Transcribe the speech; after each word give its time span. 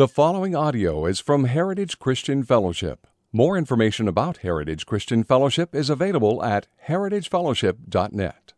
The 0.00 0.08
following 0.08 0.56
audio 0.56 1.04
is 1.04 1.20
from 1.20 1.44
Heritage 1.44 1.98
Christian 1.98 2.42
Fellowship. 2.42 3.06
More 3.34 3.58
information 3.58 4.08
about 4.08 4.38
Heritage 4.38 4.86
Christian 4.86 5.22
Fellowship 5.24 5.74
is 5.74 5.90
available 5.90 6.42
at 6.42 6.68
heritagefellowship.net. 6.88 8.54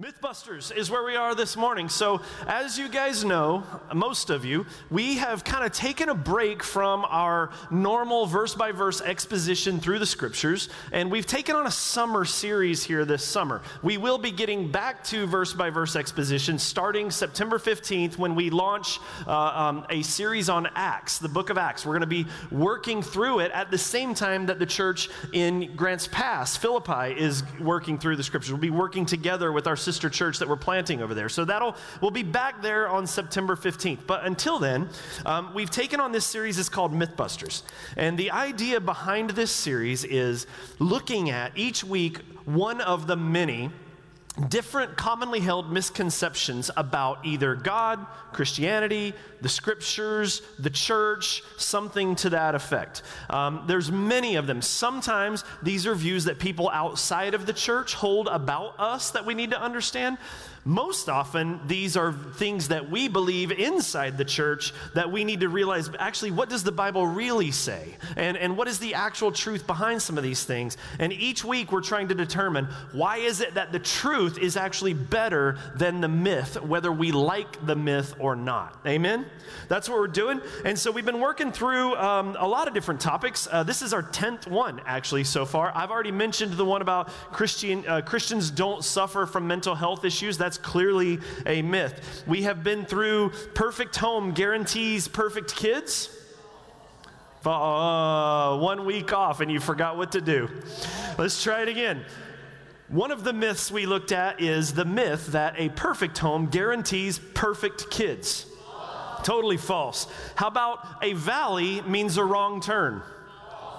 Mythbusters 0.00 0.72
is 0.76 0.92
where 0.92 1.02
we 1.02 1.16
are 1.16 1.34
this 1.34 1.56
morning. 1.56 1.88
So, 1.88 2.20
as 2.46 2.78
you 2.78 2.88
guys 2.88 3.24
know, 3.24 3.64
most 3.92 4.30
of 4.30 4.44
you, 4.44 4.64
we 4.92 5.16
have 5.16 5.42
kind 5.42 5.66
of 5.66 5.72
taken 5.72 6.08
a 6.08 6.14
break 6.14 6.62
from 6.62 7.04
our 7.08 7.50
normal 7.68 8.24
verse 8.26 8.54
by 8.54 8.70
verse 8.70 9.00
exposition 9.00 9.80
through 9.80 9.98
the 9.98 10.06
scriptures, 10.06 10.68
and 10.92 11.10
we've 11.10 11.26
taken 11.26 11.56
on 11.56 11.66
a 11.66 11.70
summer 11.72 12.24
series 12.24 12.84
here 12.84 13.04
this 13.04 13.24
summer. 13.24 13.60
We 13.82 13.96
will 13.96 14.18
be 14.18 14.30
getting 14.30 14.70
back 14.70 15.02
to 15.06 15.26
verse 15.26 15.52
by 15.52 15.70
verse 15.70 15.96
exposition 15.96 16.60
starting 16.60 17.10
September 17.10 17.58
15th 17.58 18.16
when 18.16 18.36
we 18.36 18.50
launch 18.50 19.00
uh, 19.26 19.32
um, 19.32 19.84
a 19.90 20.02
series 20.02 20.48
on 20.48 20.68
Acts, 20.76 21.18
the 21.18 21.28
book 21.28 21.50
of 21.50 21.58
Acts. 21.58 21.84
We're 21.84 21.98
going 21.98 22.02
to 22.02 22.06
be 22.06 22.26
working 22.52 23.02
through 23.02 23.40
it 23.40 23.50
at 23.50 23.72
the 23.72 23.78
same 23.78 24.14
time 24.14 24.46
that 24.46 24.60
the 24.60 24.66
church 24.66 25.08
in 25.32 25.74
Grants 25.74 26.06
Pass, 26.06 26.56
Philippi, 26.56 27.18
is 27.18 27.42
working 27.58 27.98
through 27.98 28.14
the 28.14 28.22
scriptures. 28.22 28.52
We'll 28.52 28.60
be 28.60 28.70
working 28.70 29.04
together 29.04 29.50
with 29.50 29.66
our 29.66 29.76
sister 29.88 30.10
church 30.10 30.38
that 30.38 30.46
we're 30.46 30.54
planting 30.54 31.00
over 31.00 31.14
there. 31.14 31.30
So 31.30 31.46
that'll 31.46 31.74
we'll 32.02 32.10
be 32.10 32.22
back 32.22 32.60
there 32.60 32.90
on 32.90 33.06
September 33.06 33.56
15th. 33.56 34.00
But 34.06 34.26
until 34.26 34.58
then, 34.58 34.90
um, 35.24 35.54
we've 35.54 35.70
taken 35.70 35.98
on 35.98 36.12
this 36.12 36.26
series. 36.26 36.58
It's 36.58 36.68
called 36.68 36.92
Mythbusters, 36.92 37.62
and 37.96 38.18
the 38.18 38.30
idea 38.30 38.80
behind 38.80 39.30
this 39.30 39.50
series 39.50 40.04
is 40.04 40.46
looking 40.78 41.30
at 41.30 41.56
each 41.56 41.82
week 41.82 42.18
one 42.44 42.82
of 42.82 43.06
the 43.06 43.16
many 43.16 43.70
different 44.48 44.96
commonly 44.96 45.40
held 45.40 45.72
misconceptions 45.72 46.70
about 46.76 47.26
either 47.26 47.54
God, 47.54 48.06
Christianity, 48.32 49.14
the 49.40 49.48
scriptures, 49.48 50.42
the 50.58 50.70
church, 50.70 51.42
something 51.56 52.14
to 52.16 52.30
that 52.30 52.54
effect. 52.54 53.02
Um, 53.30 53.64
there's 53.66 53.90
many 53.90 54.36
of 54.36 54.46
them. 54.46 54.62
Sometimes 54.62 55.44
these 55.62 55.86
are 55.86 55.94
views 55.94 56.24
that 56.24 56.38
people 56.38 56.70
outside 56.70 57.34
of 57.34 57.46
the 57.46 57.52
church 57.52 57.94
hold 57.94 58.28
about 58.28 58.78
us 58.78 59.10
that 59.10 59.26
we 59.26 59.34
need 59.34 59.50
to 59.50 59.60
understand. 59.60 60.18
Most 60.68 61.08
often, 61.08 61.60
these 61.66 61.96
are 61.96 62.12
things 62.12 62.68
that 62.68 62.90
we 62.90 63.08
believe 63.08 63.50
inside 63.52 64.18
the 64.18 64.24
church 64.26 64.74
that 64.92 65.10
we 65.10 65.24
need 65.24 65.40
to 65.40 65.48
realize 65.48 65.88
actually, 65.98 66.30
what 66.30 66.50
does 66.50 66.62
the 66.62 66.70
Bible 66.70 67.06
really 67.06 67.50
say? 67.52 67.96
And, 68.16 68.36
and 68.36 68.54
what 68.54 68.68
is 68.68 68.78
the 68.78 68.92
actual 68.92 69.32
truth 69.32 69.66
behind 69.66 70.02
some 70.02 70.18
of 70.18 70.22
these 70.22 70.44
things? 70.44 70.76
And 70.98 71.10
each 71.10 71.42
week, 71.42 71.72
we're 71.72 71.80
trying 71.80 72.08
to 72.08 72.14
determine 72.14 72.66
why 72.92 73.16
is 73.16 73.40
it 73.40 73.54
that 73.54 73.72
the 73.72 73.78
truth 73.78 74.36
is 74.36 74.58
actually 74.58 74.92
better 74.92 75.56
than 75.74 76.02
the 76.02 76.08
myth, 76.08 76.60
whether 76.60 76.92
we 76.92 77.12
like 77.12 77.64
the 77.64 77.74
myth 77.74 78.14
or 78.18 78.36
not. 78.36 78.78
Amen? 78.86 79.24
That's 79.68 79.88
what 79.88 79.96
we're 79.96 80.06
doing. 80.06 80.42
And 80.66 80.78
so 80.78 80.90
we've 80.90 81.06
been 81.06 81.20
working 81.20 81.50
through 81.50 81.96
um, 81.96 82.36
a 82.38 82.46
lot 82.46 82.68
of 82.68 82.74
different 82.74 83.00
topics. 83.00 83.48
Uh, 83.50 83.62
this 83.62 83.80
is 83.80 83.94
our 83.94 84.02
10th 84.02 84.46
one, 84.46 84.82
actually, 84.84 85.24
so 85.24 85.46
far. 85.46 85.72
I've 85.74 85.90
already 85.90 86.12
mentioned 86.12 86.52
the 86.52 86.64
one 86.66 86.82
about 86.82 87.08
Christian, 87.32 87.88
uh, 87.88 88.02
Christians 88.02 88.50
don't 88.50 88.84
suffer 88.84 89.24
from 89.24 89.46
mental 89.46 89.74
health 89.74 90.04
issues. 90.04 90.36
That's 90.36 90.57
clearly 90.58 91.20
a 91.46 91.62
myth. 91.62 92.24
We 92.26 92.42
have 92.42 92.62
been 92.62 92.84
through 92.84 93.30
perfect 93.54 93.96
home 93.96 94.32
guarantees 94.32 95.08
perfect 95.08 95.56
kids. 95.56 96.14
Uh, 97.44 98.58
one 98.58 98.84
week 98.84 99.12
off 99.12 99.40
and 99.40 99.50
you 99.50 99.60
forgot 99.60 99.96
what 99.96 100.12
to 100.12 100.20
do. 100.20 100.50
Let's 101.16 101.42
try 101.42 101.62
it 101.62 101.68
again. 101.68 102.04
One 102.88 103.10
of 103.10 103.22
the 103.22 103.32
myths 103.32 103.70
we 103.70 103.86
looked 103.86 104.12
at 104.12 104.40
is 104.40 104.72
the 104.72 104.84
myth 104.84 105.28
that 105.28 105.54
a 105.56 105.68
perfect 105.70 106.18
home 106.18 106.46
guarantees 106.46 107.18
perfect 107.18 107.90
kids. 107.90 108.46
Totally 109.22 109.56
false. 109.56 110.06
How 110.36 110.48
about 110.48 110.86
a 111.02 111.12
valley 111.12 111.82
means 111.82 112.16
a 112.16 112.24
wrong 112.24 112.60
turn? 112.60 113.02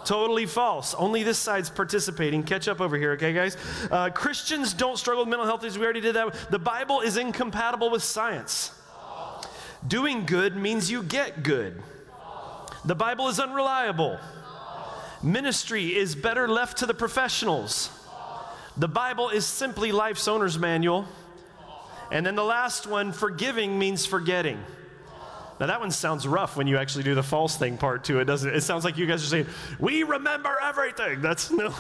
Totally 0.05 0.45
false. 0.45 0.93
Only 0.93 1.23
this 1.23 1.37
side's 1.37 1.69
participating. 1.69 2.43
Catch 2.43 2.67
up 2.67 2.81
over 2.81 2.97
here, 2.97 3.11
okay, 3.13 3.33
guys? 3.33 3.57
Uh, 3.91 4.09
Christians 4.09 4.73
don't 4.73 4.97
struggle 4.97 5.23
with 5.23 5.29
mental 5.29 5.45
health 5.45 5.63
issues. 5.63 5.77
We 5.77 5.83
already 5.83 6.01
did 6.01 6.15
that. 6.15 6.33
The 6.49 6.59
Bible 6.59 7.01
is 7.01 7.17
incompatible 7.17 7.89
with 7.89 8.03
science. 8.03 8.71
Doing 9.87 10.25
good 10.25 10.55
means 10.55 10.89
you 10.89 11.03
get 11.03 11.43
good. 11.43 11.81
The 12.85 12.95
Bible 12.95 13.27
is 13.27 13.39
unreliable. 13.39 14.19
Ministry 15.21 15.95
is 15.95 16.15
better 16.15 16.47
left 16.47 16.77
to 16.77 16.85
the 16.85 16.93
professionals. 16.93 17.89
The 18.77 18.87
Bible 18.87 19.29
is 19.29 19.45
simply 19.45 19.91
life's 19.91 20.27
owner's 20.27 20.57
manual. 20.57 21.05
And 22.11 22.25
then 22.25 22.35
the 22.35 22.43
last 22.43 22.87
one, 22.87 23.11
forgiving 23.11 23.77
means 23.77 24.05
forgetting. 24.05 24.63
Now, 25.59 25.65
that 25.65 25.81
one 25.81 25.91
sounds 25.91 26.25
rough 26.25 26.55
when 26.55 26.67
you 26.67 26.77
actually 26.77 27.03
do 27.03 27.15
the 27.15 27.23
false 27.23 27.57
thing 27.57 27.77
part 27.77 28.05
to 28.05 28.19
it, 28.19 28.25
doesn't 28.25 28.49
it? 28.49 28.55
It 28.55 28.61
sounds 28.61 28.85
like 28.85 28.97
you 28.97 29.05
guys 29.05 29.21
are 29.23 29.27
saying, 29.27 29.47
We 29.77 30.03
remember 30.03 30.55
everything. 30.63 31.21
That's 31.21 31.51
no. 31.51 31.73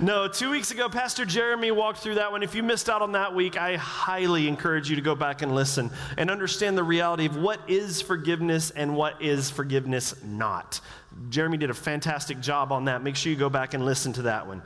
no, 0.00 0.26
two 0.26 0.50
weeks 0.50 0.70
ago, 0.70 0.88
Pastor 0.88 1.26
Jeremy 1.26 1.70
walked 1.70 1.98
through 1.98 2.14
that 2.14 2.32
one. 2.32 2.42
If 2.42 2.54
you 2.54 2.62
missed 2.62 2.88
out 2.88 3.02
on 3.02 3.12
that 3.12 3.34
week, 3.34 3.58
I 3.58 3.76
highly 3.76 4.48
encourage 4.48 4.88
you 4.88 4.96
to 4.96 5.02
go 5.02 5.14
back 5.14 5.42
and 5.42 5.54
listen 5.54 5.90
and 6.16 6.30
understand 6.30 6.78
the 6.78 6.82
reality 6.82 7.26
of 7.26 7.36
what 7.36 7.60
is 7.68 8.00
forgiveness 8.00 8.70
and 8.70 8.96
what 8.96 9.20
is 9.20 9.50
forgiveness 9.50 10.14
not. 10.24 10.80
Jeremy 11.28 11.58
did 11.58 11.68
a 11.68 11.74
fantastic 11.74 12.40
job 12.40 12.72
on 12.72 12.86
that. 12.86 13.02
Make 13.02 13.16
sure 13.16 13.30
you 13.30 13.38
go 13.38 13.50
back 13.50 13.74
and 13.74 13.84
listen 13.84 14.14
to 14.14 14.22
that 14.22 14.46
one. 14.46 14.62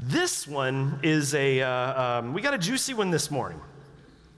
This 0.00 0.48
one 0.48 0.98
is 1.02 1.34
a, 1.34 1.60
uh, 1.60 2.02
um, 2.02 2.32
we 2.32 2.40
got 2.40 2.54
a 2.54 2.58
juicy 2.58 2.94
one 2.94 3.10
this 3.10 3.30
morning. 3.30 3.60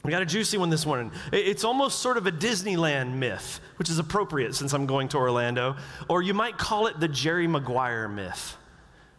We 0.07 0.13
got 0.13 0.23
a 0.23 0.27
juicy 0.27 0.57
one 0.57 0.71
this 0.71 0.87
morning. 0.87 1.11
It's 1.33 1.65
almost 1.65 1.99
sort 1.99 2.17
of 2.17 2.29
a 2.29 2.31
Disneyland 2.31 3.15
myth, 3.15 3.59
which 3.75 3.91
is 3.91 3.99
appropriate 3.99 4.55
since 4.55 4.73
I'm 4.73 4.87
going 4.87 5.09
to 5.09 5.17
Orlando. 5.17 5.75
Or 6.07 6.23
you 6.23 6.33
might 6.33 6.57
call 6.57 6.87
it 6.87 7.01
the 7.01 7.09
Jerry 7.09 7.49
Maguire 7.49 8.07
myth. 8.07 8.57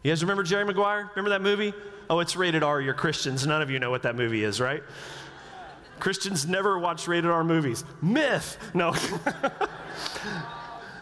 You 0.01 0.11
guys 0.11 0.23
remember 0.23 0.43
Jerry 0.43 0.63
Maguire? 0.63 1.11
Remember 1.13 1.31
that 1.31 1.41
movie? 1.41 1.73
Oh, 2.09 2.21
it's 2.21 2.37
rated 2.37 2.63
R. 2.63 2.79
You're 2.79 2.93
Christians. 2.93 3.45
None 3.45 3.61
of 3.61 3.69
you 3.69 3.79
know 3.79 3.91
what 3.91 4.03
that 4.03 4.15
movie 4.15 4.45
is, 4.45 4.61
right? 4.61 4.81
Christians 5.99 6.47
never 6.47 6.79
watch 6.79 7.05
rated 7.05 7.29
R 7.29 7.43
movies. 7.43 7.83
Myth. 8.01 8.57
No. 8.73 8.95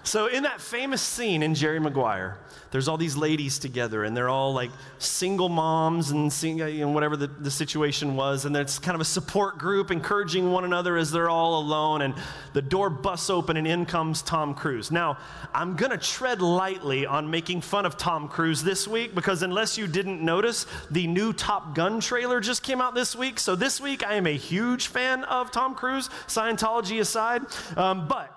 so, 0.05 0.27
in 0.27 0.43
that 0.43 0.61
famous 0.61 1.01
scene 1.01 1.41
in 1.41 1.55
Jerry 1.55 1.79
Maguire, 1.79 2.37
there's 2.69 2.87
all 2.87 2.97
these 2.97 3.17
ladies 3.17 3.57
together, 3.57 4.03
and 4.03 4.15
they're 4.15 4.29
all 4.29 4.53
like 4.53 4.69
single 4.99 5.49
moms 5.49 6.11
and 6.11 6.31
you 6.43 6.81
know, 6.81 6.89
whatever 6.89 7.17
the, 7.17 7.25
the 7.25 7.49
situation 7.49 8.15
was. 8.15 8.45
And 8.45 8.55
it's 8.55 8.77
kind 8.77 8.93
of 8.93 9.01
a 9.01 9.05
support 9.05 9.57
group 9.57 9.89
encouraging 9.89 10.51
one 10.51 10.63
another 10.63 10.95
as 10.95 11.11
they're 11.11 11.29
all 11.29 11.59
alone. 11.59 12.03
And 12.03 12.13
the 12.53 12.61
door 12.61 12.91
busts 12.91 13.31
open, 13.31 13.57
and 13.57 13.65
in 13.65 13.87
comes 13.87 14.21
Tom 14.21 14.53
Cruise. 14.53 14.91
Now, 14.91 15.17
I'm 15.53 15.75
going 15.75 15.91
to 15.91 15.97
tread 15.97 16.39
lightly 16.39 17.07
on 17.07 17.31
making 17.31 17.61
fun 17.61 17.87
of 17.87 17.97
Tom 17.97 18.27
Cruise 18.27 18.61
this 18.61 18.87
week 18.87 19.15
because, 19.15 19.41
unless 19.41 19.75
you 19.75 19.87
didn't 19.87 20.21
notice, 20.21 20.67
the 20.91 21.07
new 21.07 21.33
Top 21.33 21.73
Gun 21.73 21.99
trailer 21.99 22.39
just 22.41 22.61
came 22.61 22.79
out 22.79 22.93
this 22.93 23.15
week. 23.15 23.39
So, 23.39 23.55
this 23.55 23.81
week, 23.81 24.05
I 24.05 24.15
am 24.15 24.27
a 24.27 24.37
huge 24.37 24.87
fan 24.87 25.23
of 25.23 25.49
Tom 25.49 25.73
Cruise, 25.73 26.09
Scientology 26.27 26.99
aside. 26.99 27.41
Um, 27.75 28.07
but 28.07 28.34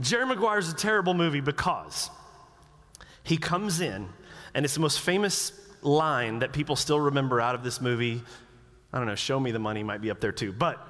Jerry 0.00 0.26
Maguire 0.26 0.58
is 0.58 0.70
a 0.70 0.76
terrible 0.76 1.14
movie 1.14 1.40
because 1.40 2.10
he 3.22 3.36
comes 3.36 3.80
in, 3.80 4.08
and 4.54 4.64
it's 4.64 4.74
the 4.74 4.80
most 4.80 5.00
famous 5.00 5.52
line 5.82 6.40
that 6.40 6.52
people 6.52 6.76
still 6.76 7.00
remember 7.00 7.40
out 7.40 7.54
of 7.54 7.62
this 7.62 7.80
movie. 7.80 8.22
I 8.92 8.98
don't 8.98 9.06
know, 9.06 9.14
Show 9.14 9.40
Me 9.40 9.50
the 9.50 9.58
Money 9.58 9.82
might 9.82 10.00
be 10.00 10.10
up 10.10 10.20
there 10.20 10.32
too. 10.32 10.52
But 10.52 10.86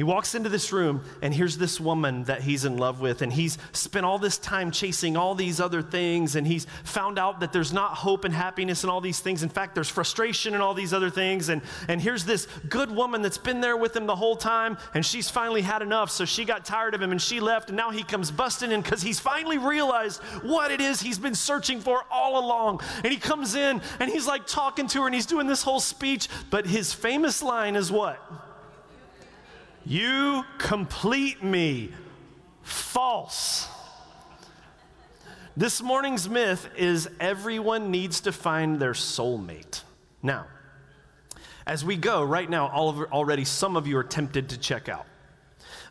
he 0.00 0.04
walks 0.04 0.34
into 0.34 0.48
this 0.48 0.72
room, 0.72 1.02
and 1.20 1.34
here's 1.34 1.58
this 1.58 1.78
woman 1.78 2.24
that 2.24 2.40
he's 2.40 2.64
in 2.64 2.78
love 2.78 3.02
with, 3.02 3.20
and 3.20 3.30
he's 3.30 3.58
spent 3.72 4.06
all 4.06 4.18
this 4.18 4.38
time 4.38 4.70
chasing 4.70 5.14
all 5.14 5.34
these 5.34 5.60
other 5.60 5.82
things, 5.82 6.36
and 6.36 6.46
he's 6.46 6.66
found 6.84 7.18
out 7.18 7.40
that 7.40 7.52
there's 7.52 7.70
not 7.70 7.96
hope 7.96 8.24
and 8.24 8.32
happiness 8.32 8.82
and 8.82 8.90
all 8.90 9.02
these 9.02 9.20
things. 9.20 9.42
In 9.42 9.50
fact, 9.50 9.74
there's 9.74 9.90
frustration 9.90 10.54
and 10.54 10.62
all 10.62 10.72
these 10.72 10.94
other 10.94 11.10
things. 11.10 11.50
And, 11.50 11.60
and 11.86 12.00
here's 12.00 12.24
this 12.24 12.48
good 12.70 12.90
woman 12.90 13.20
that's 13.20 13.36
been 13.36 13.60
there 13.60 13.76
with 13.76 13.94
him 13.94 14.06
the 14.06 14.16
whole 14.16 14.36
time, 14.36 14.78
and 14.94 15.04
she's 15.04 15.28
finally 15.28 15.60
had 15.60 15.82
enough, 15.82 16.10
so 16.10 16.24
she 16.24 16.46
got 16.46 16.64
tired 16.64 16.94
of 16.94 17.02
him 17.02 17.10
and 17.12 17.20
she 17.20 17.38
left, 17.38 17.68
and 17.68 17.76
now 17.76 17.90
he 17.90 18.02
comes 18.02 18.30
busting 18.30 18.72
in 18.72 18.80
because 18.80 19.02
he's 19.02 19.20
finally 19.20 19.58
realized 19.58 20.22
what 20.42 20.70
it 20.70 20.80
is 20.80 21.02
he's 21.02 21.18
been 21.18 21.34
searching 21.34 21.78
for 21.78 22.04
all 22.10 22.42
along. 22.42 22.80
And 23.04 23.12
he 23.12 23.18
comes 23.18 23.54
in, 23.54 23.82
and 23.98 24.10
he's 24.10 24.26
like 24.26 24.46
talking 24.46 24.86
to 24.86 25.00
her, 25.00 25.06
and 25.06 25.14
he's 25.14 25.26
doing 25.26 25.46
this 25.46 25.62
whole 25.62 25.78
speech, 25.78 26.30
but 26.48 26.66
his 26.66 26.90
famous 26.90 27.42
line 27.42 27.76
is 27.76 27.92
what? 27.92 28.49
You 29.84 30.44
complete 30.58 31.42
me. 31.42 31.90
False. 32.62 33.68
This 35.56 35.82
morning's 35.82 36.28
myth 36.28 36.68
is 36.76 37.08
everyone 37.18 37.90
needs 37.90 38.20
to 38.20 38.32
find 38.32 38.78
their 38.78 38.92
soulmate. 38.92 39.82
Now, 40.22 40.46
as 41.66 41.84
we 41.84 41.96
go, 41.96 42.22
right 42.22 42.48
now, 42.48 42.68
already 42.68 43.44
some 43.44 43.76
of 43.76 43.86
you 43.86 43.96
are 43.96 44.04
tempted 44.04 44.50
to 44.50 44.58
check 44.58 44.88
out. 44.88 45.06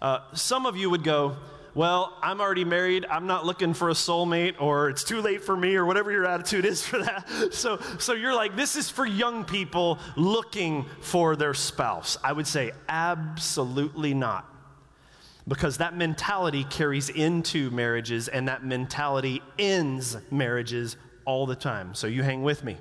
Uh, 0.01 0.19
some 0.33 0.65
of 0.65 0.77
you 0.77 0.89
would 0.89 1.03
go, 1.03 1.38
well, 1.79 2.17
I'm 2.21 2.41
already 2.41 2.65
married, 2.65 3.05
I'm 3.09 3.25
not 3.25 3.45
looking 3.45 3.73
for 3.73 3.89
a 3.89 3.93
soulmate, 3.93 4.55
or 4.59 4.89
it's 4.89 5.05
too 5.05 5.21
late 5.21 5.41
for 5.41 5.55
me, 5.55 5.77
or 5.77 5.85
whatever 5.85 6.11
your 6.11 6.25
attitude 6.25 6.65
is 6.65 6.85
for 6.85 6.99
that. 7.01 7.25
So, 7.53 7.79
so 7.99 8.11
you're 8.11 8.35
like, 8.35 8.57
this 8.57 8.75
is 8.75 8.89
for 8.89 9.05
young 9.05 9.45
people 9.45 9.97
looking 10.17 10.85
for 10.99 11.37
their 11.37 11.53
spouse. 11.53 12.17
I 12.21 12.33
would 12.33 12.47
say, 12.47 12.73
absolutely 12.89 14.13
not. 14.13 14.45
because 15.47 15.77
that 15.77 15.95
mentality 15.95 16.65
carries 16.65 17.07
into 17.09 17.71
marriages 17.71 18.27
and 18.27 18.49
that 18.49 18.65
mentality 18.65 19.41
ends 19.57 20.17
marriages 20.29 20.97
all 21.23 21.45
the 21.45 21.55
time. 21.55 21.95
So 21.95 22.07
you 22.07 22.23
hang 22.23 22.43
with 22.43 22.61
me. 22.61 22.75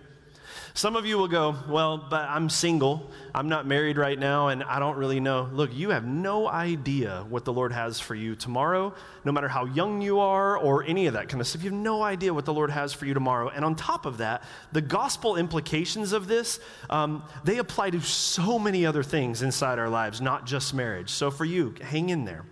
Some 0.78 0.94
of 0.94 1.04
you 1.04 1.18
will 1.18 1.26
go, 1.26 1.56
Well, 1.68 1.98
but 1.98 2.28
I'm 2.30 2.48
single. 2.48 3.10
I'm 3.34 3.48
not 3.48 3.66
married 3.66 3.98
right 3.98 4.16
now, 4.16 4.46
and 4.46 4.62
I 4.62 4.78
don't 4.78 4.96
really 4.96 5.18
know. 5.18 5.50
Look, 5.52 5.74
you 5.74 5.90
have 5.90 6.06
no 6.06 6.46
idea 6.46 7.26
what 7.28 7.44
the 7.44 7.52
Lord 7.52 7.72
has 7.72 7.98
for 7.98 8.14
you 8.14 8.36
tomorrow, 8.36 8.94
no 9.24 9.32
matter 9.32 9.48
how 9.48 9.64
young 9.64 10.00
you 10.00 10.20
are 10.20 10.56
or 10.56 10.84
any 10.84 11.08
of 11.08 11.14
that 11.14 11.28
kind 11.28 11.40
of 11.40 11.48
stuff. 11.48 11.64
You 11.64 11.70
have 11.70 11.80
no 11.80 12.04
idea 12.04 12.32
what 12.32 12.44
the 12.44 12.54
Lord 12.54 12.70
has 12.70 12.92
for 12.92 13.06
you 13.06 13.12
tomorrow. 13.12 13.48
And 13.48 13.64
on 13.64 13.74
top 13.74 14.06
of 14.06 14.18
that, 14.18 14.44
the 14.70 14.80
gospel 14.80 15.34
implications 15.34 16.12
of 16.12 16.28
this, 16.28 16.60
um, 16.90 17.24
they 17.42 17.58
apply 17.58 17.90
to 17.90 18.00
so 18.00 18.56
many 18.56 18.86
other 18.86 19.02
things 19.02 19.42
inside 19.42 19.80
our 19.80 19.88
lives, 19.88 20.20
not 20.20 20.46
just 20.46 20.74
marriage. 20.74 21.10
So 21.10 21.32
for 21.32 21.44
you, 21.44 21.74
hang 21.82 22.10
in 22.10 22.24
there. 22.24 22.44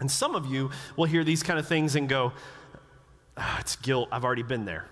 And 0.00 0.10
some 0.10 0.34
of 0.34 0.46
you 0.46 0.72
will 0.96 1.04
hear 1.04 1.22
these 1.22 1.44
kind 1.44 1.60
of 1.60 1.68
things 1.68 1.94
and 1.94 2.08
go, 2.08 2.32
oh, 3.36 3.56
It's 3.60 3.76
guilt. 3.76 4.08
I've 4.10 4.24
already 4.24 4.42
been 4.42 4.64
there. 4.64 4.88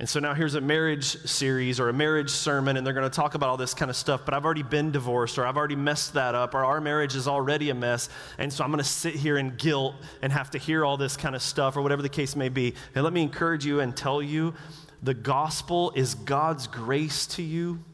And 0.00 0.08
so 0.08 0.18
now 0.18 0.32
here's 0.32 0.54
a 0.54 0.62
marriage 0.62 1.04
series 1.26 1.78
or 1.78 1.90
a 1.90 1.92
marriage 1.92 2.30
sermon, 2.30 2.78
and 2.78 2.86
they're 2.86 2.94
going 2.94 3.08
to 3.08 3.14
talk 3.14 3.34
about 3.34 3.50
all 3.50 3.58
this 3.58 3.74
kind 3.74 3.90
of 3.90 3.96
stuff, 3.96 4.22
but 4.24 4.32
I've 4.32 4.46
already 4.46 4.62
been 4.62 4.92
divorced, 4.92 5.36
or 5.36 5.44
I've 5.44 5.58
already 5.58 5.76
messed 5.76 6.14
that 6.14 6.34
up, 6.34 6.54
or 6.54 6.64
our 6.64 6.80
marriage 6.80 7.14
is 7.14 7.28
already 7.28 7.68
a 7.68 7.74
mess. 7.74 8.08
And 8.38 8.50
so 8.50 8.64
I'm 8.64 8.70
going 8.70 8.82
to 8.82 8.88
sit 8.88 9.14
here 9.14 9.36
in 9.36 9.56
guilt 9.56 9.94
and 10.22 10.32
have 10.32 10.52
to 10.52 10.58
hear 10.58 10.86
all 10.86 10.96
this 10.96 11.18
kind 11.18 11.36
of 11.36 11.42
stuff, 11.42 11.76
or 11.76 11.82
whatever 11.82 12.00
the 12.00 12.08
case 12.08 12.34
may 12.34 12.48
be. 12.48 12.72
And 12.94 13.04
let 13.04 13.12
me 13.12 13.20
encourage 13.20 13.66
you 13.66 13.80
and 13.80 13.94
tell 13.94 14.22
you 14.22 14.54
the 15.02 15.12
gospel 15.12 15.92
is 15.94 16.14
God's 16.14 16.66
grace 16.66 17.26
to 17.26 17.42
you. 17.42 17.84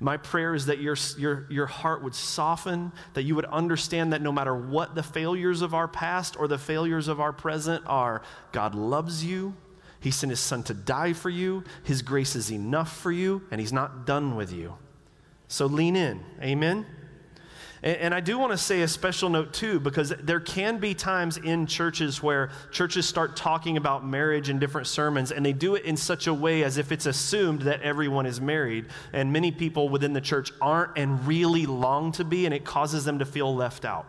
My 0.00 0.16
prayer 0.16 0.54
is 0.54 0.64
that 0.64 0.78
your, 0.78 0.96
your, 1.18 1.46
your 1.50 1.66
heart 1.66 2.02
would 2.02 2.14
soften, 2.14 2.90
that 3.12 3.24
you 3.24 3.34
would 3.34 3.44
understand 3.44 4.14
that 4.14 4.22
no 4.22 4.32
matter 4.32 4.56
what 4.56 4.94
the 4.94 5.02
failures 5.02 5.60
of 5.60 5.74
our 5.74 5.88
past 5.88 6.38
or 6.38 6.48
the 6.48 6.56
failures 6.56 7.06
of 7.06 7.20
our 7.20 7.34
present 7.34 7.84
are, 7.86 8.22
God 8.50 8.74
loves 8.74 9.22
you. 9.22 9.54
He 10.02 10.10
sent 10.10 10.30
his 10.30 10.40
son 10.40 10.62
to 10.64 10.74
die 10.74 11.14
for 11.14 11.30
you. 11.30 11.64
His 11.84 12.02
grace 12.02 12.36
is 12.36 12.50
enough 12.50 12.94
for 12.94 13.12
you, 13.12 13.42
and 13.50 13.60
he's 13.60 13.72
not 13.72 14.04
done 14.04 14.36
with 14.36 14.52
you. 14.52 14.74
So 15.48 15.66
lean 15.66 15.96
in. 15.96 16.20
Amen. 16.42 16.84
And, 17.84 18.14
I 18.14 18.20
do 18.20 18.38
want 18.38 18.52
to 18.52 18.58
say 18.58 18.82
a 18.82 18.88
special 18.88 19.28
note 19.28 19.52
too, 19.52 19.80
because 19.80 20.10
there 20.20 20.38
can 20.38 20.78
be 20.78 20.94
times 20.94 21.36
in 21.36 21.66
churches 21.66 22.22
where 22.22 22.50
churches 22.70 23.08
start 23.08 23.34
talking 23.34 23.76
about 23.76 24.06
marriage 24.06 24.48
in 24.48 24.60
different 24.60 24.86
sermons, 24.86 25.32
and 25.32 25.44
they 25.44 25.52
do 25.52 25.74
it 25.74 25.84
in 25.84 25.96
such 25.96 26.28
a 26.28 26.34
way 26.34 26.62
as 26.62 26.78
if 26.78 26.92
it's 26.92 27.06
assumed 27.06 27.62
that 27.62 27.82
everyone 27.82 28.24
is 28.24 28.40
married. 28.40 28.86
And 29.12 29.32
many 29.32 29.50
people 29.50 29.88
within 29.88 30.12
the 30.12 30.20
church 30.20 30.52
aren't 30.60 30.96
and 30.96 31.26
really 31.26 31.66
long 31.66 32.12
to 32.12 32.24
be, 32.24 32.44
and 32.44 32.54
it 32.54 32.64
causes 32.64 33.04
them 33.04 33.18
to 33.18 33.24
feel 33.24 33.52
left 33.52 33.84
out. 33.84 34.06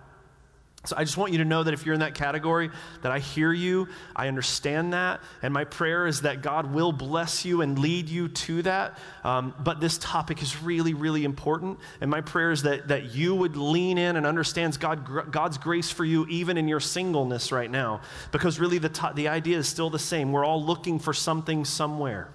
So 0.85 0.97
I 0.97 1.05
just 1.05 1.15
want 1.15 1.31
you 1.31 1.37
to 1.37 1.45
know 1.45 1.63
that 1.63 1.73
if 1.73 1.85
you're 1.85 1.93
in 1.93 2.01
that 2.01 2.13
category, 2.13 2.69
that 3.03 3.11
I 3.11 3.19
hear 3.19 3.53
you, 3.53 3.87
I 4.13 4.27
understand 4.27 4.91
that, 4.91 5.21
and 5.41 5.53
my 5.53 5.63
prayer 5.63 6.07
is 6.07 6.21
that 6.21 6.41
God 6.41 6.73
will 6.73 6.91
bless 6.91 7.45
you 7.45 7.61
and 7.61 7.79
lead 7.79 8.09
you 8.09 8.27
to 8.27 8.61
that. 8.63 8.97
Um, 9.23 9.53
but 9.63 9.79
this 9.79 9.97
topic 9.97 10.41
is 10.41 10.61
really, 10.61 10.93
really 10.93 11.23
important, 11.23 11.79
and 12.01 12.11
my 12.11 12.19
prayer 12.19 12.51
is 12.51 12.63
that, 12.63 12.89
that 12.89 13.15
you 13.15 13.33
would 13.33 13.55
lean 13.55 13.97
in 13.97 14.17
and 14.17 14.25
understand 14.25 14.77
God, 14.77 15.31
God's 15.31 15.57
grace 15.57 15.89
for 15.89 16.03
you 16.03 16.25
even 16.27 16.57
in 16.57 16.67
your 16.67 16.81
singleness 16.81 17.53
right 17.53 17.71
now, 17.71 18.01
because 18.33 18.59
really 18.59 18.77
the, 18.77 18.89
to- 18.89 19.13
the 19.15 19.29
idea 19.29 19.57
is 19.57 19.69
still 19.69 19.89
the 19.89 19.99
same. 19.99 20.33
We're 20.33 20.45
all 20.45 20.61
looking 20.61 20.99
for 20.99 21.13
something 21.13 21.63
somewhere. 21.63 22.29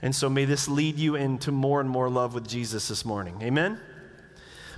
And 0.00 0.14
so 0.14 0.30
may 0.30 0.44
this 0.44 0.68
lead 0.68 0.96
you 0.96 1.16
into 1.16 1.50
more 1.50 1.80
and 1.80 1.90
more 1.90 2.08
love 2.08 2.34
with 2.34 2.46
Jesus 2.46 2.86
this 2.86 3.04
morning. 3.04 3.40
Amen? 3.42 3.80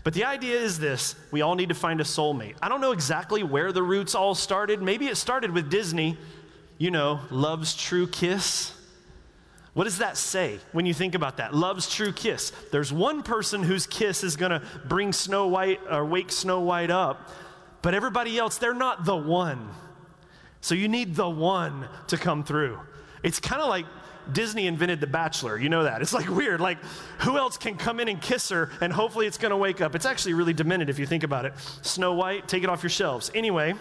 But 0.05 0.13
the 0.13 0.25
idea 0.25 0.61
is 0.61 0.79
this 0.79 1.17
we 1.33 1.41
all 1.41 1.55
need 1.55 1.71
to 1.71 1.75
find 1.75 2.01
a 2.01 2.05
soulmate. 2.05 2.55
I 2.63 2.69
don't 2.69 2.81
know 2.81 2.93
exactly 2.93 3.43
where 3.43 3.73
the 3.73 3.83
roots 3.83 4.15
all 4.15 4.35
started. 4.35 4.81
Maybe 4.81 5.07
it 5.07 5.17
started 5.17 5.51
with 5.51 5.71
Disney, 5.71 6.17
you 6.79 6.91
know, 6.91 7.21
love's 7.31 7.75
true 7.75 8.07
kiss. 8.07 8.73
What 9.73 9.85
does 9.85 9.99
that 9.99 10.17
say 10.17 10.61
when 10.71 10.87
you 10.87 10.95
think 10.95 11.17
about 11.17 11.39
that? 11.39 11.53
Love's 11.53 11.93
true 11.93 12.13
kiss. 12.13 12.53
There's 12.71 12.93
one 12.93 13.25
person 13.25 13.63
whose 13.63 13.89
kiss 13.89 14.23
is 14.23 14.37
going 14.37 14.53
to 14.53 14.63
bring 14.85 15.13
Snow 15.13 15.49
White 15.49 15.81
or 15.91 16.05
wake 16.05 16.31
Snow 16.31 16.61
White 16.61 16.91
up, 16.91 17.29
but 17.83 17.93
everybody 17.93 18.39
else, 18.39 18.59
they're 18.59 18.73
not 18.73 19.05
the 19.05 19.17
one. 19.17 19.71
So 20.61 20.75
you 20.75 20.87
need 20.87 21.17
the 21.17 21.29
one 21.29 21.89
to 22.07 22.17
come 22.17 22.45
through. 22.45 22.79
It's 23.25 23.41
kind 23.41 23.61
of 23.61 23.69
like 23.69 23.87
Disney 24.33 24.67
invented 24.67 25.01
The 25.01 25.07
Bachelor. 25.07 25.59
You 25.59 25.69
know 25.69 25.85
that. 25.85 26.03
It's 26.03 26.13
like 26.13 26.29
weird. 26.29 26.61
Like, 26.61 26.79
who 27.21 27.37
else 27.37 27.57
can 27.57 27.77
come 27.77 28.01
in 28.01 28.09
and 28.09 28.21
kiss 28.21 28.49
her 28.51 28.71
and 28.81 28.93
hopefully 28.93 29.27
it's 29.27 29.39
going 29.39 29.51
to 29.51 29.57
wake 29.57 29.81
up? 29.81 29.95
It's 29.95 30.07
actually 30.07 30.35
really 30.35 30.53
demented 30.53 30.91
if 30.91 30.99
you 30.99 31.07
think 31.07 31.23
about 31.23 31.45
it. 31.45 31.55
Snow 31.83 32.15
White, 32.15 32.49
take 32.49 32.63
it 32.63 32.71
off 32.71 32.83
your 32.83 32.91
shelves. 32.91 33.31
Anyway, 33.35 33.75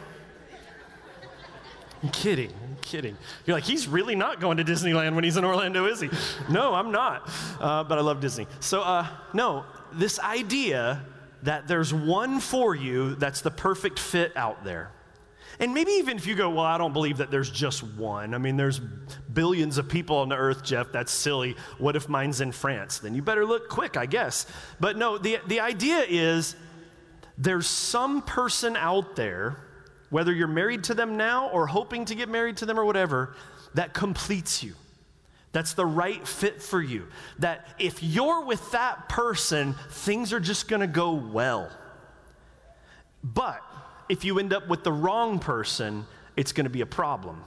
I'm 2.02 2.10
kidding. 2.10 2.52
I'm 2.52 2.76
kidding. 2.82 3.18
You're 3.46 3.56
like, 3.56 3.64
he's 3.64 3.88
really 3.88 4.16
not 4.16 4.42
going 4.42 4.58
to 4.58 4.64
Disneyland 4.64 5.16
when 5.16 5.24
he's 5.24 5.38
in 5.38 5.46
Orlando, 5.46 5.86
is 5.86 6.02
he? 6.02 6.10
No, 6.50 6.74
I'm 6.74 6.92
not. 6.92 7.30
Uh, 7.60 7.84
but 7.86 7.98
I 7.98 8.02
love 8.02 8.20
Disney. 8.20 8.48
So, 8.60 8.82
uh, 8.82 9.08
no, 9.34 9.64
this 9.94 10.20
idea 10.20 11.06
that 11.44 11.68
there's 11.68 11.94
one 11.94 12.40
for 12.40 12.76
you 12.76 13.16
that's 13.16 13.42
the 13.42 13.52
perfect 13.52 14.00
fit 14.00 14.36
out 14.36 14.64
there. 14.64 14.92
And 15.60 15.74
maybe 15.74 15.92
even 15.94 16.18
if 16.18 16.26
you 16.26 16.36
go, 16.36 16.50
well, 16.50 16.66
I 16.66 16.78
don't 16.78 16.94
believe 16.94 17.18
that 17.18 17.30
there's 17.30 17.50
just 17.50 17.84
one. 17.84 18.34
I 18.34 18.38
mean, 18.38 18.58
there's 18.58 18.80
billions 18.80 19.78
of 19.78 19.88
people 19.88 20.18
on 20.18 20.30
the 20.30 20.36
earth, 20.36 20.64
Jeff. 20.64 20.92
That's 20.92 21.12
silly. 21.12 21.56
What 21.78 21.96
if 21.96 22.10
mine's 22.10 22.42
in 22.42 22.52
France? 22.52 23.00
Then 23.00 23.14
you 23.14 23.22
better 23.22 23.46
look 23.46 23.70
quick, 23.70 23.96
I 23.96 24.06
guess. 24.06 24.46
But 24.80 24.98
no, 24.98 25.18
the, 25.18 25.40
the 25.48 25.60
idea 25.60 26.06
is 26.08 26.56
there's 27.38 27.68
some 27.68 28.22
person 28.22 28.76
out 28.76 29.16
there, 29.16 29.58
whether 30.10 30.34
you're 30.34 30.48
married 30.48 30.86
to 30.86 30.94
them 30.94 31.18
now 31.18 31.50
or 31.50 31.68
hoping 31.68 32.06
to 32.06 32.16
get 32.16 32.30
married 32.30 32.58
to 32.58 32.66
them 32.66 32.80
or 32.80 32.86
whatever, 32.86 33.36
that 33.76 33.94
completes 33.94 34.64
you. 34.64 34.74
That's 35.52 35.74
the 35.74 35.86
right 35.86 36.28
fit 36.28 36.62
for 36.64 36.82
you. 36.82 37.08
That 37.40 37.68
if 37.78 38.02
you're 38.02 38.44
with 38.44 38.72
that 38.72 39.08
person, 39.08 39.76
things 39.90 40.34
are 40.34 40.40
just 40.40 40.68
gonna 40.68 40.88
go 40.88 41.14
well. 41.14 41.70
But 43.24 43.62
if 44.10 44.24
you 44.24 44.40
end 44.40 44.54
up 44.54 44.68
with 44.68 44.84
the 44.84 44.92
wrong 44.92 45.40
person, 45.40 46.06
it's 46.36 46.52
going 46.52 46.66
to 46.66 46.70
be 46.70 46.82
a 46.82 46.86
problem. 46.86 47.44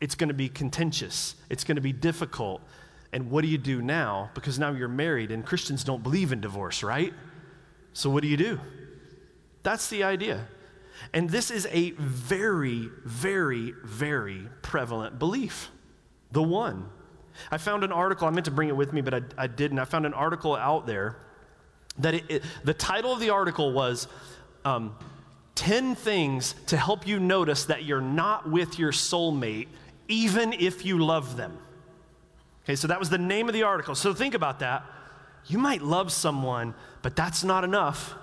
It's 0.00 0.14
going 0.14 0.28
to 0.28 0.34
be 0.34 0.48
contentious. 0.48 1.34
It's 1.50 1.64
going 1.64 1.76
to 1.76 1.82
be 1.82 1.92
difficult. 1.92 2.62
And 3.12 3.30
what 3.30 3.42
do 3.42 3.48
you 3.48 3.58
do 3.58 3.82
now? 3.82 4.30
Because 4.34 4.58
now 4.58 4.72
you're 4.72 4.88
married, 4.88 5.30
and 5.30 5.44
Christians 5.44 5.84
don't 5.84 6.02
believe 6.02 6.32
in 6.32 6.40
divorce, 6.40 6.82
right? 6.82 7.12
So 7.92 8.08
what 8.08 8.22
do 8.22 8.28
you 8.28 8.36
do? 8.36 8.60
That's 9.62 9.88
the 9.88 10.04
idea. 10.04 10.46
And 11.12 11.28
this 11.28 11.50
is 11.50 11.66
a 11.70 11.90
very, 11.92 12.88
very, 13.04 13.74
very 13.84 14.48
prevalent 14.62 15.18
belief. 15.18 15.70
The 16.32 16.42
one. 16.42 16.88
I 17.50 17.58
found 17.58 17.84
an 17.84 17.92
article, 17.92 18.26
I 18.26 18.30
meant 18.30 18.44
to 18.46 18.50
bring 18.50 18.68
it 18.68 18.76
with 18.76 18.92
me, 18.92 19.00
but 19.00 19.14
I, 19.14 19.22
I 19.36 19.46
didn't. 19.46 19.78
I 19.78 19.84
found 19.84 20.06
an 20.06 20.14
article 20.14 20.54
out 20.54 20.86
there 20.86 21.16
that 21.98 22.14
it, 22.14 22.24
it, 22.28 22.42
the 22.64 22.74
title 22.74 23.12
of 23.12 23.20
the 23.20 23.30
article 23.30 23.72
was 23.72 24.08
um, 24.64 24.94
10 25.54 25.94
things 25.94 26.54
to 26.66 26.76
help 26.76 27.06
you 27.06 27.18
notice 27.18 27.66
that 27.66 27.84
you're 27.84 28.00
not 28.00 28.50
with 28.50 28.78
your 28.78 28.92
soulmate, 28.92 29.68
even 30.08 30.52
if 30.52 30.84
you 30.84 31.04
love 31.04 31.36
them. 31.36 31.58
Okay, 32.64 32.76
so 32.76 32.88
that 32.88 32.98
was 32.98 33.10
the 33.10 33.18
name 33.18 33.48
of 33.48 33.54
the 33.54 33.62
article. 33.62 33.94
So 33.94 34.14
think 34.14 34.34
about 34.34 34.60
that. 34.60 34.84
You 35.46 35.58
might 35.58 35.82
love 35.82 36.12
someone, 36.12 36.74
but 37.02 37.16
that's 37.16 37.42
not 37.42 37.64
enough. 37.64 38.14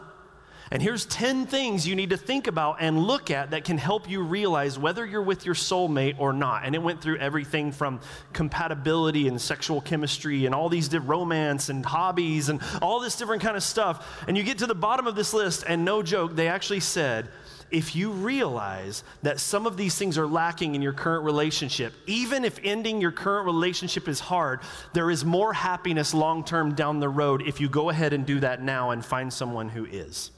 And 0.69 0.81
here's 0.81 1.05
10 1.05 1.45
things 1.45 1.87
you 1.87 1.95
need 1.95 2.09
to 2.09 2.17
think 2.17 2.47
about 2.47 2.77
and 2.81 2.99
look 2.99 3.31
at 3.31 3.51
that 3.51 3.63
can 3.63 3.77
help 3.77 4.09
you 4.09 4.21
realize 4.21 4.77
whether 4.77 5.05
you're 5.05 5.21
with 5.21 5.45
your 5.45 5.55
soulmate 5.55 6.19
or 6.19 6.33
not. 6.33 6.65
And 6.65 6.75
it 6.75 6.81
went 6.81 7.01
through 7.01 7.17
everything 7.19 7.71
from 7.71 8.01
compatibility 8.33 9.27
and 9.27 9.39
sexual 9.39 9.79
chemistry 9.79 10.45
and 10.45 10.53
all 10.53 10.67
these 10.67 10.93
romance 10.93 11.69
and 11.69 11.85
hobbies 11.85 12.49
and 12.49 12.61
all 12.81 12.99
this 12.99 13.15
different 13.15 13.41
kind 13.41 13.55
of 13.55 13.63
stuff. 13.63 14.23
And 14.27 14.37
you 14.37 14.43
get 14.43 14.57
to 14.59 14.67
the 14.67 14.75
bottom 14.75 15.07
of 15.07 15.15
this 15.15 15.33
list, 15.33 15.63
and 15.67 15.85
no 15.85 16.03
joke, 16.03 16.35
they 16.35 16.47
actually 16.47 16.81
said, 16.81 17.29
if 17.69 17.95
you 17.95 18.11
realize 18.11 19.03
that 19.23 19.39
some 19.39 19.67
of 19.67 19.75
these 19.75 19.95
things 19.95 20.17
are 20.17 20.27
lacking 20.27 20.75
in 20.75 20.81
your 20.81 20.93
current 20.93 21.25
relationship, 21.25 21.93
even 22.05 22.45
if 22.45 22.59
ending 22.63 23.01
your 23.01 23.11
current 23.11 23.45
relationship 23.45 24.07
is 24.07 24.19
hard, 24.19 24.61
there 24.93 25.11
is 25.11 25.25
more 25.25 25.53
happiness 25.53 26.13
long 26.13 26.43
term 26.43 26.75
down 26.75 26.99
the 26.99 27.09
road 27.09 27.43
if 27.45 27.59
you 27.59 27.67
go 27.67 27.89
ahead 27.89 28.13
and 28.13 28.25
do 28.25 28.39
that 28.39 28.61
now 28.61 28.91
and 28.91 29.03
find 29.03 29.31
someone 29.31 29.69
who 29.69 29.85
is. 29.85 30.31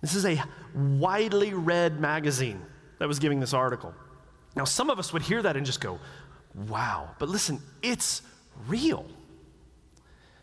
This 0.00 0.14
is 0.14 0.24
a 0.24 0.42
widely 0.74 1.54
read 1.54 2.00
magazine 2.00 2.62
that 2.98 3.08
was 3.08 3.18
giving 3.18 3.40
this 3.40 3.52
article. 3.52 3.94
Now, 4.54 4.64
some 4.64 4.90
of 4.90 4.98
us 4.98 5.12
would 5.12 5.22
hear 5.22 5.42
that 5.42 5.56
and 5.56 5.66
just 5.66 5.80
go, 5.80 5.98
wow. 6.68 7.10
But 7.18 7.28
listen, 7.28 7.60
it's 7.82 8.22
real. 8.66 9.06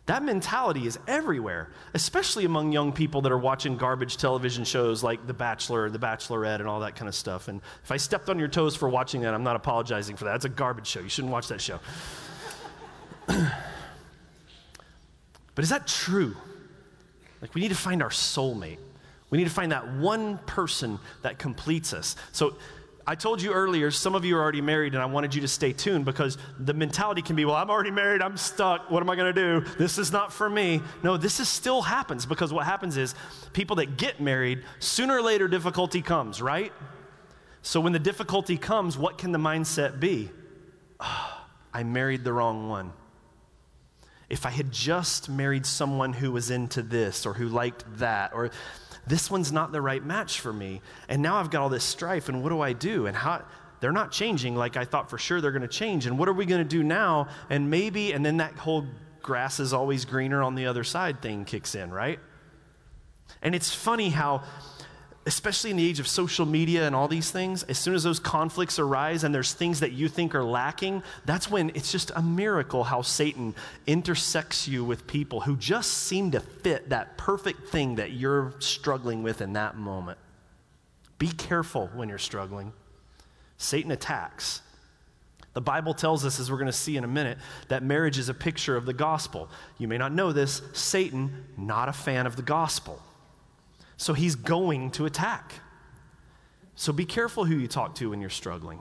That 0.06 0.24
mentality 0.24 0.86
is 0.86 1.00
everywhere, 1.08 1.72
especially 1.96 2.46
among 2.46 2.72
young 2.72 2.94
people 2.94 3.22
that 3.22 3.32
are 3.32 3.38
watching 3.38 3.76
garbage 3.76 4.18
television 4.18 4.64
shows 4.64 5.02
like 5.02 5.26
The 5.26 5.34
Bachelor, 5.34 5.90
The 5.90 5.98
Bachelorette, 5.98 6.60
and 6.60 6.68
all 6.68 6.82
that 6.82 6.96
kind 6.96 7.10
of 7.10 7.16
stuff. 7.16 7.48
And 7.48 7.60
if 7.84 7.92
I 7.92 7.98
stepped 7.98 8.30
on 8.30 8.38
your 8.38 8.48
toes 8.48 8.76
for 8.76 8.88
watching 8.88 9.22
that, 9.22 9.34
I'm 9.34 9.44
not 9.44 9.56
apologizing 9.56 10.16
for 10.16 10.26
that. 10.26 10.36
It's 10.36 10.46
a 10.46 10.50
garbage 10.50 10.86
show. 10.86 11.00
You 11.00 11.10
shouldn't 11.10 11.34
watch 11.34 11.48
that 11.48 11.60
show. 11.60 11.80
but 13.28 13.50
is 15.58 15.70
that 15.70 15.88
true? 15.88 16.36
Like, 17.42 17.56
we 17.56 17.62
need 17.62 17.70
to 17.70 17.76
find 17.76 18.04
our 18.04 18.10
soulmate. 18.10 18.78
We 19.30 19.38
need 19.38 19.46
to 19.46 19.50
find 19.50 19.72
that 19.72 19.94
one 19.94 20.38
person 20.46 21.00
that 21.24 21.40
completes 21.40 21.94
us. 21.94 22.16
So 22.32 22.56
I 23.08 23.14
told 23.14 23.42
you 23.42 23.54
earlier, 23.54 23.92
some 23.92 24.16
of 24.16 24.26
you 24.26 24.36
are 24.36 24.42
already 24.42 24.62
married, 24.62 24.94
and 24.96 25.04
I 25.04 25.06
wanted 25.06 25.36
you 25.36 25.42
to 25.42 25.48
stay 25.48 25.74
tuned 25.74 26.06
because 26.06 26.40
the 26.60 26.74
mentality 26.74 27.22
can 27.22 27.36
be, 27.36 27.46
well, 27.46 27.56
I'm 27.56 27.70
already 27.70 27.92
married, 27.92 28.22
I'm 28.22 28.36
stuck, 28.36 28.90
what 28.90 29.04
am 29.04 29.10
I 29.10 29.16
gonna 29.16 29.34
do? 29.34 29.64
This 29.78 30.00
is 30.00 30.12
not 30.12 30.34
for 30.34 30.50
me. 30.50 30.82
No, 31.04 31.16
this 31.16 31.40
is 31.40 31.48
still 31.48 31.84
happens 31.84 32.26
because 32.26 32.52
what 32.52 32.66
happens 32.66 32.98
is 32.98 33.14
people 33.54 33.76
that 33.78 33.98
get 33.98 34.20
married, 34.20 34.64
sooner 34.80 35.18
or 35.18 35.22
later 35.22 35.48
difficulty 35.48 36.02
comes, 36.02 36.42
right? 36.42 36.74
So 37.62 37.80
when 37.80 37.94
the 37.94 38.00
difficulty 38.00 38.58
comes, 38.58 38.98
what 38.98 39.20
can 39.20 39.32
the 39.32 39.40
mindset 39.40 40.00
be? 40.00 40.32
Oh, 41.00 41.44
I 41.74 41.84
married 41.84 42.24
the 42.24 42.34
wrong 42.34 42.70
one. 42.70 42.92
If 44.30 44.48
I 44.48 44.50
had 44.50 44.72
just 44.72 45.30
married 45.30 45.68
someone 45.68 46.12
who 46.12 46.32
was 46.32 46.50
into 46.50 46.82
this 46.82 47.28
or 47.28 47.34
who 47.34 47.48
liked 47.48 47.86
that, 48.00 48.34
or 48.34 48.50
this 49.08 49.30
one's 49.30 49.52
not 49.52 49.72
the 49.72 49.82
right 49.82 50.04
match 50.04 50.40
for 50.40 50.52
me. 50.52 50.82
And 51.08 51.22
now 51.22 51.38
I've 51.38 51.50
got 51.50 51.62
all 51.62 51.70
this 51.70 51.84
strife, 51.84 52.30
and 52.30 52.42
what 52.44 52.50
do 52.50 52.62
I 52.62 52.74
do? 52.74 53.06
And 53.08 53.16
how 53.16 53.44
they're 53.80 53.92
not 53.92 54.12
changing 54.12 54.56
like 54.56 54.78
I 54.78 54.86
thought 54.86 55.10
for 55.10 55.18
sure 55.18 55.42
they're 55.42 55.52
going 55.52 55.62
to 55.62 55.68
change. 55.68 56.06
And 56.06 56.18
what 56.18 56.28
are 56.28 56.34
we 56.34 56.46
going 56.46 56.64
to 56.64 56.68
do 56.68 56.84
now? 56.84 57.28
And 57.50 57.70
maybe, 57.70 58.14
and 58.14 58.26
then 58.26 58.38
that 58.38 58.54
whole 58.54 58.86
grass 59.22 59.60
is 59.60 59.74
always 59.74 60.06
greener 60.06 60.42
on 60.42 60.56
the 60.56 60.66
other 60.68 60.84
side 60.84 61.22
thing 61.22 61.46
kicks 61.46 61.76
in, 61.76 61.92
right? 61.92 62.20
And 63.42 63.54
it's 63.54 63.74
funny 63.74 64.10
how 64.10 64.44
especially 65.28 65.72
in 65.72 65.78
the 65.78 65.88
age 65.88 66.00
of 66.00 66.08
social 66.08 66.46
media 66.46 66.86
and 66.86 66.96
all 66.96 67.08
these 67.08 67.32
things, 67.32 67.64
as 67.64 67.80
soon 67.80 67.96
as 67.96 68.04
those 68.04 68.20
conflicts 68.20 68.78
arise 68.78 69.24
and 69.24 69.34
there's 69.34 69.54
things 69.54 69.80
that 69.80 69.92
you 69.92 70.08
think 70.08 70.36
are 70.36 70.44
lacking, 70.44 71.02
that's 71.26 71.50
when 71.50 71.72
it's 71.74 71.92
just 71.92 72.12
a 72.16 72.22
miracle 72.22 72.84
how 72.84 73.02
Satan 73.02 73.56
intersects 73.88 74.68
you 74.68 74.84
with 74.84 75.08
people 75.08 75.42
who 75.42 75.56
just 75.58 75.92
seem 75.92 76.32
to 76.32 76.40
fit 76.40 76.90
that 76.90 77.18
perfect 77.18 77.70
thing 77.70 77.96
that 77.96 78.12
you're 78.12 78.54
struggling 78.60 79.24
with 79.24 79.42
in 79.42 79.54
that 79.54 79.76
moment. 79.76 80.20
Be 81.18 81.30
careful 81.30 81.90
when 81.96 82.08
you're 82.08 82.18
struggling. 82.20 82.72
Satan 83.58 83.92
attacks. 83.92 84.62
The 85.54 85.62
Bible 85.62 85.94
tells 85.94 86.26
us, 86.26 86.40
as 86.40 86.52
we're 86.52 86.58
going 86.58 86.68
to 86.68 86.74
see 86.74 86.98
in 86.98 87.04
a 87.04 87.08
minute, 87.08 87.38
that 87.70 87.82
marriage 87.82 88.20
is 88.20 88.30
a 88.30 88.34
picture 88.34 88.76
of 88.76 88.86
the 88.86 88.94
gospel. 88.94 89.50
You 89.78 89.88
may 89.88 89.98
not 89.98 90.12
know 90.12 90.34
this, 90.34 90.62
Satan, 90.74 91.46
not 91.58 91.90
a 91.90 91.94
fan 91.94 92.28
of 92.28 92.36
the 92.36 92.42
gospel. 92.42 93.02
So 93.98 94.14
he's 94.14 94.36
going 94.36 94.92
to 94.92 95.06
attack. 95.06 95.54
So 96.76 96.92
be 96.92 97.06
careful 97.06 97.46
who 97.46 97.56
you 97.56 97.68
talk 97.68 97.96
to 97.96 98.10
when 98.10 98.22
you're 98.22 98.30
struggling. 98.30 98.80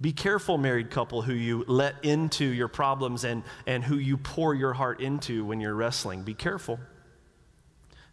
Be 0.00 0.12
careful, 0.12 0.58
married 0.58 0.90
couple, 0.90 1.22
who 1.22 1.32
you 1.32 1.64
let 1.66 2.04
into 2.04 2.44
your 2.44 2.68
problems 2.68 3.24
and, 3.24 3.42
and 3.66 3.82
who 3.82 3.96
you 3.96 4.16
pour 4.16 4.54
your 4.54 4.72
heart 4.72 5.00
into 5.00 5.44
when 5.44 5.60
you're 5.60 5.74
wrestling. 5.74 6.22
Be 6.22 6.34
careful. 6.34 6.78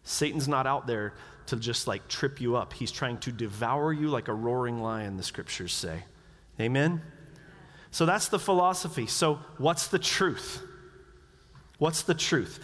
Satan's 0.04 0.48
not 0.48 0.66
out 0.66 0.88
there 0.88 1.14
to 1.48 1.58
just 1.58 1.88
like 1.88 2.08
trip 2.08 2.42
you 2.42 2.56
up. 2.56 2.74
He's 2.74 2.92
trying 2.92 3.18
to 3.20 3.32
devour 3.32 3.94
you 3.94 4.08
like 4.08 4.30
a 4.30 4.34
roaring 4.34 4.82
lion, 4.82 5.18
the 5.18 5.24
scriptures 5.24 5.74
say. 5.74 6.04
Amen? 6.60 7.02
So 7.92 8.06
that's 8.06 8.30
the 8.30 8.40
philosophy. 8.40 9.06
So, 9.06 9.40
what's 9.58 9.88
the 9.88 10.00
truth? 10.00 10.62
What's 11.78 12.04
the 12.04 12.14
truth? 12.14 12.60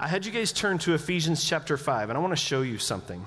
I 0.00 0.06
had 0.06 0.24
you 0.24 0.30
guys 0.30 0.52
turn 0.52 0.78
to 0.78 0.94
Ephesians 0.94 1.44
chapter 1.44 1.76
5, 1.76 2.08
and 2.08 2.16
I 2.16 2.20
want 2.20 2.30
to 2.30 2.36
show 2.36 2.62
you 2.62 2.78
something. 2.78 3.24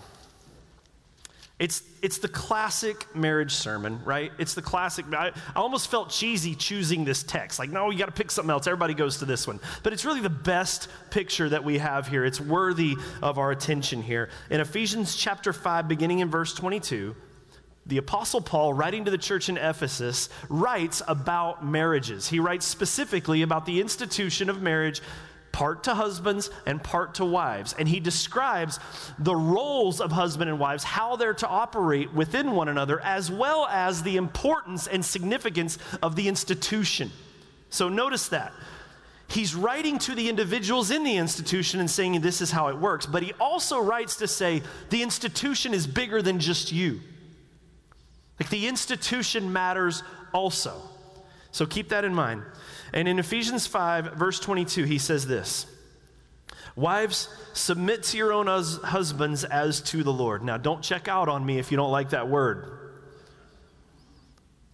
It's, 1.59 1.83
it's 2.01 2.19
the 2.19 2.29
classic 2.29 3.13
marriage 3.13 3.51
sermon, 3.51 4.01
right? 4.05 4.31
It's 4.39 4.53
the 4.53 4.61
classic. 4.61 5.05
I, 5.13 5.31
I 5.53 5.59
almost 5.59 5.91
felt 5.91 6.09
cheesy 6.09 6.55
choosing 6.55 7.03
this 7.03 7.23
text. 7.23 7.59
Like, 7.59 7.69
no, 7.69 7.91
you 7.91 7.99
got 7.99 8.05
to 8.05 8.13
pick 8.13 8.31
something 8.31 8.49
else. 8.49 8.67
Everybody 8.67 8.93
goes 8.93 9.17
to 9.17 9.25
this 9.25 9.45
one. 9.45 9.59
But 9.83 9.91
it's 9.91 10.05
really 10.05 10.21
the 10.21 10.29
best 10.29 10.87
picture 11.09 11.49
that 11.49 11.63
we 11.63 11.77
have 11.77 12.07
here. 12.07 12.23
It's 12.23 12.39
worthy 12.39 12.95
of 13.21 13.37
our 13.37 13.51
attention 13.51 14.01
here. 14.01 14.29
In 14.49 14.61
Ephesians 14.61 15.17
chapter 15.17 15.51
5, 15.51 15.89
beginning 15.89 16.19
in 16.19 16.29
verse 16.29 16.53
22, 16.53 17.15
the 17.85 17.97
Apostle 17.97 18.41
Paul, 18.41 18.73
writing 18.73 19.05
to 19.05 19.11
the 19.11 19.17
church 19.17 19.49
in 19.49 19.57
Ephesus, 19.57 20.29
writes 20.47 21.01
about 21.07 21.65
marriages. 21.65 22.29
He 22.29 22.39
writes 22.39 22.65
specifically 22.65 23.41
about 23.41 23.65
the 23.65 23.81
institution 23.81 24.49
of 24.49 24.61
marriage 24.61 25.01
part 25.51 25.83
to 25.85 25.93
husbands 25.93 26.49
and 26.65 26.83
part 26.83 27.15
to 27.15 27.25
wives. 27.25 27.73
And 27.77 27.87
he 27.87 27.99
describes 27.99 28.79
the 29.19 29.35
roles 29.35 30.01
of 30.01 30.11
husband 30.11 30.49
and 30.49 30.59
wives, 30.59 30.83
how 30.83 31.15
they're 31.15 31.33
to 31.35 31.47
operate 31.47 32.13
within 32.13 32.51
one 32.51 32.69
another, 32.69 32.99
as 33.01 33.31
well 33.31 33.67
as 33.67 34.03
the 34.03 34.17
importance 34.17 34.87
and 34.87 35.03
significance 35.03 35.77
of 36.01 36.15
the 36.15 36.27
institution. 36.27 37.11
So 37.69 37.89
notice 37.89 38.29
that. 38.29 38.53
He's 39.27 39.55
writing 39.55 39.97
to 39.99 40.13
the 40.13 40.27
individuals 40.27 40.91
in 40.91 41.05
the 41.05 41.15
institution 41.15 41.79
and 41.79 41.89
saying 41.89 42.19
this 42.19 42.41
is 42.41 42.51
how 42.51 42.67
it 42.67 42.77
works, 42.77 43.05
but 43.05 43.23
he 43.23 43.31
also 43.39 43.79
writes 43.79 44.17
to 44.17 44.27
say 44.27 44.61
the 44.89 45.01
institution 45.03 45.73
is 45.73 45.87
bigger 45.87 46.21
than 46.21 46.39
just 46.39 46.73
you. 46.73 46.99
Like 48.39 48.49
the 48.49 48.67
institution 48.67 49.53
matters 49.53 50.03
also. 50.33 50.81
So 51.51 51.65
keep 51.65 51.89
that 51.89 52.03
in 52.03 52.13
mind. 52.13 52.43
And 52.93 53.07
in 53.07 53.19
Ephesians 53.19 53.67
5, 53.67 54.13
verse 54.13 54.39
22, 54.39 54.83
he 54.83 54.97
says 54.97 55.27
this 55.27 55.65
Wives, 56.75 57.27
submit 57.53 58.03
to 58.03 58.17
your 58.17 58.31
own 58.31 58.47
husbands 58.47 59.43
as 59.43 59.81
to 59.81 60.03
the 60.03 60.13
Lord. 60.13 60.43
Now, 60.43 60.57
don't 60.57 60.81
check 60.81 61.07
out 61.07 61.29
on 61.29 61.45
me 61.45 61.59
if 61.59 61.71
you 61.71 61.77
don't 61.77 61.91
like 61.91 62.11
that 62.11 62.29
word. 62.29 62.77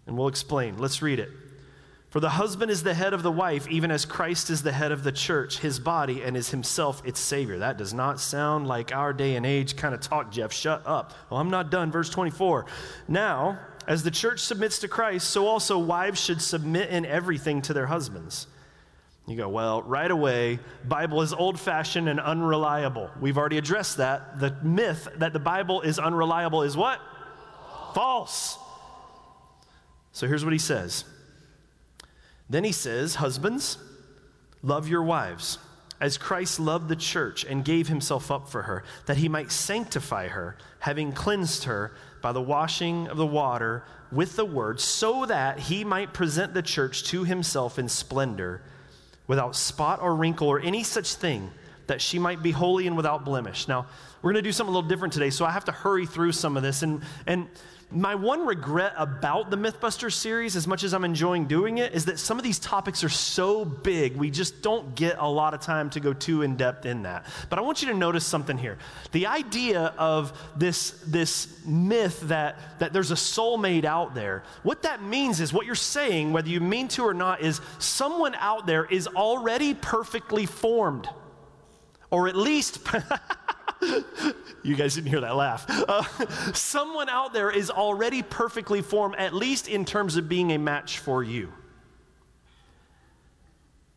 And 0.05 0.17
we'll 0.17 0.27
explain. 0.27 0.77
Let's 0.77 1.01
read 1.01 1.19
it. 1.19 1.29
For 2.09 2.21
the 2.21 2.29
husband 2.29 2.71
is 2.71 2.83
the 2.83 2.93
head 2.93 3.13
of 3.13 3.21
the 3.21 3.31
wife, 3.31 3.67
even 3.67 3.91
as 3.91 4.05
Christ 4.05 4.49
is 4.49 4.63
the 4.63 4.71
head 4.71 4.93
of 4.93 5.03
the 5.03 5.11
church, 5.11 5.59
his 5.59 5.77
body, 5.77 6.23
and 6.23 6.37
is 6.37 6.49
himself 6.49 7.05
its 7.05 7.19
Savior. 7.19 7.59
That 7.59 7.77
does 7.77 7.93
not 7.93 8.21
sound 8.21 8.67
like 8.67 8.95
our 8.95 9.11
day 9.11 9.35
and 9.35 9.45
age 9.45 9.75
kind 9.75 9.93
of 9.93 9.99
talk, 9.99 10.31
Jeff. 10.31 10.53
Shut 10.53 10.83
up. 10.85 11.13
Well, 11.29 11.39
I'm 11.39 11.49
not 11.49 11.69
done. 11.69 11.91
Verse 11.91 12.09
24. 12.09 12.65
Now, 13.09 13.59
as 13.87 14.03
the 14.03 14.11
church 14.11 14.41
submits 14.41 14.79
to 14.79 14.87
Christ, 14.87 15.29
so 15.29 15.47
also 15.47 15.79
wives 15.79 16.19
should 16.19 16.41
submit 16.41 16.89
in 16.89 17.05
everything 17.05 17.61
to 17.63 17.73
their 17.73 17.87
husbands. 17.87 18.47
You 19.27 19.35
go, 19.35 19.49
well, 19.49 19.81
right 19.81 20.09
away, 20.09 20.59
Bible 20.85 21.21
is 21.21 21.33
old-fashioned 21.33 22.07
and 22.07 22.19
unreliable. 22.19 23.09
We've 23.19 23.37
already 23.37 23.57
addressed 23.57 23.97
that. 23.97 24.39
The 24.39 24.55
myth 24.61 25.07
that 25.17 25.33
the 25.33 25.39
Bible 25.39 25.81
is 25.81 25.99
unreliable 25.99 26.63
is 26.63 26.77
what? 26.77 26.99
False. 27.93 28.57
So 30.11 30.27
here's 30.27 30.43
what 30.43 30.53
he 30.53 30.59
says. 30.59 31.03
Then 32.49 32.63
he 32.63 32.71
says, 32.71 33.15
Husbands, 33.15 33.77
love 34.63 34.87
your 34.87 35.03
wives, 35.03 35.59
as 35.99 36.17
Christ 36.17 36.59
loved 36.59 36.87
the 36.87 36.95
church 36.95 37.43
and 37.43 37.65
gave 37.65 37.87
himself 37.87 38.31
up 38.31 38.47
for 38.49 38.63
her, 38.63 38.83
that 39.07 39.17
he 39.17 39.27
might 39.27 39.51
sanctify 39.51 40.29
her, 40.29 40.57
having 40.79 41.11
cleansed 41.11 41.65
her 41.65 41.93
by 42.21 42.31
the 42.31 42.41
washing 42.41 43.07
of 43.07 43.17
the 43.17 43.25
water 43.25 43.83
with 44.11 44.35
the 44.35 44.45
word, 44.45 44.79
so 44.79 45.25
that 45.25 45.59
he 45.59 45.83
might 45.83 46.13
present 46.13 46.53
the 46.53 46.61
church 46.61 47.03
to 47.05 47.23
himself 47.23 47.77
in 47.77 47.89
splendor, 47.89 48.61
without 49.27 49.55
spot 49.55 50.01
or 50.01 50.15
wrinkle 50.15 50.47
or 50.47 50.59
any 50.59 50.83
such 50.83 51.15
thing, 51.15 51.51
that 51.87 52.01
she 52.01 52.19
might 52.19 52.41
be 52.41 52.51
holy 52.51 52.87
and 52.87 52.95
without 52.95 53.25
blemish. 53.25 53.67
Now, 53.67 53.87
we're 54.21 54.31
going 54.31 54.43
to 54.43 54.47
do 54.47 54.51
something 54.51 54.73
a 54.73 54.75
little 54.75 54.89
different 54.89 55.13
today, 55.13 55.29
so 55.29 55.45
I 55.45 55.51
have 55.51 55.65
to 55.65 55.71
hurry 55.71 56.05
through 56.05 56.31
some 56.31 56.57
of 56.57 56.63
this. 56.63 56.83
And, 56.83 57.01
and 57.25 57.47
my 57.89 58.15
one 58.15 58.45
regret 58.45 58.93
about 58.97 59.49
the 59.49 59.55
Mythbusters 59.55 60.11
series, 60.11 60.57
as 60.57 60.67
much 60.67 60.83
as 60.83 60.93
I'm 60.93 61.05
enjoying 61.05 61.45
doing 61.45 61.77
it, 61.77 61.93
is 61.93 62.05
that 62.05 62.19
some 62.19 62.37
of 62.37 62.43
these 62.43 62.59
topics 62.59 63.01
are 63.01 63.09
so 63.09 63.63
big, 63.63 64.17
we 64.17 64.29
just 64.29 64.61
don't 64.61 64.93
get 64.93 65.15
a 65.19 65.27
lot 65.27 65.53
of 65.53 65.61
time 65.61 65.89
to 65.91 66.01
go 66.01 66.11
too 66.11 66.41
in 66.41 66.57
depth 66.57 66.85
in 66.85 67.03
that. 67.03 67.25
But 67.49 67.59
I 67.59 67.61
want 67.61 67.81
you 67.81 67.87
to 67.87 67.93
notice 67.93 68.25
something 68.25 68.57
here. 68.57 68.77
The 69.13 69.27
idea 69.27 69.93
of 69.97 70.37
this, 70.57 70.91
this 71.07 71.65
myth 71.65 72.19
that, 72.27 72.59
that 72.79 72.91
there's 72.91 73.11
a 73.11 73.15
soulmate 73.15 73.85
out 73.85 74.13
there, 74.13 74.43
what 74.63 74.81
that 74.81 75.01
means 75.01 75.39
is 75.39 75.53
what 75.53 75.65
you're 75.65 75.75
saying, 75.75 76.33
whether 76.33 76.49
you 76.49 76.59
mean 76.59 76.89
to 76.89 77.03
or 77.03 77.13
not, 77.13 77.41
is 77.41 77.61
someone 77.79 78.35
out 78.35 78.67
there 78.67 78.83
is 78.83 79.07
already 79.07 79.73
perfectly 79.73 80.45
formed. 80.45 81.07
Or 82.11 82.27
at 82.27 82.35
least. 82.35 82.79
you 84.63 84.75
guys 84.75 84.95
didn't 84.95 85.09
hear 85.09 85.21
that 85.21 85.35
laugh. 85.35 85.65
Uh, 85.69 86.03
someone 86.53 87.09
out 87.09 87.33
there 87.33 87.49
is 87.51 87.69
already 87.69 88.23
perfectly 88.23 88.81
formed, 88.81 89.15
at 89.17 89.33
least 89.33 89.67
in 89.67 89.85
terms 89.85 90.17
of 90.17 90.27
being 90.27 90.51
a 90.51 90.57
match 90.57 90.99
for 90.99 91.23
you. 91.23 91.51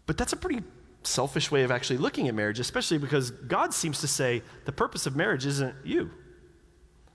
But 0.06 0.16
that's 0.16 0.32
a 0.32 0.36
pretty 0.36 0.62
selfish 1.02 1.50
way 1.50 1.62
of 1.62 1.70
actually 1.70 1.98
looking 1.98 2.28
at 2.28 2.34
marriage, 2.34 2.60
especially 2.60 2.98
because 2.98 3.30
God 3.30 3.72
seems 3.72 4.00
to 4.00 4.08
say 4.08 4.42
the 4.64 4.72
purpose 4.72 5.06
of 5.06 5.16
marriage 5.16 5.46
isn't 5.46 5.74
you. 5.84 6.10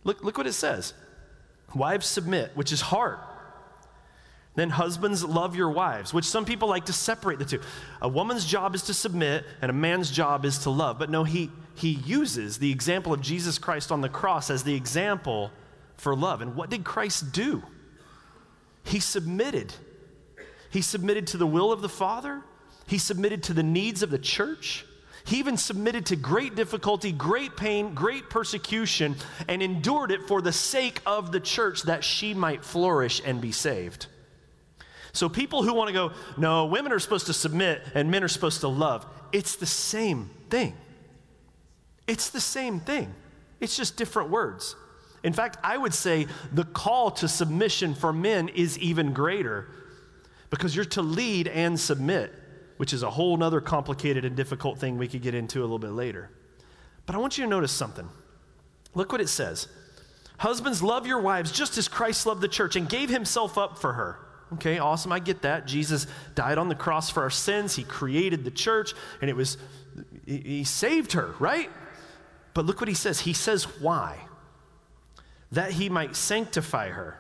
Look, 0.04 0.24
look 0.24 0.38
what 0.38 0.48
it 0.48 0.54
says 0.54 0.94
Wives 1.74 2.06
submit, 2.06 2.52
which 2.56 2.72
is 2.72 2.82
hard. 2.82 3.20
Then 4.56 4.70
husbands 4.70 5.24
love 5.24 5.56
your 5.56 5.70
wives, 5.70 6.14
which 6.14 6.26
some 6.26 6.46
people 6.46 6.70
like 6.70 6.86
to 6.86 6.94
separate 6.94 7.40
the 7.40 7.46
two. 7.46 7.60
A 8.02 8.08
woman's 8.08 8.46
job 8.46 8.74
is 8.74 8.84
to 8.84 8.94
submit, 8.94 9.46
and 9.62 9.70
a 9.70 9.74
man's 9.74 10.10
job 10.10 10.46
is 10.46 10.60
to 10.60 10.70
love. 10.70 10.98
But 10.98 11.10
no, 11.10 11.26
he, 11.26 11.52
he 11.76 11.90
uses 11.90 12.58
the 12.58 12.72
example 12.72 13.12
of 13.12 13.22
Jesus 13.22 13.58
Christ 13.58 13.92
on 13.92 14.02
the 14.02 14.10
cross 14.10 14.50
as 14.50 14.64
the 14.64 14.74
example 14.74 15.52
for 15.98 16.16
love. 16.16 16.42
And 16.42 16.56
what 16.56 16.70
did 16.70 16.86
Christ 16.86 17.34
do? 17.34 17.64
He 18.84 19.00
submitted. 19.00 19.74
He 20.70 20.82
submitted 20.82 21.28
to 21.28 21.38
the 21.38 21.48
will 21.48 21.72
of 21.72 21.82
the 21.82 21.90
Father, 21.90 22.42
he 22.88 22.98
submitted 22.98 23.44
to 23.44 23.54
the 23.54 23.64
needs 23.64 24.04
of 24.04 24.10
the 24.12 24.20
church, 24.20 24.86
He 25.26 25.40
even 25.40 25.58
submitted 25.58 26.06
to 26.08 26.16
great 26.16 26.56
difficulty, 26.56 27.12
great 27.12 27.58
pain, 27.58 27.96
great 27.96 28.30
persecution, 28.30 29.16
and 29.48 29.64
endured 29.64 30.12
it 30.12 30.28
for 30.28 30.40
the 30.40 30.52
sake 30.52 31.02
of 31.06 31.32
the 31.32 31.40
church 31.40 31.84
that 31.84 32.04
she 32.04 32.36
might 32.36 32.64
flourish 32.64 33.22
and 33.26 33.42
be 33.42 33.52
saved. 33.52 34.06
So, 35.16 35.30
people 35.30 35.64
who 35.64 35.74
want 35.74 35.88
to 35.88 35.94
go, 35.94 36.12
no, 36.38 36.66
women 36.66 36.92
are 36.92 37.00
supposed 37.00 37.28
to 37.28 37.34
submit 37.34 37.82
and 37.94 38.12
men 38.12 38.24
are 38.24 38.28
supposed 38.28 38.62
to 38.62 38.68
love, 38.68 39.06
it's 39.32 39.56
the 39.56 39.66
same 39.66 40.30
thing. 40.50 40.76
It's 42.06 42.30
the 42.30 42.42
same 42.42 42.82
thing. 42.82 43.14
It's 43.62 43.78
just 43.78 43.96
different 43.96 44.30
words. 44.30 44.76
In 45.24 45.32
fact, 45.34 45.58
I 45.64 45.78
would 45.78 45.94
say 45.94 46.28
the 46.52 46.66
call 46.66 47.12
to 47.12 47.28
submission 47.28 47.96
for 47.96 48.12
men 48.12 48.50
is 48.50 48.78
even 48.78 49.14
greater 49.14 49.70
because 50.50 50.76
you're 50.76 50.86
to 50.86 51.02
lead 51.02 51.48
and 51.48 51.80
submit, 51.80 52.34
which 52.78 52.94
is 52.94 53.02
a 53.02 53.10
whole 53.10 53.42
other 53.42 53.62
complicated 53.62 54.26
and 54.26 54.36
difficult 54.36 54.80
thing 54.80 54.98
we 54.98 55.08
could 55.08 55.22
get 55.22 55.34
into 55.34 55.62
a 55.62 55.64
little 55.64 55.80
bit 55.80 55.92
later. 55.92 56.30
But 57.06 57.16
I 57.16 57.20
want 57.20 57.38
you 57.38 57.44
to 57.46 57.50
notice 57.50 57.72
something. 57.72 58.08
Look 58.94 59.12
what 59.14 59.22
it 59.22 59.30
says 59.30 59.70
Husbands, 60.40 60.84
love 60.84 61.08
your 61.08 61.22
wives 61.22 61.52
just 61.52 61.78
as 61.78 61.88
Christ 61.88 62.26
loved 62.26 62.42
the 62.42 62.48
church 62.50 62.76
and 62.76 62.90
gave 62.90 63.10
himself 63.10 63.58
up 63.58 63.78
for 63.78 63.94
her. 63.94 64.20
Okay, 64.54 64.78
awesome. 64.78 65.12
I 65.12 65.20
get 65.20 65.42
that. 65.42 65.66
Jesus 65.66 66.08
died 66.36 66.58
on 66.58 66.70
the 66.70 66.76
cross 66.76 67.10
for 67.10 67.24
our 67.24 67.30
sins. 67.30 67.76
He 67.76 67.84
created 67.84 68.46
the 68.46 68.52
church, 68.52 68.94
and 69.22 69.30
it 69.30 69.36
was, 69.36 69.58
he 70.26 70.64
saved 70.64 71.14
her, 71.14 71.34
right? 71.40 71.70
But 72.54 72.66
look 72.66 72.80
what 72.80 72.88
he 72.88 72.94
says. 72.94 73.20
He 73.20 73.34
says, 73.34 73.64
why? 73.82 74.20
that 75.52 75.72
he 75.72 75.90
might 75.90 76.16
sanctify 76.16 76.90
her, 76.90 77.20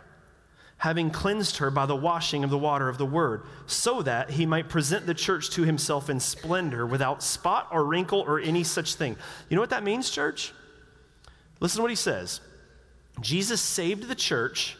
having 0.77 1.09
cleansed 1.09 1.57
her 1.57 1.71
by 1.71 1.85
the 1.85 1.95
washing 1.95 2.43
of 2.43 2.49
the 2.49 2.57
water 2.57 2.89
of 2.89 2.97
the 2.97 3.05
word, 3.05 3.43
so 3.65 4.01
that 4.01 4.29
he 4.29 4.45
might 4.45 4.69
present 4.69 5.05
the 5.05 5.13
church 5.13 5.49
to 5.51 5.63
himself 5.63 6.09
in 6.09 6.19
splendor, 6.19 6.85
without 6.85 7.23
spot 7.23 7.67
or 7.71 7.85
wrinkle 7.85 8.19
or 8.19 8.39
any 8.39 8.63
such 8.63 8.95
thing. 8.95 9.15
You 9.49 9.55
know 9.55 9.61
what 9.61 9.69
that 9.69 9.83
means, 9.83 10.09
church? 10.09 10.53
Listen 11.59 11.77
to 11.77 11.81
what 11.83 11.91
he 11.91 11.95
says 11.95 12.41
Jesus 13.21 13.61
saved 13.61 14.07
the 14.07 14.15
church 14.15 14.77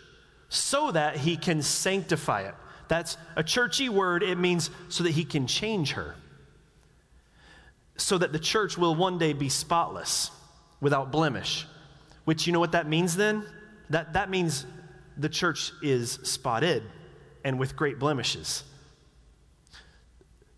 so 0.56 0.92
that 0.92 1.18
he 1.18 1.38
can 1.38 1.62
sanctify 1.62 2.42
it. 2.42 2.56
That's 2.88 3.18
a 3.36 3.44
churchy 3.44 3.90
word. 3.90 4.24
It 4.24 4.38
means 4.38 4.70
so 4.90 5.04
that 5.04 5.12
he 5.12 5.26
can 5.26 5.48
change 5.48 5.94
her. 5.94 6.16
So 7.98 8.18
that 8.18 8.32
the 8.32 8.40
church 8.40 8.78
will 8.78 8.96
one 8.96 9.18
day 9.18 9.34
be 9.34 9.50
spotless, 9.50 10.32
without 10.82 11.12
blemish, 11.12 11.66
which, 12.26 12.46
you 12.46 12.54
know 12.54 12.60
what 12.60 12.74
that 12.74 12.88
means 12.88 13.16
then? 13.16 13.46
That, 13.90 14.14
that 14.14 14.30
means 14.30 14.66
the 15.18 15.30
church 15.30 15.72
is 15.82 16.20
spotted 16.24 16.84
and 17.44 17.60
with 17.60 17.76
great 17.76 18.00
blemishes. 18.00 18.64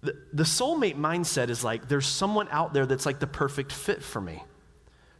The, 0.01 0.15
the 0.33 0.43
soulmate 0.43 0.95
mindset 0.95 1.49
is 1.49 1.63
like 1.63 1.87
there's 1.87 2.05
someone 2.05 2.47
out 2.51 2.73
there 2.73 2.85
that's 2.85 3.05
like 3.05 3.19
the 3.19 3.27
perfect 3.27 3.71
fit 3.71 4.03
for 4.03 4.21
me. 4.21 4.43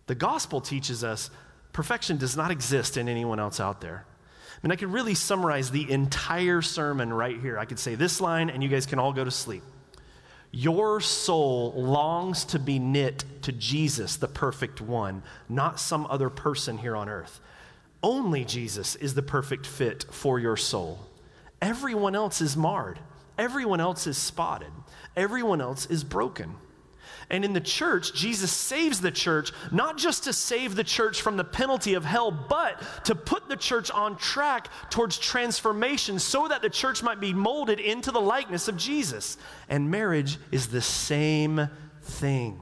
The 0.07 0.15
gospel 0.15 0.61
teaches 0.61 1.03
us 1.03 1.29
perfection 1.73 2.17
does 2.17 2.37
not 2.37 2.51
exist 2.51 2.97
in 2.97 3.09
anyone 3.09 3.39
else 3.39 3.59
out 3.59 3.81
there. 3.81 4.05
I 4.57 4.67
mean, 4.67 4.71
I 4.71 4.75
could 4.75 4.91
really 4.91 5.13
summarize 5.13 5.69
the 5.69 5.89
entire 5.91 6.63
sermon 6.63 7.13
right 7.13 7.39
here. 7.39 7.59
I 7.59 7.65
could 7.65 7.77
say 7.77 7.95
this 7.95 8.19
line, 8.19 8.49
and 8.49 8.63
you 8.63 8.69
guys 8.69 8.87
can 8.87 8.97
all 8.97 9.13
go 9.13 9.23
to 9.23 9.31
sleep. 9.31 9.63
Your 10.51 10.99
soul 11.01 11.73
longs 11.75 12.45
to 12.45 12.59
be 12.59 12.79
knit 12.79 13.23
to 13.43 13.51
Jesus, 13.51 14.15
the 14.15 14.27
perfect 14.27 14.81
one, 14.81 15.21
not 15.47 15.79
some 15.79 16.07
other 16.09 16.29
person 16.29 16.77
here 16.77 16.95
on 16.95 17.07
earth. 17.07 17.39
Only 18.01 18.45
Jesus 18.45 18.95
is 18.95 19.13
the 19.13 19.21
perfect 19.21 19.67
fit 19.67 20.05
for 20.09 20.39
your 20.39 20.57
soul. 20.57 20.99
Everyone 21.61 22.15
else 22.15 22.41
is 22.41 22.57
marred, 22.57 22.99
everyone 23.37 23.79
else 23.79 24.07
is 24.07 24.17
spotted, 24.17 24.71
everyone 25.15 25.61
else 25.61 25.85
is 25.85 26.03
broken. 26.03 26.55
And 27.29 27.43
in 27.43 27.51
the 27.51 27.59
church, 27.59 28.13
Jesus 28.13 28.51
saves 28.51 29.01
the 29.01 29.11
church, 29.11 29.51
not 29.71 29.97
just 29.97 30.23
to 30.23 30.33
save 30.33 30.75
the 30.75 30.83
church 30.83 31.21
from 31.21 31.35
the 31.35 31.43
penalty 31.43 31.95
of 31.95 32.05
hell, 32.05 32.31
but 32.31 32.81
to 33.03 33.15
put 33.15 33.49
the 33.49 33.57
church 33.57 33.91
on 33.91 34.15
track 34.17 34.69
towards 34.89 35.17
transformation 35.17 36.19
so 36.19 36.47
that 36.47 36.61
the 36.61 36.69
church 36.69 37.03
might 37.03 37.19
be 37.19 37.33
molded 37.33 37.81
into 37.81 38.11
the 38.11 38.21
likeness 38.21 38.69
of 38.69 38.77
Jesus. 38.77 39.37
And 39.67 39.91
marriage 39.91 40.37
is 40.51 40.67
the 40.67 40.81
same 40.81 41.67
thing. 42.01 42.61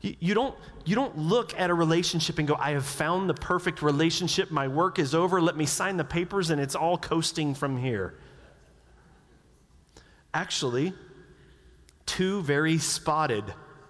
You, 0.00 0.34
don't, 0.34 0.56
you 0.84 0.94
don't 0.94 1.16
look 1.18 1.58
at 1.58 1.70
a 1.70 1.74
relationship 1.74 2.38
and 2.38 2.46
go, 2.46 2.56
I 2.58 2.70
have 2.70 2.86
found 2.86 3.28
the 3.28 3.34
perfect 3.34 3.82
relationship. 3.82 4.50
My 4.50 4.66
work 4.66 4.98
is 4.98 5.14
over. 5.14 5.40
Let 5.40 5.56
me 5.56 5.66
sign 5.66 5.96
the 5.96 6.04
papers 6.04 6.50
and 6.50 6.60
it's 6.60 6.74
all 6.76 6.98
coasting 6.98 7.54
from 7.54 7.76
here. 7.76 8.18
Actually, 10.34 10.92
two 12.08 12.42
very 12.42 12.78
spotted, 12.78 13.44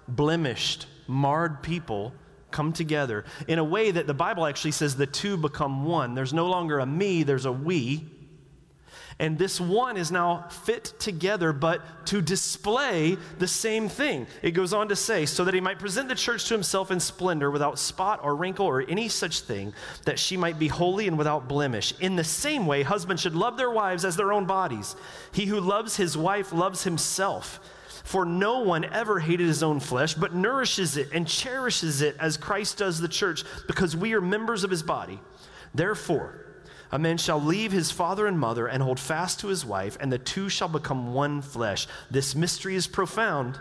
blemished, 0.07 0.87
marred 1.07 1.63
people 1.63 2.13
come 2.51 2.73
together 2.73 3.25
in 3.47 3.59
a 3.59 3.65
way 3.65 3.91
that 3.91 4.07
the 4.07 4.15
Bible 4.15 4.45
actually 4.45 4.73
says 4.73 4.97
the 4.97 5.07
two 5.07 5.37
become 5.37 5.85
one. 5.85 6.15
There's 6.15 6.35
no 6.35 6.49
longer 6.49 6.81
a 6.81 6.87
me, 6.87 7.23
there's 7.23 7.47
a 7.47 7.53
we. 7.53 8.05
And 9.21 9.37
this 9.37 9.61
one 9.61 9.97
is 9.97 10.13
now 10.13 10.47
fit 10.49 10.95
together, 11.01 11.53
but 11.53 12.07
to 12.07 12.23
display 12.23 13.17
the 13.39 13.49
same 13.49 13.89
thing. 13.89 14.29
It 14.43 14.53
goes 14.53 14.73
on 14.73 14.89
to 14.91 14.97
say, 14.97 15.27
so 15.27 15.45
that 15.45 15.55
he 15.55 15.61
might 15.61 15.81
present 15.81 16.09
the 16.09 16.15
church 16.15 16.45
to 16.47 16.55
himself 16.55 16.93
in 16.93 17.01
splendor, 17.01 17.51
without 17.51 17.81
spot 17.81 18.21
or 18.23 18.37
wrinkle 18.37 18.67
or 18.67 18.83
any 18.83 19.09
such 19.09 19.41
thing, 19.41 19.75
that 20.05 20.21
she 20.21 20.37
might 20.37 20.61
be 20.61 20.69
holy 20.69 21.09
and 21.09 21.19
without 21.19 21.49
blemish. 21.49 21.95
In 21.99 22.15
the 22.15 22.23
same 22.23 22.65
way, 22.65 22.85
husbands 22.85 23.23
should 23.23 23.35
love 23.35 23.57
their 23.57 23.71
wives 23.71 24.05
as 24.05 24.15
their 24.15 24.33
own 24.33 24.47
bodies. 24.47 24.95
He 25.33 25.47
who 25.47 25.61
loves 25.61 25.97
his 25.97 26.17
wife 26.17 26.53
loves 26.53 26.85
himself. 26.85 27.59
For 28.09 28.25
no 28.25 28.61
one 28.61 28.87
ever 28.87 29.21
hated 29.21 29.47
his 29.47 29.63
own 29.63 29.81
flesh, 29.81 30.15
but 30.15 30.35
nourishes 30.35 30.97
it 30.97 31.11
and 31.13 31.29
cherishes 31.29 32.01
it 32.01 32.17
as 32.19 32.39
Christ 32.39 32.79
does 32.79 32.99
the 32.99 33.07
church, 33.07 33.45
because 33.67 33.95
we 33.95 34.15
are 34.15 34.23
members 34.23 34.65
of 34.65 34.71
his 34.71 34.83
body. 34.83 35.21
Therefore, 35.75 36.47
a 36.91 36.99
man 36.99 37.19
shall 37.19 37.39
leave 37.39 37.71
his 37.71 37.91
father 37.91 38.27
and 38.27 38.39
mother 38.39 38.67
and 38.67 38.83
hold 38.83 38.99
fast 38.99 39.41
to 39.41 39.49
his 39.49 39.63
wife, 39.63 39.99
and 40.01 40.11
the 40.11 40.17
two 40.17 40.49
shall 40.49 40.69
become 40.69 41.13
one 41.13 41.43
flesh. 41.43 41.87
This 42.11 42.35
mystery 42.35 42.77
is 42.77 42.87
profound, 42.87 43.59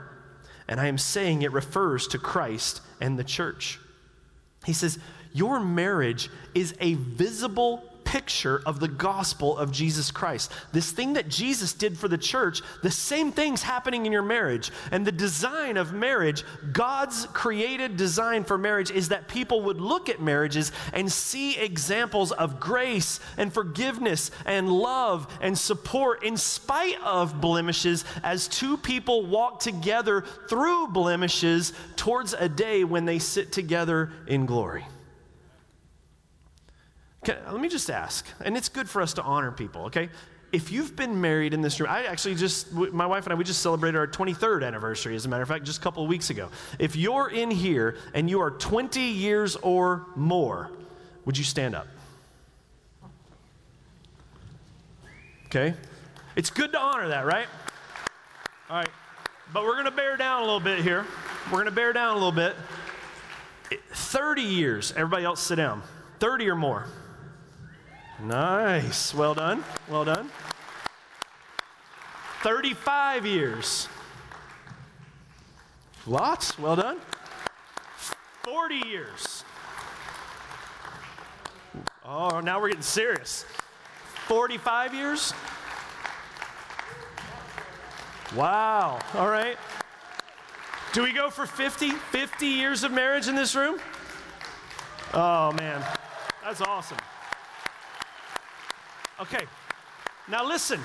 and 0.70 0.80
I 0.80 0.88
am 0.88 0.98
saying 0.98 1.42
it 1.42 1.52
refers 1.52 2.08
to 2.08 2.18
Christ 2.18 2.80
and 3.02 3.20
the 3.20 3.26
church. 3.26 3.82
He 4.66 4.72
says, 4.72 4.98
Your 5.34 5.60
marriage 5.60 6.30
is 6.56 6.74
a 6.80 6.94
visible 6.94 7.84
picture 8.08 8.62
of 8.66 8.80
the 8.80 8.88
gospel 8.88 9.58
of 9.58 9.70
Jesus 9.70 10.12
Christ. 10.12 10.50
This 10.72 10.92
thing 10.92 11.14
that 11.14 11.28
Jesus 11.28 11.74
did 11.74 11.98
for 11.98 12.08
the 12.08 12.18
church, 12.18 12.62
the 12.82 12.90
same 12.90 13.34
thing's 13.34 13.62
happening 13.62 14.06
in 14.06 14.14
your 14.14 14.24
marriage. 14.24 14.72
And 14.92 15.06
the 15.06 15.12
design 15.12 15.76
of 15.76 15.92
marriage, 15.92 16.46
God's 16.72 17.26
created 17.34 17.98
design 17.98 18.46
for 18.46 18.58
marriage, 18.58 18.92
is 18.92 19.10
that 19.10 19.28
people 19.28 19.62
would 19.64 19.82
look 19.82 20.08
at 20.08 20.22
marriages 20.22 20.72
and 20.94 21.12
see 21.12 21.58
examples 21.58 22.32
of 22.32 22.62
grace 22.62 23.20
and 23.36 23.52
forgiveness 23.54 24.32
and 24.46 24.72
love 24.72 25.28
and 25.42 25.58
support 25.58 26.24
in 26.24 26.38
spite 26.38 27.02
of 27.04 27.42
blemishes 27.42 28.06
as 28.24 28.48
two 28.48 28.78
people 28.78 29.26
walk 29.26 29.60
together 29.60 30.24
through 30.48 30.88
blemishes 30.88 31.74
towards 31.98 32.32
a 32.32 32.48
day 32.48 32.86
when 32.86 33.04
they 33.04 33.20
sit 33.20 33.52
together 33.52 34.14
in 34.28 34.46
glory. 34.46 34.86
Can, 37.28 37.36
let 37.52 37.60
me 37.60 37.68
just 37.68 37.90
ask, 37.90 38.26
and 38.40 38.56
it's 38.56 38.70
good 38.70 38.90
for 38.90 39.02
us 39.02 39.12
to 39.16 39.22
honor 39.22 39.52
people, 39.52 39.88
okay? 39.88 40.08
If 40.54 40.72
you've 40.72 40.96
been 40.96 41.20
married 41.20 41.54
in 41.54 41.60
this 41.60 41.78
room, 41.78 41.90
I 41.90 42.06
actually 42.06 42.36
just, 42.36 42.72
my 42.72 43.06
wife 43.06 43.26
and 43.26 43.34
I, 43.34 43.36
we 43.36 43.44
just 43.44 43.62
celebrated 43.62 43.98
our 43.98 44.08
23rd 44.08 44.66
anniversary, 44.66 45.14
as 45.14 45.26
a 45.26 45.28
matter 45.28 45.44
of 45.44 45.50
fact, 45.50 45.66
just 45.66 45.80
a 45.80 45.84
couple 45.84 46.04
of 46.04 46.08
weeks 46.08 46.30
ago. 46.30 46.48
If 46.80 46.96
you're 46.96 47.30
in 47.30 47.52
here 47.52 47.98
and 48.14 48.30
you 48.30 48.40
are 48.40 48.52
20 48.52 49.02
years 49.02 49.58
or 49.58 50.06
more, 50.16 50.72
would 51.26 51.38
you 51.38 51.44
stand 51.44 51.76
up? 51.76 51.88
Okay? 55.48 55.74
It's 56.38 56.50
good 56.50 56.72
to 56.72 56.80
honor 56.80 57.10
that, 57.10 57.26
right? 57.26 57.48
All 58.70 58.78
right. 58.78 58.90
But 59.52 59.64
we're 59.64 59.74
going 59.74 59.84
to 59.84 59.92
bear 59.92 60.16
down 60.16 60.44
a 60.44 60.46
little 60.46 60.62
bit 60.62 60.80
here. 60.80 61.06
We're 61.48 61.58
going 61.58 61.66
to 61.66 61.72
bear 61.72 61.92
down 61.92 62.12
a 62.12 62.14
little 62.14 62.32
bit. 62.32 62.56
30 63.92 64.44
years. 64.44 64.94
Everybody 64.94 65.26
else 65.26 65.42
sit 65.42 65.58
down. 65.58 65.84
30 66.22 66.48
or 66.48 66.56
more. 66.56 66.88
Nice. 68.24 69.14
Well 69.14 69.36
done. 69.36 69.64
Well 69.88 70.06
done. 70.06 70.30
35 72.42 73.26
years. 73.26 73.88
Lots. 76.08 76.58
Well 76.58 76.76
done. 76.76 76.98
40 78.44 78.88
years. 78.88 79.44
Oh, 82.04 82.40
now 82.40 82.60
we're 82.60 82.70
getting 82.70 82.82
serious. 82.82 83.46
45 84.28 84.94
years? 84.96 85.34
Wow. 88.36 89.00
All 89.14 89.30
right. 89.30 89.58
Do 90.94 91.04
we 91.04 91.14
go 91.14 91.30
for 91.30 91.46
50? 91.46 91.92
50 91.92 92.46
years 92.48 92.84
of 92.84 92.92
marriage 92.92 93.28
in 93.28 93.36
this 93.36 93.56
room? 93.56 93.80
Oh, 95.14 95.52
man. 95.52 95.84
That's 96.44 96.62
awesome. 96.62 96.98
Okay, 99.20 99.46
now 100.28 100.46
listen. 100.46 100.80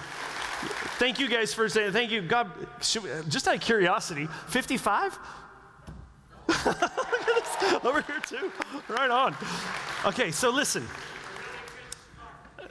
Thank 0.98 1.18
you 1.18 1.28
guys 1.28 1.52
for 1.52 1.68
saying, 1.68 1.92
thank 1.92 2.10
you. 2.10 2.22
God, 2.22 2.50
should, 2.80 3.02
just 3.28 3.48
out 3.48 3.56
of 3.56 3.60
curiosity, 3.60 4.28
55? 4.48 5.18
Over 7.84 8.02
here 8.02 8.20
too. 8.20 8.52
Right 8.88 9.10
on. 9.10 9.34
Okay, 10.06 10.30
so 10.30 10.50
listen. 10.50 10.86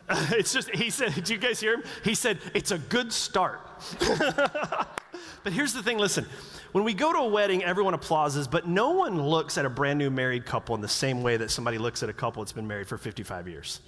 It's 0.32 0.52
just, 0.52 0.70
he 0.72 0.90
said, 0.90 1.14
did 1.14 1.30
you 1.30 1.38
guys 1.38 1.62
hear 1.62 1.76
him? 1.76 1.84
He 2.04 2.16
said, 2.16 2.40
it's 2.54 2.72
a 2.72 2.78
good 2.78 3.14
start. 3.14 3.62
but 4.00 5.54
here's 5.54 5.72
the 5.72 5.82
thing 5.82 5.98
listen, 5.98 6.26
when 6.74 6.84
we 6.84 6.94
go 6.94 7.14
to 7.14 7.20
a 7.20 7.28
wedding, 7.28 7.64
everyone 7.64 7.94
applauses, 7.94 8.46
but 8.46 8.68
no 8.68 8.92
one 8.92 9.22
looks 9.22 9.58
at 9.58 9.64
a 9.64 9.70
brand 9.70 10.00
new 10.00 10.10
married 10.10 10.46
couple 10.46 10.76
in 10.76 10.82
the 10.82 10.88
same 10.88 11.24
way 11.24 11.38
that 11.38 11.50
somebody 11.50 11.78
looks 11.78 12.04
at 12.04 12.10
a 12.10 12.14
couple 12.14 12.44
that's 12.44 12.52
been 12.52 12.68
married 12.68 12.88
for 12.88 12.98
55 12.98 13.48
years. 13.48 13.80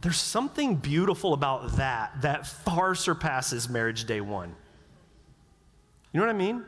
There's 0.00 0.20
something 0.20 0.76
beautiful 0.76 1.32
about 1.32 1.76
that 1.76 2.22
that 2.22 2.46
far 2.46 2.94
surpasses 2.94 3.68
marriage 3.68 4.04
day 4.04 4.20
one. 4.20 4.54
You 6.12 6.20
know 6.20 6.26
what 6.26 6.34
I 6.34 6.38
mean? 6.38 6.64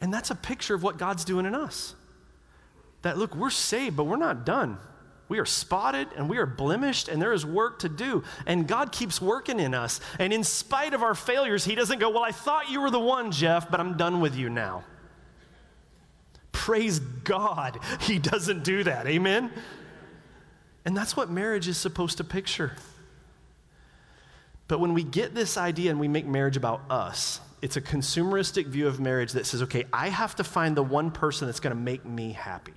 And 0.00 0.12
that's 0.12 0.30
a 0.30 0.34
picture 0.34 0.74
of 0.74 0.82
what 0.82 0.98
God's 0.98 1.24
doing 1.24 1.46
in 1.46 1.54
us. 1.54 1.94
That, 3.02 3.18
look, 3.18 3.34
we're 3.34 3.50
saved, 3.50 3.96
but 3.96 4.04
we're 4.04 4.16
not 4.16 4.46
done. 4.46 4.78
We 5.28 5.38
are 5.38 5.46
spotted 5.46 6.08
and 6.16 6.28
we 6.28 6.38
are 6.38 6.46
blemished, 6.46 7.08
and 7.08 7.20
there 7.20 7.32
is 7.32 7.46
work 7.46 7.80
to 7.80 7.88
do. 7.88 8.22
And 8.46 8.68
God 8.68 8.92
keeps 8.92 9.20
working 9.20 9.58
in 9.58 9.74
us. 9.74 10.00
And 10.18 10.32
in 10.32 10.44
spite 10.44 10.94
of 10.94 11.02
our 11.02 11.14
failures, 11.14 11.64
He 11.64 11.74
doesn't 11.74 11.98
go, 11.98 12.10
Well, 12.10 12.22
I 12.22 12.30
thought 12.30 12.70
you 12.70 12.80
were 12.80 12.90
the 12.90 13.00
one, 13.00 13.32
Jeff, 13.32 13.70
but 13.70 13.80
I'm 13.80 13.96
done 13.96 14.20
with 14.20 14.36
you 14.36 14.50
now. 14.50 14.84
Praise 16.52 16.98
God, 16.98 17.78
He 18.00 18.18
doesn't 18.18 18.64
do 18.64 18.84
that. 18.84 19.06
Amen? 19.06 19.50
And 20.84 20.96
that's 20.96 21.16
what 21.16 21.30
marriage 21.30 21.68
is 21.68 21.78
supposed 21.78 22.18
to 22.18 22.24
picture. 22.24 22.72
But 24.68 24.80
when 24.80 24.94
we 24.94 25.02
get 25.02 25.34
this 25.34 25.56
idea 25.56 25.90
and 25.90 26.00
we 26.00 26.08
make 26.08 26.26
marriage 26.26 26.56
about 26.56 26.82
us, 26.90 27.40
it's 27.62 27.76
a 27.76 27.80
consumeristic 27.80 28.66
view 28.66 28.86
of 28.86 29.00
marriage 29.00 29.32
that 29.32 29.46
says, 29.46 29.62
okay, 29.62 29.84
I 29.92 30.08
have 30.08 30.36
to 30.36 30.44
find 30.44 30.76
the 30.76 30.82
one 30.82 31.10
person 31.10 31.46
that's 31.46 31.60
going 31.60 31.74
to 31.74 31.80
make 31.80 32.04
me 32.04 32.32
happy. 32.32 32.74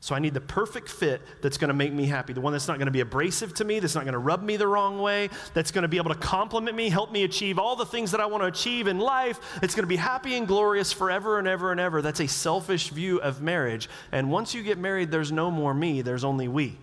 So 0.00 0.14
I 0.14 0.20
need 0.20 0.32
the 0.32 0.40
perfect 0.40 0.88
fit 0.88 1.20
that's 1.42 1.58
going 1.58 1.68
to 1.68 1.74
make 1.74 1.92
me 1.92 2.06
happy, 2.06 2.32
the 2.32 2.40
one 2.40 2.52
that's 2.52 2.68
not 2.68 2.78
going 2.78 2.86
to 2.86 2.92
be 2.92 3.00
abrasive 3.00 3.52
to 3.54 3.64
me, 3.64 3.80
that's 3.80 3.96
not 3.96 4.04
going 4.04 4.12
to 4.12 4.18
rub 4.18 4.42
me 4.42 4.56
the 4.56 4.66
wrong 4.66 5.00
way, 5.00 5.28
that's 5.54 5.72
going 5.72 5.82
to 5.82 5.88
be 5.88 5.96
able 5.96 6.14
to 6.14 6.20
compliment 6.20 6.76
me, 6.76 6.88
help 6.88 7.10
me 7.10 7.24
achieve 7.24 7.58
all 7.58 7.74
the 7.74 7.84
things 7.84 8.12
that 8.12 8.20
I 8.20 8.26
want 8.26 8.44
to 8.44 8.46
achieve 8.46 8.86
in 8.86 9.00
life. 9.00 9.40
It's 9.60 9.74
going 9.74 9.82
to 9.82 9.88
be 9.88 9.96
happy 9.96 10.36
and 10.36 10.46
glorious 10.46 10.92
forever 10.92 11.40
and 11.40 11.48
ever 11.48 11.72
and 11.72 11.80
ever. 11.80 12.00
That's 12.00 12.20
a 12.20 12.28
selfish 12.28 12.90
view 12.90 13.20
of 13.20 13.42
marriage. 13.42 13.88
And 14.12 14.30
once 14.30 14.54
you 14.54 14.62
get 14.62 14.78
married, 14.78 15.10
there's 15.10 15.32
no 15.32 15.50
more 15.50 15.74
me, 15.74 16.02
there's 16.02 16.24
only 16.24 16.46
we. 16.46 16.78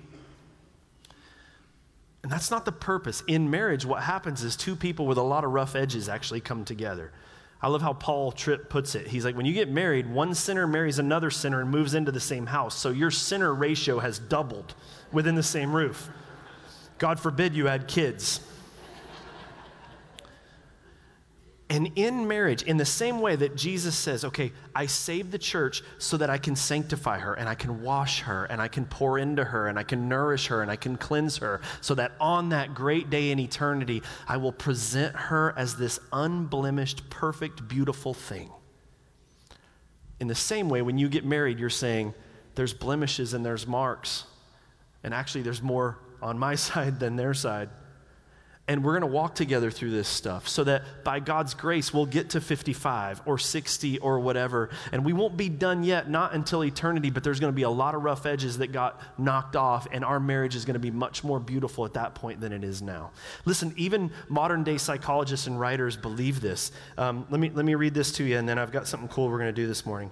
And 2.26 2.32
that's 2.32 2.50
not 2.50 2.66
the 2.66 2.72
purpose. 2.72 3.22
In 3.28 3.52
marriage, 3.52 3.86
what 3.86 4.02
happens 4.02 4.44
is 4.44 4.56
two 4.56 4.76
people 4.76 5.06
with 5.06 5.20
a 5.20 5.22
lot 5.22 5.44
of 5.44 5.52
rough 5.52 5.76
edges 5.76 6.10
actually 6.10 6.42
come 6.42 6.66
together. 6.66 7.12
I 7.62 7.68
love 7.68 7.84
how 7.84 7.94
Paul 7.94 8.32
Tripp 8.32 8.68
puts 8.68 8.96
it. 8.96 9.06
He's 9.06 9.24
like, 9.24 9.38
when 9.38 9.46
you 9.46 9.54
get 9.54 9.70
married, 9.70 10.10
one 10.10 10.34
sinner 10.34 10.66
marries 10.66 10.98
another 10.98 11.30
sinner 11.30 11.62
and 11.62 11.70
moves 11.70 11.94
into 11.94 12.12
the 12.12 12.20
same 12.20 12.48
house. 12.48 12.74
So 12.74 12.90
your 12.90 13.12
sinner 13.12 13.54
ratio 13.54 14.00
has 14.00 14.18
doubled 14.18 14.74
within 15.12 15.36
the 15.36 15.44
same 15.44 15.72
roof. 15.72 16.10
God 16.98 17.20
forbid 17.20 17.54
you 17.54 17.68
had 17.68 17.88
kids. 17.88 18.40
And 21.76 21.92
in 21.98 22.26
marriage, 22.26 22.64
in 22.64 22.78
the 22.78 22.86
same 22.86 23.20
way 23.20 23.36
that 23.36 23.58
Jesus 23.58 23.98
says, 23.98 24.24
okay, 24.24 24.54
I 24.74 24.86
saved 24.86 25.34
the 25.34 25.38
church 25.38 25.84
so 25.98 26.16
that 26.16 26.30
I 26.30 26.38
can 26.38 26.56
sanctify 26.56 27.20
her 27.20 27.34
and 27.34 27.50
I 27.50 27.56
can 27.56 27.82
wash 27.82 28.22
her 28.22 28.46
and 28.46 28.62
I 28.62 28.70
can 28.70 28.86
pour 28.86 29.20
into 29.20 29.44
her 29.44 29.68
and 29.68 29.78
I 29.78 29.84
can 29.84 30.08
nourish 30.08 30.48
her 30.48 30.62
and 30.62 30.72
I 30.72 30.78
can 30.78 30.96
cleanse 30.96 31.36
her, 31.40 31.60
so 31.82 31.94
that 31.96 32.14
on 32.18 32.48
that 32.48 32.74
great 32.74 33.10
day 33.10 33.30
in 33.30 33.40
eternity, 33.40 34.04
I 34.26 34.38
will 34.38 34.54
present 34.54 35.18
her 35.18 35.54
as 35.58 35.76
this 35.76 36.00
unblemished, 36.14 37.10
perfect, 37.10 37.68
beautiful 37.68 38.14
thing. 38.14 38.52
In 40.22 40.30
the 40.30 40.34
same 40.34 40.70
way, 40.70 40.82
when 40.82 40.98
you 40.98 41.10
get 41.10 41.26
married, 41.26 41.60
you're 41.60 41.70
saying, 41.70 42.14
there's 42.56 42.74
blemishes 42.74 43.34
and 43.34 43.46
there's 43.46 43.68
marks. 43.68 44.24
And 45.04 45.14
actually, 45.14 45.42
there's 45.42 45.62
more 45.62 45.98
on 46.22 46.40
my 46.40 46.56
side 46.70 47.02
than 47.02 47.18
their 47.18 47.34
side. 47.34 47.68
And 48.68 48.84
we're 48.84 48.94
going 48.94 49.02
to 49.02 49.16
walk 49.16 49.36
together 49.36 49.70
through 49.70 49.92
this 49.92 50.08
stuff 50.08 50.48
so 50.48 50.64
that 50.64 51.04
by 51.04 51.20
God's 51.20 51.54
grace, 51.54 51.94
we'll 51.94 52.08
get 52.08 52.32
to 52.32 52.42
55 52.42 53.22
or 53.28 53.38
60 53.38 54.00
or 54.00 54.20
whatever. 54.20 54.72
And 54.92 55.06
we 55.06 55.14
won't 55.14 55.38
be 55.38 55.50
done 55.50 55.84
yet, 55.84 56.10
not 56.10 56.34
until 56.34 56.64
eternity, 56.64 57.12
but 57.12 57.24
there's 57.24 57.40
going 57.40 57.54
to 57.54 57.56
be 57.56 57.62
a 57.62 57.70
lot 57.70 57.94
of 57.94 58.04
rough 58.04 58.26
edges 58.26 58.58
that 58.58 58.72
got 58.72 59.00
knocked 59.20 59.56
off, 59.56 59.88
and 59.92 60.04
our 60.04 60.20
marriage 60.20 60.56
is 60.56 60.66
going 60.66 60.74
to 60.74 60.80
be 60.80 60.90
much 60.90 61.24
more 61.24 61.40
beautiful 61.40 61.86
at 61.86 61.94
that 61.94 62.16
point 62.16 62.42
than 62.42 62.52
it 62.52 62.64
is 62.64 62.82
now. 62.82 63.12
Listen, 63.46 63.72
even 63.78 64.10
modern 64.30 64.64
day 64.64 64.80
psychologists 64.80 65.46
and 65.46 65.60
writers 65.60 65.96
believe 65.96 66.42
this. 66.42 66.72
Um, 66.98 67.28
let, 67.30 67.40
me, 67.40 67.52
let 67.52 67.66
me 67.66 67.76
read 67.76 67.94
this 67.94 68.14
to 68.14 68.24
you, 68.24 68.40
and 68.40 68.50
then 68.50 68.58
I've 68.58 68.72
got 68.72 68.88
something 68.88 69.10
cool 69.10 69.30
we're 69.30 69.38
going 69.38 69.54
to 69.54 69.62
do 69.62 69.68
this 69.68 69.86
morning. 69.86 70.10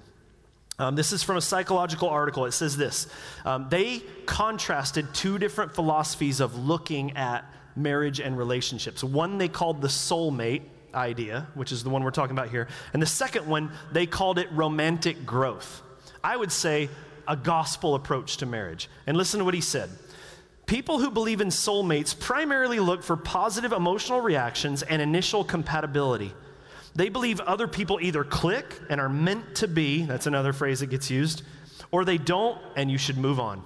Um, 0.77 0.95
this 0.95 1.11
is 1.11 1.23
from 1.23 1.37
a 1.37 1.41
psychological 1.41 2.09
article. 2.09 2.45
It 2.45 2.51
says 2.51 2.77
this 2.77 3.07
um, 3.45 3.67
They 3.69 4.03
contrasted 4.27 5.11
two 5.13 5.39
different 5.39 5.73
philosophies 5.73 6.39
of 6.39 6.55
looking 6.55 7.17
at 7.17 7.45
marriage 7.75 8.19
and 8.19 8.37
relationships. 8.37 9.03
One 9.03 9.37
they 9.37 9.47
called 9.47 9.81
the 9.81 9.87
soulmate 9.87 10.63
idea, 10.93 11.47
which 11.55 11.71
is 11.71 11.83
the 11.83 11.89
one 11.89 12.03
we're 12.03 12.11
talking 12.11 12.35
about 12.35 12.49
here. 12.49 12.67
And 12.93 13.01
the 13.01 13.07
second 13.07 13.47
one, 13.47 13.71
they 13.91 14.05
called 14.05 14.37
it 14.39 14.47
romantic 14.51 15.25
growth. 15.25 15.81
I 16.23 16.37
would 16.37 16.51
say 16.51 16.89
a 17.27 17.35
gospel 17.35 17.95
approach 17.95 18.37
to 18.37 18.45
marriage. 18.45 18.89
And 19.07 19.17
listen 19.17 19.39
to 19.39 19.45
what 19.45 19.53
he 19.53 19.61
said. 19.61 19.89
People 20.65 20.99
who 20.99 21.11
believe 21.11 21.41
in 21.41 21.49
soulmates 21.49 22.17
primarily 22.17 22.79
look 22.79 23.03
for 23.03 23.17
positive 23.17 23.73
emotional 23.73 24.21
reactions 24.21 24.81
and 24.81 25.01
initial 25.01 25.43
compatibility. 25.43 26.33
They 26.95 27.09
believe 27.09 27.39
other 27.41 27.67
people 27.67 27.99
either 28.01 28.23
click 28.23 28.79
and 28.89 29.01
are 29.01 29.09
meant 29.09 29.55
to 29.55 29.67
be, 29.67 30.03
that's 30.03 30.27
another 30.27 30.53
phrase 30.53 30.79
that 30.79 30.87
gets 30.87 31.09
used, 31.09 31.43
or 31.91 32.05
they 32.05 32.17
don't 32.17 32.59
and 32.75 32.89
you 32.89 32.97
should 32.97 33.17
move 33.17 33.39
on. 33.39 33.63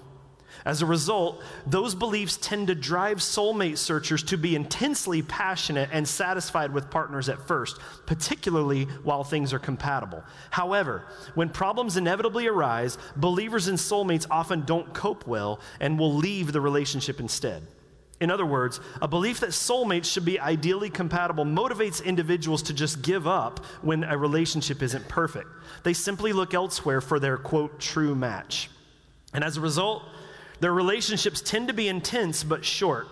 As 0.67 0.81
a 0.81 0.85
result, 0.85 1.41
those 1.65 1.95
beliefs 1.95 2.35
tend 2.35 2.67
to 2.67 2.75
drive 2.75 3.19
soulmate 3.19 3.77
searchers 3.77 4.21
to 4.23 4.37
be 4.37 4.53
intensely 4.53 5.21
passionate 5.21 5.87
and 5.93 6.05
satisfied 6.05 6.73
with 6.73 6.89
partners 6.89 7.29
at 7.29 7.47
first, 7.47 7.79
particularly 8.05 8.83
while 9.03 9.23
things 9.23 9.53
are 9.53 9.59
compatible. 9.59 10.25
However, 10.49 11.05
when 11.35 11.47
problems 11.47 11.95
inevitably 11.95 12.47
arise, 12.47 12.97
believers 13.15 13.69
in 13.69 13.75
soulmates 13.75 14.27
often 14.29 14.65
don't 14.65 14.93
cope 14.93 15.25
well 15.25 15.61
and 15.79 15.97
will 15.97 16.13
leave 16.13 16.51
the 16.51 16.59
relationship 16.59 17.21
instead. 17.21 17.65
In 18.19 18.29
other 18.29 18.45
words, 18.45 18.81
a 19.01 19.07
belief 19.07 19.39
that 19.39 19.51
soulmates 19.51 20.11
should 20.11 20.25
be 20.25 20.37
ideally 20.37 20.89
compatible 20.89 21.45
motivates 21.45 22.03
individuals 22.03 22.61
to 22.63 22.73
just 22.73 23.01
give 23.01 23.25
up 23.25 23.63
when 23.83 24.03
a 24.03 24.17
relationship 24.17 24.83
isn't 24.83 25.07
perfect. 25.07 25.47
They 25.83 25.93
simply 25.93 26.33
look 26.33 26.53
elsewhere 26.53 26.99
for 26.99 27.21
their 27.21 27.37
quote, 27.37 27.79
true 27.79 28.15
match. 28.15 28.69
And 29.33 29.43
as 29.43 29.55
a 29.55 29.61
result, 29.61 30.03
their 30.59 30.73
relationships 30.73 31.41
tend 31.41 31.67
to 31.67 31.73
be 31.73 31.87
intense 31.87 32.43
but 32.43 32.65
short, 32.65 33.07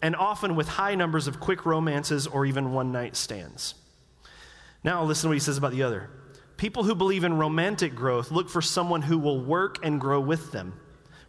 and 0.00 0.14
often 0.14 0.54
with 0.54 0.68
high 0.68 0.94
numbers 0.94 1.26
of 1.26 1.40
quick 1.40 1.66
romances 1.66 2.26
or 2.26 2.46
even 2.46 2.72
one 2.72 2.92
night 2.92 3.16
stands. 3.16 3.74
Now, 4.84 5.02
listen 5.04 5.22
to 5.22 5.28
what 5.28 5.34
he 5.34 5.40
says 5.40 5.58
about 5.58 5.72
the 5.72 5.82
other. 5.82 6.08
People 6.56 6.84
who 6.84 6.94
believe 6.94 7.24
in 7.24 7.38
romantic 7.38 7.94
growth 7.94 8.30
look 8.30 8.48
for 8.48 8.62
someone 8.62 9.02
who 9.02 9.18
will 9.18 9.40
work 9.40 9.84
and 9.84 10.00
grow 10.00 10.20
with 10.20 10.52
them, 10.52 10.78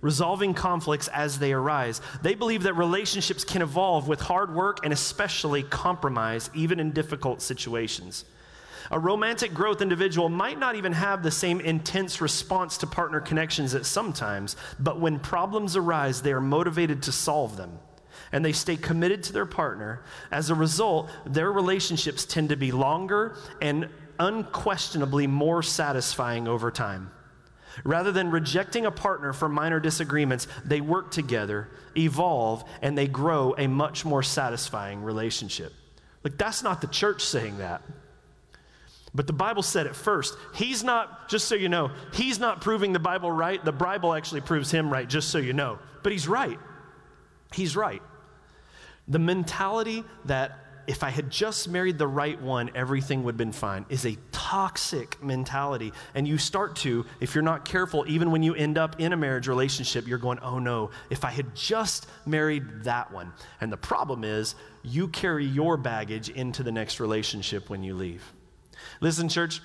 resolving 0.01 0.53
conflicts 0.53 1.07
as 1.09 1.39
they 1.39 1.51
arise. 1.51 2.01
They 2.21 2.35
believe 2.35 2.63
that 2.63 2.73
relationships 2.73 3.43
can 3.43 3.61
evolve 3.61 4.07
with 4.07 4.21
hard 4.21 4.53
work 4.53 4.79
and 4.83 4.93
especially 4.93 5.63
compromise, 5.63 6.49
even 6.53 6.79
in 6.79 6.91
difficult 6.91 7.41
situations. 7.41 8.25
A 8.91 8.99
romantic 8.99 9.53
growth 9.53 9.81
individual 9.81 10.29
might 10.29 10.57
not 10.57 10.75
even 10.75 10.93
have 10.93 11.21
the 11.21 11.31
same 11.31 11.61
intense 11.61 12.21
response 12.21 12.77
to 12.79 12.87
partner 12.87 13.19
connections 13.19 13.75
at 13.75 13.85
sometimes, 13.85 14.55
but 14.79 14.99
when 14.99 15.19
problems 15.19 15.75
arise, 15.75 16.21
they 16.21 16.31
are 16.31 16.41
motivated 16.41 17.03
to 17.03 17.11
solve 17.11 17.55
them 17.55 17.79
and 18.31 18.43
they 18.43 18.51
stay 18.51 18.75
committed 18.75 19.23
to 19.23 19.33
their 19.33 19.45
partner. 19.45 20.01
As 20.31 20.49
a 20.49 20.55
result, 20.55 21.09
their 21.25 21.51
relationships 21.51 22.25
tend 22.25 22.49
to 22.49 22.55
be 22.55 22.71
longer 22.71 23.35
and 23.61 23.89
unquestionably 24.19 25.27
more 25.27 25.63
satisfying 25.63 26.47
over 26.47 26.71
time. 26.71 27.11
Rather 27.83 28.11
than 28.11 28.31
rejecting 28.31 28.85
a 28.85 28.91
partner 28.91 29.31
for 29.33 29.47
minor 29.47 29.79
disagreements, 29.79 30.47
they 30.65 30.81
work 30.81 31.11
together, 31.11 31.69
evolve, 31.95 32.63
and 32.81 32.97
they 32.97 33.07
grow 33.07 33.55
a 33.57 33.67
much 33.67 34.03
more 34.03 34.23
satisfying 34.23 35.03
relationship. 35.03 35.73
Like, 36.23 36.37
that's 36.37 36.61
not 36.63 36.81
the 36.81 36.87
church 36.87 37.23
saying 37.23 37.59
that. 37.59 37.81
But 39.13 39.27
the 39.27 39.33
Bible 39.33 39.63
said 39.63 39.87
it 39.87 39.95
first. 39.95 40.37
He's 40.53 40.83
not, 40.83 41.29
just 41.29 41.47
so 41.47 41.55
you 41.55 41.69
know, 41.69 41.91
he's 42.13 42.39
not 42.39 42.61
proving 42.61 42.93
the 42.93 42.99
Bible 42.99 43.31
right. 43.31 43.63
The 43.63 43.71
Bible 43.71 44.13
actually 44.13 44.41
proves 44.41 44.71
him 44.71 44.91
right, 44.91 45.07
just 45.07 45.29
so 45.29 45.37
you 45.37 45.53
know. 45.53 45.79
But 46.03 46.11
he's 46.11 46.27
right. 46.27 46.59
He's 47.53 47.75
right. 47.75 48.01
The 49.07 49.19
mentality 49.19 50.03
that 50.25 50.59
if 50.85 51.03
I 51.03 51.09
had 51.09 51.29
just 51.29 51.69
married 51.69 51.99
the 51.99 52.07
right 52.07 52.41
one, 52.41 52.71
everything 52.73 53.23
would 53.23 53.33
have 53.33 53.37
been 53.37 53.51
fine, 53.51 53.85
is 53.89 54.05
a 54.07 54.17
toxic 54.31 55.21
mentality. 55.23 55.93
And 56.15 56.27
you 56.27 56.39
start 56.39 56.75
to, 56.77 57.05
if 57.19 57.35
you're 57.35 57.43
not 57.43 57.63
careful, 57.63 58.05
even 58.07 58.31
when 58.31 58.41
you 58.41 58.55
end 58.55 58.79
up 58.79 58.99
in 58.99 59.13
a 59.13 59.17
marriage 59.17 59.47
relationship, 59.47 60.07
you're 60.07 60.17
going, 60.17 60.39
oh 60.39 60.57
no, 60.57 60.89
if 61.11 61.23
I 61.23 61.29
had 61.29 61.53
just 61.55 62.07
married 62.25 62.85
that 62.85 63.11
one. 63.11 63.33
And 63.61 63.71
the 63.71 63.77
problem 63.77 64.23
is, 64.23 64.55
you 64.81 65.07
carry 65.09 65.45
your 65.45 65.77
baggage 65.77 66.29
into 66.29 66.63
the 66.63 66.71
next 66.71 66.99
relationship 66.99 67.69
when 67.69 67.83
you 67.83 67.93
leave. 67.93 68.23
Listen, 69.01 69.29
church, 69.29 69.61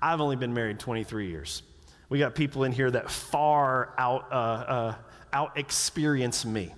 I've 0.00 0.20
only 0.20 0.36
been 0.36 0.54
married 0.54 0.78
23 0.78 1.28
years. 1.28 1.62
We 2.08 2.18
got 2.18 2.34
people 2.34 2.64
in 2.64 2.72
here 2.72 2.90
that 2.90 3.10
far 3.10 3.94
out, 3.96 4.32
uh, 4.32 4.34
uh, 4.34 4.94
out 5.32 5.58
experience 5.58 6.44
me. 6.44 6.74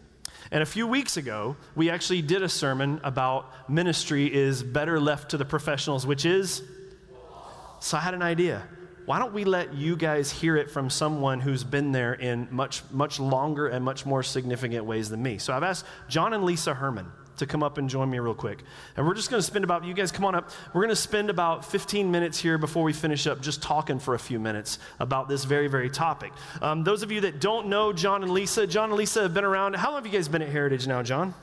And 0.50 0.62
a 0.62 0.66
few 0.66 0.86
weeks 0.86 1.16
ago, 1.16 1.56
we 1.74 1.88
actually 1.88 2.20
did 2.20 2.42
a 2.42 2.48
sermon 2.48 3.00
about 3.04 3.70
ministry 3.70 4.32
is 4.32 4.62
better 4.62 5.00
left 5.00 5.30
to 5.30 5.38
the 5.38 5.44
professionals, 5.44 6.06
which 6.06 6.26
is. 6.26 6.62
So 7.80 7.96
I 7.96 8.00
had 8.00 8.14
an 8.14 8.22
idea. 8.22 8.62
Why 9.06 9.18
don't 9.18 9.32
we 9.32 9.44
let 9.44 9.74
you 9.74 9.96
guys 9.96 10.30
hear 10.30 10.56
it 10.56 10.70
from 10.70 10.90
someone 10.90 11.40
who's 11.40 11.64
been 11.64 11.90
there 11.90 12.14
in 12.14 12.48
much, 12.50 12.82
much 12.90 13.18
longer 13.18 13.66
and 13.66 13.84
much 13.84 14.06
more 14.06 14.22
significant 14.22 14.84
ways 14.84 15.08
than 15.08 15.22
me? 15.22 15.38
So 15.38 15.52
I've 15.52 15.64
asked 15.64 15.86
John 16.08 16.34
and 16.34 16.44
Lisa 16.44 16.74
Herman 16.74 17.10
to 17.42 17.46
come 17.46 17.62
up 17.62 17.78
and 17.78 17.88
join 17.88 18.10
me 18.10 18.18
real 18.18 18.34
quick. 18.34 18.62
And 18.96 19.06
we're 19.06 19.14
just 19.14 19.30
going 19.30 19.40
to 19.40 19.46
spend 19.46 19.64
about, 19.64 19.84
you 19.84 19.94
guys 19.94 20.10
come 20.10 20.24
on 20.24 20.34
up, 20.34 20.50
we're 20.72 20.82
going 20.82 20.88
to 20.88 20.96
spend 20.96 21.30
about 21.30 21.64
15 21.64 22.10
minutes 22.10 22.38
here 22.38 22.58
before 22.58 22.82
we 22.82 22.92
finish 22.92 23.26
up 23.26 23.40
just 23.40 23.62
talking 23.62 23.98
for 23.98 24.14
a 24.14 24.18
few 24.18 24.40
minutes 24.40 24.78
about 24.98 25.28
this 25.28 25.44
very, 25.44 25.68
very 25.68 25.90
topic. 25.90 26.32
Um, 26.60 26.84
those 26.84 27.02
of 27.02 27.12
you 27.12 27.20
that 27.22 27.40
don't 27.40 27.68
know 27.68 27.92
John 27.92 28.22
and 28.22 28.32
Lisa, 28.32 28.66
John 28.66 28.90
and 28.90 28.98
Lisa 28.98 29.22
have 29.22 29.34
been 29.34 29.44
around. 29.44 29.76
How 29.76 29.90
long 29.92 30.02
have 30.02 30.06
you 30.10 30.18
guys 30.18 30.28
been 30.28 30.42
at 30.42 30.48
Heritage 30.48 30.86
now, 30.86 31.02
John? 31.02 31.34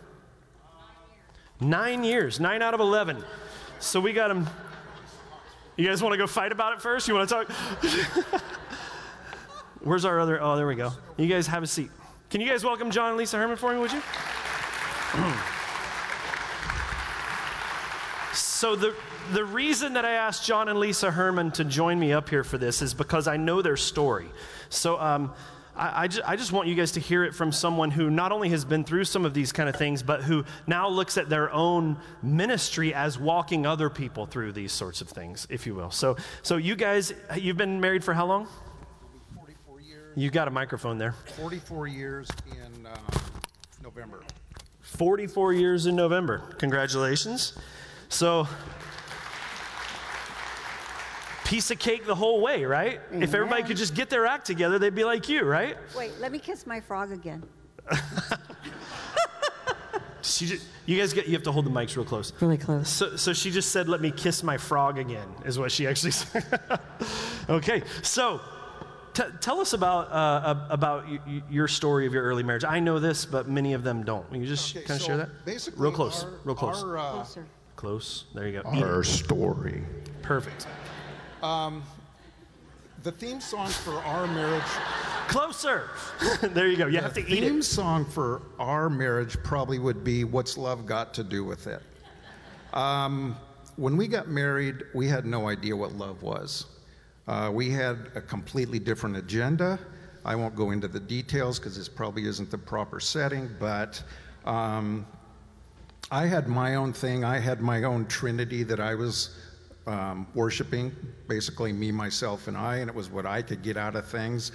Nine 1.62 2.04
years, 2.04 2.40
nine 2.40 2.62
out 2.62 2.74
of 2.74 2.80
11. 2.80 3.24
So 3.80 4.00
we 4.00 4.14
got 4.14 4.30
them. 4.30 4.50
You 5.76 5.88
guys 5.88 6.02
want 6.02 6.14
to 6.14 6.18
go 6.18 6.28
fight 6.28 6.52
about 6.52 6.74
it 6.74 6.82
first? 6.82 7.08
You 7.08 7.14
want 7.14 7.30
to 7.30 7.36
talk? 7.36 7.52
Where's 9.82 10.04
our 10.04 10.20
other? 10.20 10.42
Oh, 10.42 10.56
there 10.58 10.68
we 10.68 10.76
go. 10.76 10.92
You 11.18 11.28
guys 11.28 11.48
have 11.48 11.64
a 11.64 11.68
seat. 11.68 11.90
Can 12.30 12.42
you 12.42 12.48
guys 12.48 12.64
welcome 12.64 12.92
John 12.92 13.10
and 13.10 13.18
Lisa 13.18 13.38
Herman 13.38 13.58
for 13.58 13.74
me, 13.74 13.80
would 13.80 13.92
you? 13.92 14.02
So, 18.60 18.76
the, 18.76 18.94
the 19.32 19.46
reason 19.46 19.94
that 19.94 20.04
I 20.04 20.12
asked 20.12 20.46
John 20.46 20.68
and 20.68 20.82
Lisa 20.82 21.12
Herman 21.12 21.52
to 21.52 21.64
join 21.64 21.98
me 21.98 22.12
up 22.12 22.28
here 22.28 22.44
for 22.44 22.58
this 22.58 22.82
is 22.82 22.94
because 22.94 23.26
I 23.26 23.38
know 23.38 23.62
their 23.62 23.78
story. 23.78 24.28
So, 24.68 25.00
um, 25.00 25.34
I, 25.78 26.04
I, 26.04 26.08
just, 26.10 26.28
I, 26.28 26.36
just, 26.36 26.52
want 26.52 26.68
you 26.68 26.76
guys 26.76 26.92
to 26.92 27.00
hear 27.00 27.24
it 27.24 27.34
from 27.34 27.54
someone 27.54 27.90
who 27.90 28.10
not 28.10 28.34
only 28.34 28.50
has 28.50 28.66
been 28.66 28.84
through 28.84 29.06
some 29.06 29.24
of 29.24 29.34
these 29.34 29.54
kind 29.54 29.70
of 29.70 29.78
things, 29.78 30.04
but 30.04 30.24
who 30.24 30.44
now 30.68 30.90
looks 30.90 31.18
at 31.18 31.30
their 31.30 31.50
own 31.54 32.00
ministry 32.22 32.94
as 32.94 33.18
walking 33.18 33.66
other 33.66 33.90
people 33.90 34.26
through 34.26 34.52
these 34.52 34.74
sorts 34.74 35.00
of 35.00 35.08
things, 35.08 35.48
if 35.50 35.66
you 35.66 35.74
will. 35.74 35.90
So, 35.90 36.18
so 36.44 36.58
you 36.58 36.76
guys, 36.76 37.14
you've 37.38 37.56
been 37.56 37.80
married 37.80 38.04
for 38.04 38.14
how 38.14 38.26
long? 38.26 38.46
44 39.38 39.80
years. 39.80 40.18
You 40.18 40.30
got 40.32 40.50
a 40.50 40.52
microphone 40.52 40.98
there. 40.98 41.14
44 41.38 41.88
years 41.88 42.28
in 42.52 42.86
uh, 42.86 42.98
November. 43.82 44.22
44 44.82 45.54
years 45.54 45.86
in 45.86 45.96
November. 45.96 46.40
Congratulations. 46.58 47.58
So, 48.10 48.48
piece 51.46 51.72
of 51.72 51.80
cake 51.80 52.06
the 52.06 52.16
whole 52.16 52.42
way, 52.42 52.66
right? 52.66 53.00
Amen. 53.12 53.24
If 53.24 53.34
everybody 53.34 53.64
could 53.64 53.78
just 53.78 53.96
get 53.96 54.10
their 54.10 54.26
act 54.26 54.46
together, 54.46 54.80
they'd 54.80 54.96
be 54.96 55.04
like 55.04 55.30
you, 55.30 55.44
right? 55.44 55.78
Wait, 55.96 56.12
let 56.20 56.32
me 56.32 56.40
kiss 56.40 56.66
my 56.68 56.82
frog 56.82 57.12
again. 57.12 57.44
she 60.22 60.48
just, 60.48 60.66
you 60.86 60.98
guys 60.98 61.14
get 61.14 61.28
you 61.28 61.34
have 61.34 61.44
to 61.44 61.52
hold 61.52 61.66
the 61.66 61.72
mics 61.72 61.96
real 61.96 62.06
close. 62.06 62.34
Really 62.42 62.58
close. 62.58 62.90
So, 62.90 63.16
so 63.16 63.34
she 63.34 63.52
just 63.52 63.72
said, 63.72 63.88
"Let 63.88 64.02
me 64.02 64.12
kiss 64.12 64.44
my 64.44 64.58
frog 64.58 64.98
again," 65.00 65.28
is 65.46 65.58
what 65.58 65.72
she 65.72 65.88
actually 65.88 66.12
said. 66.12 66.44
okay, 67.50 67.84
so 68.02 68.42
T- 69.14 69.24
tell 69.42 69.60
us 69.60 69.74
about 69.74 70.12
uh, 70.12 70.68
about 70.70 71.08
y- 71.08 71.42
your 71.50 71.68
story 71.68 72.06
of 72.06 72.14
your 72.14 72.24
early 72.24 72.44
marriage. 72.44 72.64
I 72.64 72.80
know 72.80 73.00
this, 73.00 73.26
but 73.26 73.50
many 73.50 73.74
of 73.74 73.84
them 73.84 74.04
don't. 74.04 74.30
Can 74.32 74.40
you 74.42 74.48
just 74.48 74.76
okay, 74.76 74.86
kind 74.86 74.98
of 74.98 75.02
so 75.02 75.08
share 75.08 75.18
that? 75.18 75.46
Basically, 75.46 75.82
real 75.82 75.92
close, 75.92 76.24
our, 76.24 76.30
real 76.44 76.56
close. 76.56 76.84
Our, 76.84 76.98
uh, 76.98 77.12
Closer. 77.12 77.46
Close. 77.80 78.26
There 78.36 78.46
you 78.46 78.62
go. 78.62 78.70
Our 78.70 79.06
story. 79.06 79.82
Perfect. 80.22 80.68
Um, 81.42 81.82
the 83.04 83.12
theme 83.14 83.40
song 83.40 83.70
for 83.70 83.94
our 83.94 84.28
marriage. 84.28 84.62
Closer. 85.30 85.90
there 86.42 86.68
you 86.68 86.76
go. 86.76 86.88
You 86.88 86.98
have 86.98 87.14
to 87.14 87.22
eat 87.22 87.38
it. 87.38 87.40
The 87.40 87.48
theme 87.48 87.62
song 87.62 88.04
for 88.04 88.42
our 88.60 88.90
marriage 88.90 89.42
probably 89.44 89.80
would 89.80 90.04
be 90.04 90.26
"What's 90.26 90.58
Love 90.58 90.86
Got 90.86 91.14
to 91.14 91.24
Do 91.24 91.46
with 91.46 91.68
It." 91.68 91.82
Um, 92.74 93.38
when 93.78 93.96
we 93.96 94.10
got 94.10 94.28
married, 94.28 94.84
we 94.94 95.08
had 95.08 95.26
no 95.26 95.48
idea 95.48 95.74
what 95.74 95.94
love 95.94 96.22
was. 96.22 96.66
Uh, 97.30 97.50
we 97.54 97.70
had 97.70 98.10
a 98.14 98.20
completely 98.20 98.80
different 98.80 99.16
agenda. 99.16 99.80
I 100.26 100.36
won't 100.36 100.54
go 100.54 100.72
into 100.72 100.90
the 100.90 101.00
details 101.00 101.60
because 101.60 101.78
this 101.78 101.88
probably 101.88 102.26
isn't 102.26 102.52
the 102.52 102.58
proper 102.58 103.00
setting, 103.00 103.50
but 103.58 104.04
um, 104.44 105.06
I 106.12 106.26
had 106.26 106.48
my 106.48 106.76
own 106.76 106.92
thing. 106.92 107.24
I 107.24 107.38
had 107.38 107.62
my 107.62 107.84
own 107.84 108.08
trinity 108.08 108.64
that 108.64 108.80
I 108.80 108.96
was 108.96 109.38
um, 109.86 110.28
worshiping, 110.34 110.96
basically 111.28 111.72
me, 111.72 111.92
myself, 111.92 112.48
and 112.48 112.58
I, 112.58 112.78
and 112.78 112.90
it 112.90 112.96
was 112.96 113.10
what 113.10 113.26
I 113.26 113.44
could 113.44 113.62
get 113.62 113.78
out 113.78 113.96
of 113.96 114.08
things. 114.08 114.52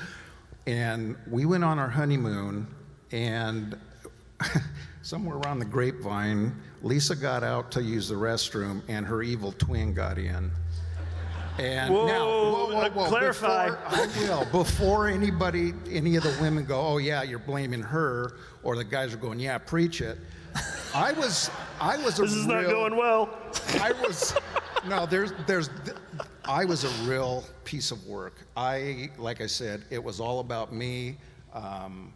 And 0.66 1.16
we 1.30 1.46
went 1.46 1.62
on 1.62 1.78
our 1.78 1.88
honeymoon, 1.88 2.66
and 3.12 3.78
somewhere 5.02 5.36
around 5.36 5.60
the 5.60 5.64
grapevine, 5.64 6.54
Lisa 6.82 7.14
got 7.14 7.44
out 7.44 7.70
to 7.72 7.82
use 7.82 8.08
the 8.08 8.16
restroom, 8.16 8.82
and 8.88 9.06
her 9.06 9.22
evil 9.22 9.52
twin 9.52 9.94
got 9.94 10.18
in. 10.18 10.50
And 11.58 11.94
whoa, 11.94 12.06
now, 12.06 12.26
whoa, 12.26 12.66
whoa, 12.66 12.90
whoa. 12.90 13.08
clarify. 13.08 13.70
Before, 13.70 13.86
I 13.86 14.06
will. 14.18 14.44
Before 14.46 15.06
anybody, 15.06 15.72
any 15.88 16.16
of 16.16 16.24
the 16.24 16.36
women 16.40 16.64
go, 16.64 16.80
oh 16.80 16.98
yeah, 16.98 17.22
you're 17.22 17.38
blaming 17.38 17.80
her, 17.80 18.38
or 18.64 18.74
the 18.74 18.82
guys 18.82 19.14
are 19.14 19.18
going, 19.18 19.38
yeah, 19.38 19.58
preach 19.58 20.00
it. 20.00 20.18
I 20.94 21.12
was, 21.12 21.50
I 21.80 21.96
was 21.96 22.18
a 22.18 22.22
This 22.22 22.32
is 22.32 22.46
real, 22.46 22.62
not 22.62 22.64
going 22.66 22.96
well. 22.96 23.28
I 23.80 23.92
was, 23.92 24.34
no, 24.88 25.06
there's, 25.06 25.32
there's, 25.46 25.70
I 26.44 26.64
was 26.64 26.84
a 26.84 27.08
real 27.08 27.44
piece 27.64 27.90
of 27.90 28.06
work. 28.06 28.46
I, 28.56 29.10
like 29.18 29.40
I 29.40 29.46
said, 29.46 29.84
it 29.90 30.02
was 30.02 30.20
all 30.20 30.40
about 30.40 30.72
me. 30.72 31.16
Um, 31.52 32.12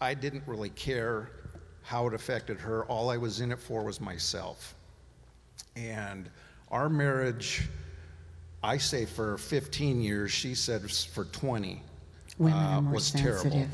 I 0.00 0.14
didn't 0.14 0.44
really 0.46 0.70
care 0.70 1.30
how 1.82 2.06
it 2.06 2.14
affected 2.14 2.58
her. 2.60 2.84
All 2.84 3.10
I 3.10 3.16
was 3.16 3.40
in 3.40 3.50
it 3.50 3.58
for 3.58 3.82
was 3.82 4.00
myself. 4.00 4.74
And 5.74 6.28
our 6.70 6.88
marriage, 6.88 7.68
I 8.62 8.78
say 8.78 9.04
for 9.04 9.36
15 9.38 10.00
years, 10.00 10.30
she 10.30 10.54
said 10.54 10.88
for 10.90 11.24
20, 11.24 11.82
Women 12.38 12.56
uh, 12.58 12.80
was 12.82 13.06
sensitive. 13.06 13.52
terrible. 13.52 13.68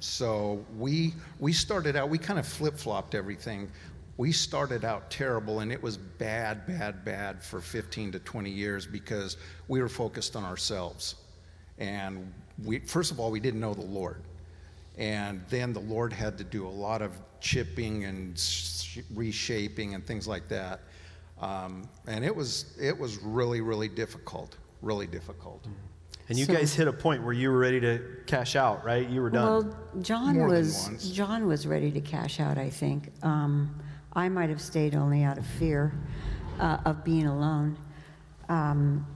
So 0.00 0.64
we 0.76 1.14
we 1.38 1.52
started 1.52 1.96
out. 1.96 2.08
We 2.08 2.18
kind 2.18 2.38
of 2.38 2.46
flip 2.46 2.76
flopped 2.76 3.14
everything. 3.14 3.70
We 4.16 4.30
started 4.30 4.84
out 4.84 5.10
terrible, 5.10 5.60
and 5.60 5.72
it 5.72 5.82
was 5.82 5.96
bad, 5.96 6.66
bad, 6.66 7.04
bad 7.04 7.42
for 7.42 7.60
15 7.60 8.12
to 8.12 8.20
20 8.20 8.48
years 8.48 8.86
because 8.86 9.36
we 9.66 9.82
were 9.82 9.88
focused 9.88 10.36
on 10.36 10.44
ourselves, 10.44 11.16
and 11.78 12.32
we 12.64 12.78
first 12.80 13.10
of 13.10 13.18
all 13.18 13.30
we 13.30 13.40
didn't 13.40 13.60
know 13.60 13.74
the 13.74 13.80
Lord, 13.80 14.22
and 14.96 15.42
then 15.48 15.72
the 15.72 15.80
Lord 15.80 16.12
had 16.12 16.38
to 16.38 16.44
do 16.44 16.66
a 16.66 16.68
lot 16.68 17.02
of 17.02 17.12
chipping 17.40 18.04
and 18.04 18.38
sh- 18.38 19.00
reshaping 19.14 19.94
and 19.94 20.06
things 20.06 20.28
like 20.28 20.48
that, 20.48 20.80
um, 21.40 21.88
and 22.06 22.24
it 22.24 22.34
was 22.34 22.76
it 22.80 22.96
was 22.96 23.18
really 23.18 23.60
really 23.60 23.88
difficult, 23.88 24.56
really 24.80 25.06
difficult. 25.06 25.62
Mm-hmm. 25.62 25.93
And 26.28 26.38
you 26.38 26.46
so, 26.46 26.54
guys 26.54 26.74
hit 26.74 26.88
a 26.88 26.92
point 26.92 27.22
where 27.22 27.34
you 27.34 27.50
were 27.50 27.58
ready 27.58 27.80
to 27.80 28.00
cash 28.26 28.56
out, 28.56 28.84
right? 28.84 29.08
You 29.08 29.20
were 29.20 29.30
done. 29.30 29.44
Well, 29.44 29.76
John 30.00 30.36
More 30.36 30.48
was 30.48 31.12
John 31.12 31.46
was 31.46 31.66
ready 31.66 31.90
to 31.92 32.00
cash 32.00 32.40
out. 32.40 32.56
I 32.56 32.70
think 32.70 33.10
um, 33.22 33.78
I 34.14 34.28
might 34.28 34.48
have 34.48 34.60
stayed 34.60 34.94
only 34.94 35.22
out 35.22 35.36
of 35.36 35.46
fear 35.46 35.92
uh, 36.58 36.78
of 36.86 37.04
being 37.04 37.26
alone. 37.26 37.76
Um, 38.48 39.06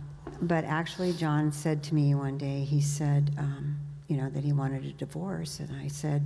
but 0.43 0.65
actually, 0.65 1.15
John 1.15 1.51
said 1.51 1.83
to 1.85 1.95
me 1.95 2.15
one 2.15 2.37
day. 2.37 2.65
He 2.65 2.81
said, 2.81 3.35
um, 3.39 3.79
you 4.09 4.17
know, 4.19 4.29
that 4.29 4.45
he 4.45 4.53
wanted 4.53 4.85
a 4.85 4.93
divorce, 4.93 5.61
and 5.61 5.75
I 5.81 5.89
said, 5.89 6.23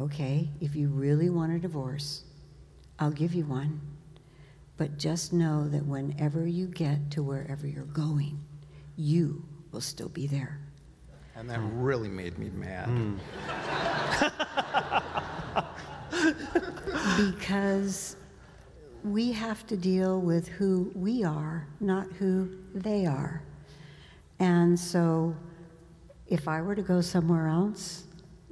okay, 0.00 0.48
if 0.60 0.74
you 0.74 0.88
really 0.88 1.30
want 1.30 1.52
a 1.52 1.58
divorce, 1.58 2.24
I'll 2.98 3.12
give 3.12 3.34
you 3.34 3.44
one. 3.44 3.80
But 4.76 4.98
just 4.98 5.32
know 5.32 5.68
that 5.68 5.86
whenever 5.86 6.46
you 6.46 6.66
get 6.66 7.10
to 7.12 7.22
wherever 7.22 7.66
you're 7.66 7.84
going, 7.84 8.44
you 8.96 9.44
will 9.72 9.80
still 9.80 10.08
be 10.08 10.26
there. 10.26 10.60
And 11.34 11.50
that 11.50 11.60
really 11.72 12.08
made 12.08 12.38
me 12.38 12.50
mad. 12.50 12.88
Mm. 12.88 13.18
because 17.38 18.16
we 19.04 19.32
have 19.32 19.66
to 19.66 19.76
deal 19.76 20.20
with 20.20 20.48
who 20.48 20.90
we 20.94 21.22
are, 21.24 21.66
not 21.80 22.06
who 22.12 22.48
they 22.74 23.06
are. 23.06 23.42
And 24.38 24.78
so 24.78 25.34
if 26.26 26.48
I 26.48 26.60
were 26.60 26.74
to 26.74 26.82
go 26.82 27.00
somewhere 27.00 27.48
else, 27.48 28.04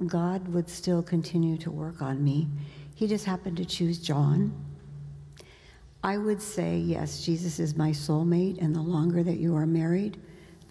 God 0.07 0.47
would 0.49 0.69
still 0.69 1.01
continue 1.01 1.57
to 1.57 1.71
work 1.71 2.01
on 2.01 2.23
me. 2.23 2.47
He 2.95 3.07
just 3.07 3.25
happened 3.25 3.57
to 3.57 3.65
choose 3.65 3.99
John. 3.99 4.53
I 6.03 6.17
would 6.17 6.41
say, 6.41 6.77
yes, 6.77 7.25
Jesus 7.25 7.59
is 7.59 7.75
my 7.75 7.89
soulmate, 7.89 8.61
and 8.61 8.75
the 8.75 8.81
longer 8.81 9.23
that 9.23 9.37
you 9.37 9.55
are 9.55 9.65
married, 9.65 10.21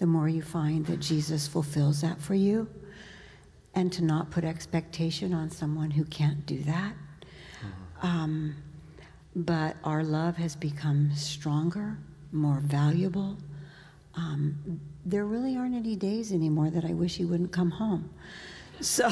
the 0.04 0.08
more 0.08 0.28
you 0.28 0.42
find 0.42 0.84
that 0.84 1.00
Jesus 1.00 1.48
fulfills 1.48 2.02
that 2.02 2.20
for 2.20 2.34
you. 2.34 2.68
And 3.74 3.90
to 3.94 4.04
not 4.04 4.30
put 4.30 4.44
expectation 4.44 5.32
on 5.32 5.48
someone 5.48 5.90
who 5.90 6.04
can't 6.04 6.44
do 6.44 6.58
that. 6.64 6.92
Mm-hmm. 6.92 8.06
Um, 8.06 8.56
but 9.34 9.76
our 9.82 10.04
love 10.04 10.36
has 10.36 10.56
become 10.56 11.10
stronger, 11.14 11.96
more 12.32 12.60
valuable. 12.62 13.38
Um, 14.14 14.78
there 15.06 15.24
really 15.24 15.56
aren't 15.56 15.74
any 15.74 15.96
days 15.96 16.32
anymore 16.32 16.68
that 16.68 16.84
I 16.84 16.92
wish 16.92 17.16
he 17.16 17.24
wouldn't 17.24 17.50
come 17.50 17.70
home. 17.70 18.10
So. 18.80 19.10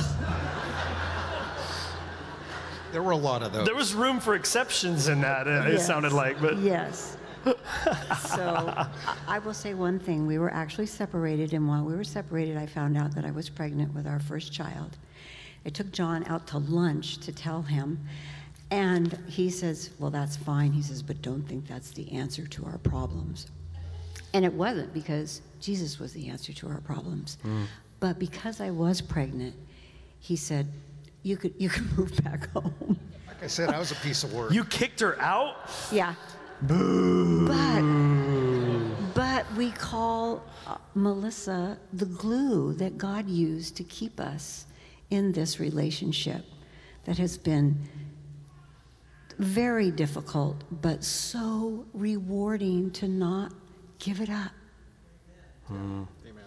There 2.93 3.03
were 3.03 3.13
a 3.13 3.17
lot 3.17 3.43
of 3.43 3.55
those. 3.55 3.65
There 3.65 3.75
was 3.75 3.95
room 3.95 4.21
for 4.21 4.35
exceptions 4.35 5.09
in 5.09 5.23
that, 5.23 5.49
uh, 5.49 5.65
yes. 5.67 5.81
it 5.81 5.87
sounded 5.87 6.13
like. 6.13 6.39
But 6.39 6.59
Yes. 6.59 7.17
So 8.29 8.87
I 9.27 9.39
will 9.39 9.55
say 9.55 9.75
one 9.75 9.99
thing. 9.99 10.27
We 10.27 10.39
were 10.39 10.53
actually 10.53 10.87
separated, 10.87 11.53
and 11.53 11.67
while 11.69 11.85
we 11.85 11.95
were 11.95 12.05
separated, 12.05 12.57
I 12.57 12.67
found 12.67 12.97
out 12.97 13.15
that 13.15 13.25
I 13.25 13.31
was 13.31 13.49
pregnant 13.49 13.95
with 13.95 14.07
our 14.07 14.21
first 14.21 14.53
child. 14.53 14.97
I 15.65 15.71
took 15.71 15.93
John 15.93 16.25
out 16.27 16.47
to 16.49 16.59
lunch 16.59 17.19
to 17.19 17.33
tell 17.33 17.63
him, 17.63 18.01
and 18.71 19.19
he 19.29 19.51
says, 19.51 19.91
Well, 19.99 20.11
that's 20.11 20.37
fine. 20.37 20.73
He 20.73 20.83
says, 20.83 21.03
But 21.03 21.23
don't 21.23 21.43
think 21.43 21.67
that's 21.67 21.91
the 21.91 22.11
answer 22.13 22.47
to 22.47 22.65
our 22.65 22.79
problems. 22.79 23.47
And 24.35 24.45
it 24.45 24.53
wasn't 24.53 24.95
because 24.95 25.43
Jesus 25.61 25.99
was 25.99 26.13
the 26.13 26.29
answer 26.29 26.53
to 26.55 26.69
our 26.69 26.81
problems. 26.81 27.39
Mm. 27.45 27.67
But 28.01 28.19
because 28.19 28.61
I 28.61 28.71
was 28.71 29.01
pregnant, 29.01 29.55
he 30.21 30.37
said, 30.37 30.67
you 31.23 31.37
could, 31.37 31.55
you 31.59 31.69
could 31.69 31.91
move 31.99 32.13
back 32.25 32.51
home. 32.53 32.99
Like 33.27 33.43
I 33.43 33.47
said, 33.47 33.71
I 33.71 33.79
was 33.79 33.93
a 33.93 33.97
piece 33.97 34.25
of 34.25 34.33
work. 34.33 34.53
You 34.53 34.65
kicked 34.65 35.01
her 35.01 35.21
out? 35.21 35.71
Yeah. 35.91 36.15
Boo. 36.63 37.49
But, 37.49 39.15
but 39.15 39.53
we 39.57 39.73
call 39.73 40.45
uh, 40.67 40.77
Melissa 40.95 41.77
the 41.93 42.07
glue 42.07 42.73
that 42.75 42.97
God 42.97 43.29
used 43.29 43.77
to 43.77 43.85
keep 43.85 44.21
us 44.21 44.67
in 45.11 45.33
this 45.33 45.59
relationship 45.59 46.45
that 47.05 47.19
has 47.19 47.37
been 47.37 47.77
very 49.39 49.91
difficult, 49.91 50.63
but 50.81 51.03
so 51.03 51.85
rewarding 51.95 52.93
to 52.93 53.09
not 53.09 53.53
give 53.99 54.21
it 54.21 54.31
up. 54.31 54.53
Hmm. 55.67 56.03
Amen. 56.25 56.45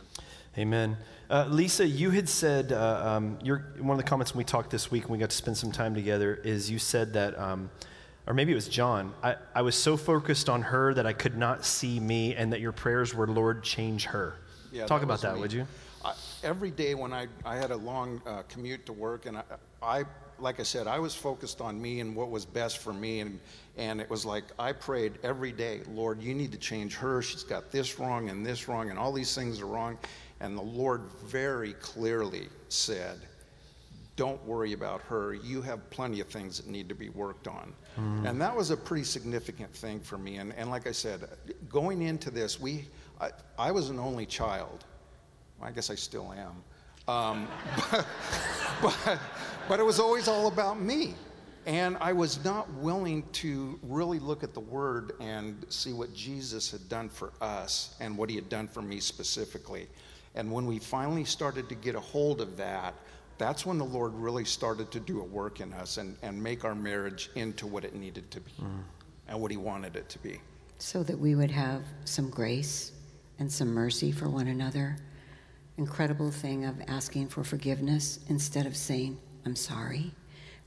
Amen. 0.58 0.98
Uh, 1.30 1.46
Lisa, 1.50 1.86
you 1.86 2.12
had 2.12 2.30
said, 2.30 2.72
uh, 2.72 3.02
um, 3.04 3.38
one 3.80 3.92
of 3.92 3.98
the 3.98 4.04
comments 4.04 4.34
when 4.34 4.38
we 4.38 4.44
talked 4.46 4.70
this 4.70 4.90
week 4.90 5.04
and 5.04 5.12
we 5.12 5.18
got 5.18 5.32
to 5.32 5.36
spend 5.36 5.58
some 5.58 5.72
time 5.72 5.94
together 5.94 6.36
is 6.36 6.72
you 6.72 6.80
said 6.80 7.12
that, 7.14 7.38
um, 7.38 7.70
or 8.28 8.34
maybe 8.34 8.52
it 8.52 8.56
was 8.56 8.68
John, 8.68 9.14
I, 9.22 9.36
I 9.54 9.62
was 9.62 9.76
so 9.76 9.98
focused 9.98 10.50
on 10.50 10.62
her 10.64 10.94
that 10.94 11.06
I 11.06 11.14
could 11.14 11.38
not 11.38 11.64
see 11.64 12.00
me 12.00 12.36
and 12.36 12.52
that 12.54 12.60
your 12.60 12.72
prayers 12.72 13.14
were, 13.14 13.28
Lord, 13.28 13.64
change 13.64 14.06
her. 14.06 14.36
Yeah, 14.72 14.86
Talk 14.86 15.02
that 15.02 15.06
about 15.06 15.22
that, 15.22 15.36
me. 15.36 15.42
would 15.42 15.54
you? 15.54 15.68
I, 16.04 16.14
every 16.44 16.72
day 16.72 16.96
when 16.96 17.14
I, 17.14 17.28
I 17.46 17.56
had 17.56 17.72
a 17.72 17.78
long 17.78 18.22
uh, 18.26 18.42
commute 18.50 18.86
to 18.88 18.94
work, 18.94 19.26
and 19.26 19.38
I, 19.38 19.44
I, 19.82 20.04
like 20.40 20.60
I 20.60 20.64
said, 20.64 20.88
I 20.88 21.00
was 21.00 21.14
focused 21.16 21.62
on 21.62 21.80
me 21.80 22.00
and 22.00 22.16
what 22.16 22.30
was 22.30 22.46
best 22.46 22.80
for 22.80 22.94
me. 22.94 23.22
And, 23.22 23.40
and 23.78 24.02
it 24.02 24.10
was 24.10 24.26
like 24.26 24.44
I 24.58 24.72
prayed 24.72 25.20
every 25.24 25.52
day, 25.52 25.82
Lord, 25.94 26.22
you 26.22 26.34
need 26.34 26.52
to 26.52 26.58
change 26.58 26.96
her. 26.96 27.22
She's 27.22 27.44
got 27.44 27.72
this 27.72 28.00
wrong 28.00 28.30
and 28.30 28.46
this 28.46 28.68
wrong, 28.68 28.90
and 28.90 28.98
all 28.98 29.12
these 29.12 29.34
things 29.36 29.62
are 29.62 29.68
wrong. 29.68 29.98
And 30.40 30.58
the 30.58 30.64
Lord 30.64 31.04
very 31.24 31.74
clearly 31.74 32.50
said, 32.70 33.20
Don't 34.16 34.44
worry 34.46 34.74
about 34.74 35.02
her. 35.02 35.34
You 35.34 35.62
have 35.62 35.90
plenty 35.90 36.22
of 36.22 36.28
things 36.28 36.58
that 36.58 36.68
need 36.68 36.88
to 36.88 36.96
be 36.96 37.10
worked 37.10 37.48
on. 37.48 37.74
Mm. 37.98 38.30
And 38.30 38.42
that 38.42 38.56
was 38.56 38.72
a 38.72 38.78
pretty 38.78 39.04
significant 39.04 39.74
thing 39.74 40.00
for 40.00 40.18
me. 40.18 40.38
And, 40.38 40.54
and 40.54 40.70
like 40.70 40.88
I 40.88 40.92
said, 40.94 41.28
going 41.70 42.02
into 42.02 42.32
this, 42.32 42.60
we, 42.60 42.86
I, 43.20 43.32
I 43.60 43.72
was 43.72 43.90
an 43.90 44.00
only 44.00 44.26
child. 44.26 44.86
I 45.62 45.72
guess 45.72 45.90
I 45.90 45.96
still 45.96 46.34
am. 46.34 47.14
Um, 47.14 47.48
but, 47.92 48.08
but, 48.82 49.20
but 49.68 49.80
it 49.80 49.84
was 49.84 50.00
always 50.00 50.28
all 50.28 50.48
about 50.48 50.80
me. 50.80 51.16
And 51.66 51.98
I 52.00 52.14
was 52.14 52.44
not 52.46 52.72
willing 52.76 53.24
to 53.34 53.80
really 53.82 54.20
look 54.20 54.44
at 54.44 54.54
the 54.54 54.60
Word 54.60 55.14
and 55.20 55.66
see 55.70 55.94
what 55.94 56.14
Jesus 56.14 56.72
had 56.72 56.88
done 56.88 57.10
for 57.10 57.34
us 57.42 57.96
and 58.00 58.18
what 58.18 58.30
He 58.30 58.36
had 58.36 58.50
done 58.50 58.68
for 58.68 58.82
me 58.82 59.00
specifically. 59.00 59.88
And 60.36 60.52
when 60.52 60.68
we 60.68 60.80
finally 60.80 61.26
started 61.26 61.68
to 61.70 61.76
get 61.76 61.96
a 61.96 62.00
hold 62.00 62.40
of 62.40 62.56
that, 62.58 62.94
that's 63.38 63.66
when 63.66 63.78
the 63.78 63.86
Lord 63.86 64.14
really 64.14 64.46
started 64.46 64.92
to 64.92 65.00
do 65.00 65.22
a 65.22 65.24
work 65.24 65.60
in 65.60 65.74
us 65.74 65.98
and, 65.98 66.16
and 66.22 66.42
make 66.42 66.64
our 66.64 66.76
marriage 66.76 67.30
into 67.36 67.68
what 67.68 67.84
it 67.84 67.96
needed 67.96 68.30
to 68.32 68.40
be 68.40 68.52
mm. 68.62 68.84
and 69.28 69.40
what 69.40 69.52
He 69.52 69.58
wanted 69.58 69.96
it 69.96 70.10
to 70.10 70.20
be. 70.20 70.40
So 70.78 71.04
that 71.04 71.18
we 71.18 71.36
would 71.36 71.52
have 71.52 71.84
some 72.06 72.30
grace 72.30 72.92
and 73.40 73.52
some 73.52 73.74
mercy 73.74 74.12
for 74.12 74.30
one 74.30 74.48
another. 74.48 74.98
Incredible 75.78 76.32
thing 76.32 76.66
of 76.66 76.76
asking 76.88 77.28
for 77.28 77.44
forgiveness 77.44 78.20
instead 78.30 78.66
of 78.66 78.76
saying, 78.76 79.18
I'm 79.46 79.56
sorry. 79.56 80.14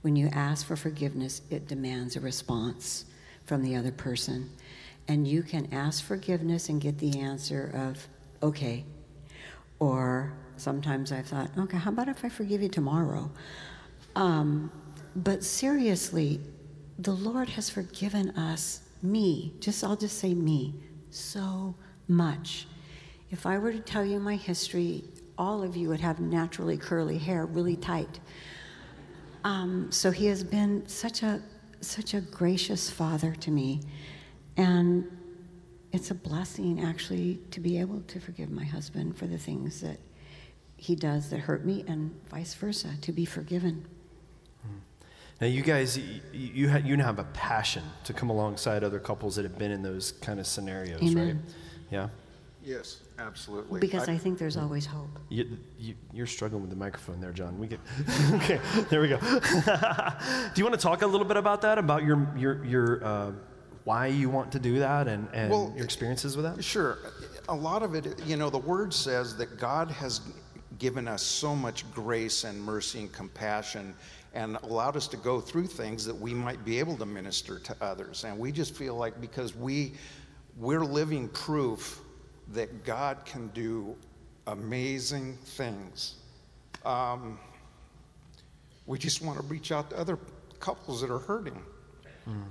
When 0.03 0.15
you 0.17 0.29
ask 0.33 0.67
for 0.67 0.77
forgiveness, 0.77 1.43
it 1.51 1.67
demands 1.67 2.17
a 2.17 2.21
response 2.21 3.07
from 3.47 3.63
the 3.63 3.77
other 3.77 3.91
person. 3.91 4.51
And 5.09 5.27
you 5.27 5.43
can 5.43 5.73
ask 5.73 6.05
forgiveness 6.05 6.69
and 6.69 6.81
get 6.81 6.99
the 6.99 7.19
answer 7.19 7.73
of, 7.75 8.07
okay, 8.43 8.85
or 9.79 10.35
sometimes 10.61 11.13
I've 11.13 11.27
thought, 11.27 11.51
okay, 11.59 11.77
how 11.77 11.91
about 11.91 12.09
if 12.09 12.25
I 12.25 12.29
forgive 12.29 12.63
you 12.63 12.69
tomorrow? 12.69 13.31
Um, 14.17 14.71
but 15.17 15.45
seriously, 15.45 16.41
the 16.99 17.13
Lord 17.13 17.49
has 17.51 17.71
forgiven 17.71 18.31
us, 18.31 18.83
me, 19.03 19.55
just 19.61 19.85
I'll 19.85 19.97
just 19.97 20.19
say 20.19 20.35
me, 20.35 20.75
so 21.11 21.75
much. 22.09 22.67
If 23.31 23.47
I 23.47 23.59
were 23.59 23.73
to 23.73 23.81
tell 23.81 24.05
you 24.05 24.19
my 24.19 24.37
history, 24.37 25.05
all 25.37 25.63
of 25.63 25.77
you 25.77 25.89
would 25.89 26.01
have 26.01 26.19
naturally 26.19 26.77
curly 26.77 27.19
hair, 27.19 27.47
really 27.47 27.77
tight. 27.77 28.21
Um, 29.45 29.93
so 29.93 30.11
he 30.11 30.27
has 30.27 30.43
been 30.43 30.87
such 30.89 31.23
a 31.23 31.41
such 31.81 32.15
a 32.15 32.21
gracious 32.21 32.91
father 32.91 33.37
to 33.37 33.53
me, 33.53 33.81
and 34.57 35.07
it's 35.93 36.11
a 36.11 36.15
blessing 36.15 36.83
actually 36.83 37.39
to 37.53 37.61
be 37.61 37.79
able 37.79 38.01
to 38.03 38.19
forgive 38.19 38.51
my 38.51 38.65
husband 38.65 39.17
for 39.17 39.27
the 39.27 39.39
things 39.39 39.81
that 39.81 39.99
he 40.79 40.95
does 40.95 41.29
that 41.31 41.41
hurt 41.41 41.67
me 41.67 41.85
and 41.87 42.15
vice 42.31 42.55
versa 42.55 42.95
to 43.03 43.13
be 43.13 43.25
forgiven. 43.25 43.85
Now 45.41 45.47
you 45.47 45.63
guys 45.63 45.97
you, 45.97 46.21
you, 46.33 46.77
you 46.79 46.97
now 46.97 47.05
have 47.05 47.19
a 47.19 47.25
passion 47.25 47.85
to 48.05 48.13
come 48.13 48.31
alongside 48.31 48.83
other 48.83 48.99
couples 48.99 49.37
that 49.37 49.45
have 49.45 49.59
been 49.59 49.71
in 49.71 49.83
those 49.83 50.13
kind 50.13 50.41
of 50.41 50.47
scenarios 50.47 51.01
Amen. 51.01 51.27
right 51.27 51.55
yeah? 51.91 52.09
Yes 52.65 53.03
absolutely. 53.21 53.81
Because 53.81 54.09
I, 54.09 54.13
I 54.13 54.19
think 54.19 54.39
there's 54.39 54.57
always 54.57 54.87
hope. 54.87 55.19
You, 55.29 55.59
you, 55.79 56.23
are 56.23 56.27
struggling 56.27 56.63
with 56.63 56.71
the 56.71 56.77
microphone 56.77 57.21
there 57.21 57.33
john. 57.33 57.57
We 57.59 57.69
get 57.69 57.79
okay 58.35 58.61
there 58.91 59.01
we 59.01 59.09
go. 59.09 59.19
Do 59.21 60.57
you 60.57 60.65
want 60.65 60.75
to 60.75 60.81
talk 60.81 61.03
a 61.03 61.07
little 61.07 61.27
bit 61.27 61.37
about 61.37 61.61
that 61.63 61.79
about 61.79 62.03
your 62.05 62.29
your 62.37 62.65
your 62.65 63.05
uh, 63.05 63.33
why 63.85 64.07
you 64.07 64.29
want 64.29 64.53
to 64.53 64.59
do 64.59 64.81
that 64.81 65.09
and, 65.09 65.29
and 65.33 65.51
well, 65.51 65.73
your 65.75 65.85
experiences 65.85 66.37
with 66.37 66.45
that? 66.45 66.63
Sure. 66.63 66.99
A 67.49 67.55
lot 67.55 67.83
of 67.83 67.95
it, 67.95 68.21
you 68.27 68.37
know, 68.37 68.51
the 68.51 68.59
word 68.59 68.93
says 68.93 69.35
that 69.39 69.59
God 69.59 69.91
has 69.91 70.21
given 70.79 71.09
us 71.09 71.23
so 71.23 71.55
much 71.55 71.91
grace 71.93 72.45
and 72.45 72.61
mercy 72.63 73.01
and 73.01 73.13
compassion 73.13 73.95
and 74.35 74.57
allowed 74.63 74.97
us 74.97 75.09
to 75.09 75.17
go 75.17 75.41
through 75.41 75.67
things 75.67 76.05
that 76.05 76.15
we 76.15 76.33
might 76.35 76.65
be 76.65 76.79
able 76.79 76.97
to 76.97 77.07
minister 77.07 77.59
to 77.59 77.77
others. 77.81 78.25
And 78.25 78.39
we 78.39 78.53
just 78.53 78.75
feel 78.75 78.95
like 78.95 79.21
because 79.21 79.55
we 79.55 79.95
we're 80.57 80.85
living 80.85 81.29
proof 81.29 82.01
that 82.53 82.85
God 82.85 83.25
can 83.25 83.49
do 83.49 83.95
amazing 84.47 85.37
things. 85.45 86.17
Um, 86.85 87.39
we 88.87 88.99
just 88.99 89.23
want 89.23 89.39
to 89.39 89.47
reach 89.47 89.71
out 89.71 89.91
to 89.91 89.99
other 89.99 90.19
couples 90.59 91.01
that 91.03 91.11
are 91.11 91.19
hurting. 91.19 91.63
Mm. 92.29 92.45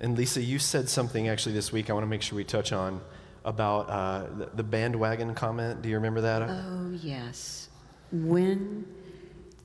And 0.00 0.18
Lisa, 0.18 0.40
you 0.40 0.58
said 0.58 0.88
something 0.88 1.28
actually 1.28 1.54
this 1.54 1.70
week 1.70 1.90
I 1.90 1.92
want 1.92 2.04
to 2.04 2.08
make 2.08 2.22
sure 2.22 2.36
we 2.36 2.44
touch 2.44 2.72
on 2.72 3.00
about 3.44 3.88
uh, 3.90 4.26
the, 4.36 4.50
the 4.54 4.62
bandwagon 4.62 5.34
comment. 5.34 5.82
Do 5.82 5.88
you 5.88 5.96
remember 5.96 6.20
that? 6.20 6.42
Oh, 6.42 6.90
yes. 7.02 7.68
When 8.10 8.86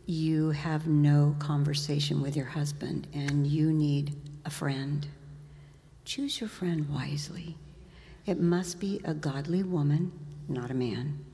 you 0.06 0.52
have 0.52 0.88
no 0.88 1.36
conversation 1.40 2.22
with 2.22 2.36
your 2.36 2.46
husband 2.46 3.08
and 3.14 3.46
you 3.46 3.72
need 3.72 4.16
a 4.46 4.50
friend, 4.50 5.06
choose 6.06 6.40
your 6.40 6.50
friend 6.50 6.90
wisely. 6.90 7.58
It 8.26 8.40
must 8.40 8.80
be 8.80 9.02
a 9.04 9.14
godly 9.14 9.64
woman, 9.64 10.12
not 10.48 10.72
a 10.72 10.74
man. 10.74 11.26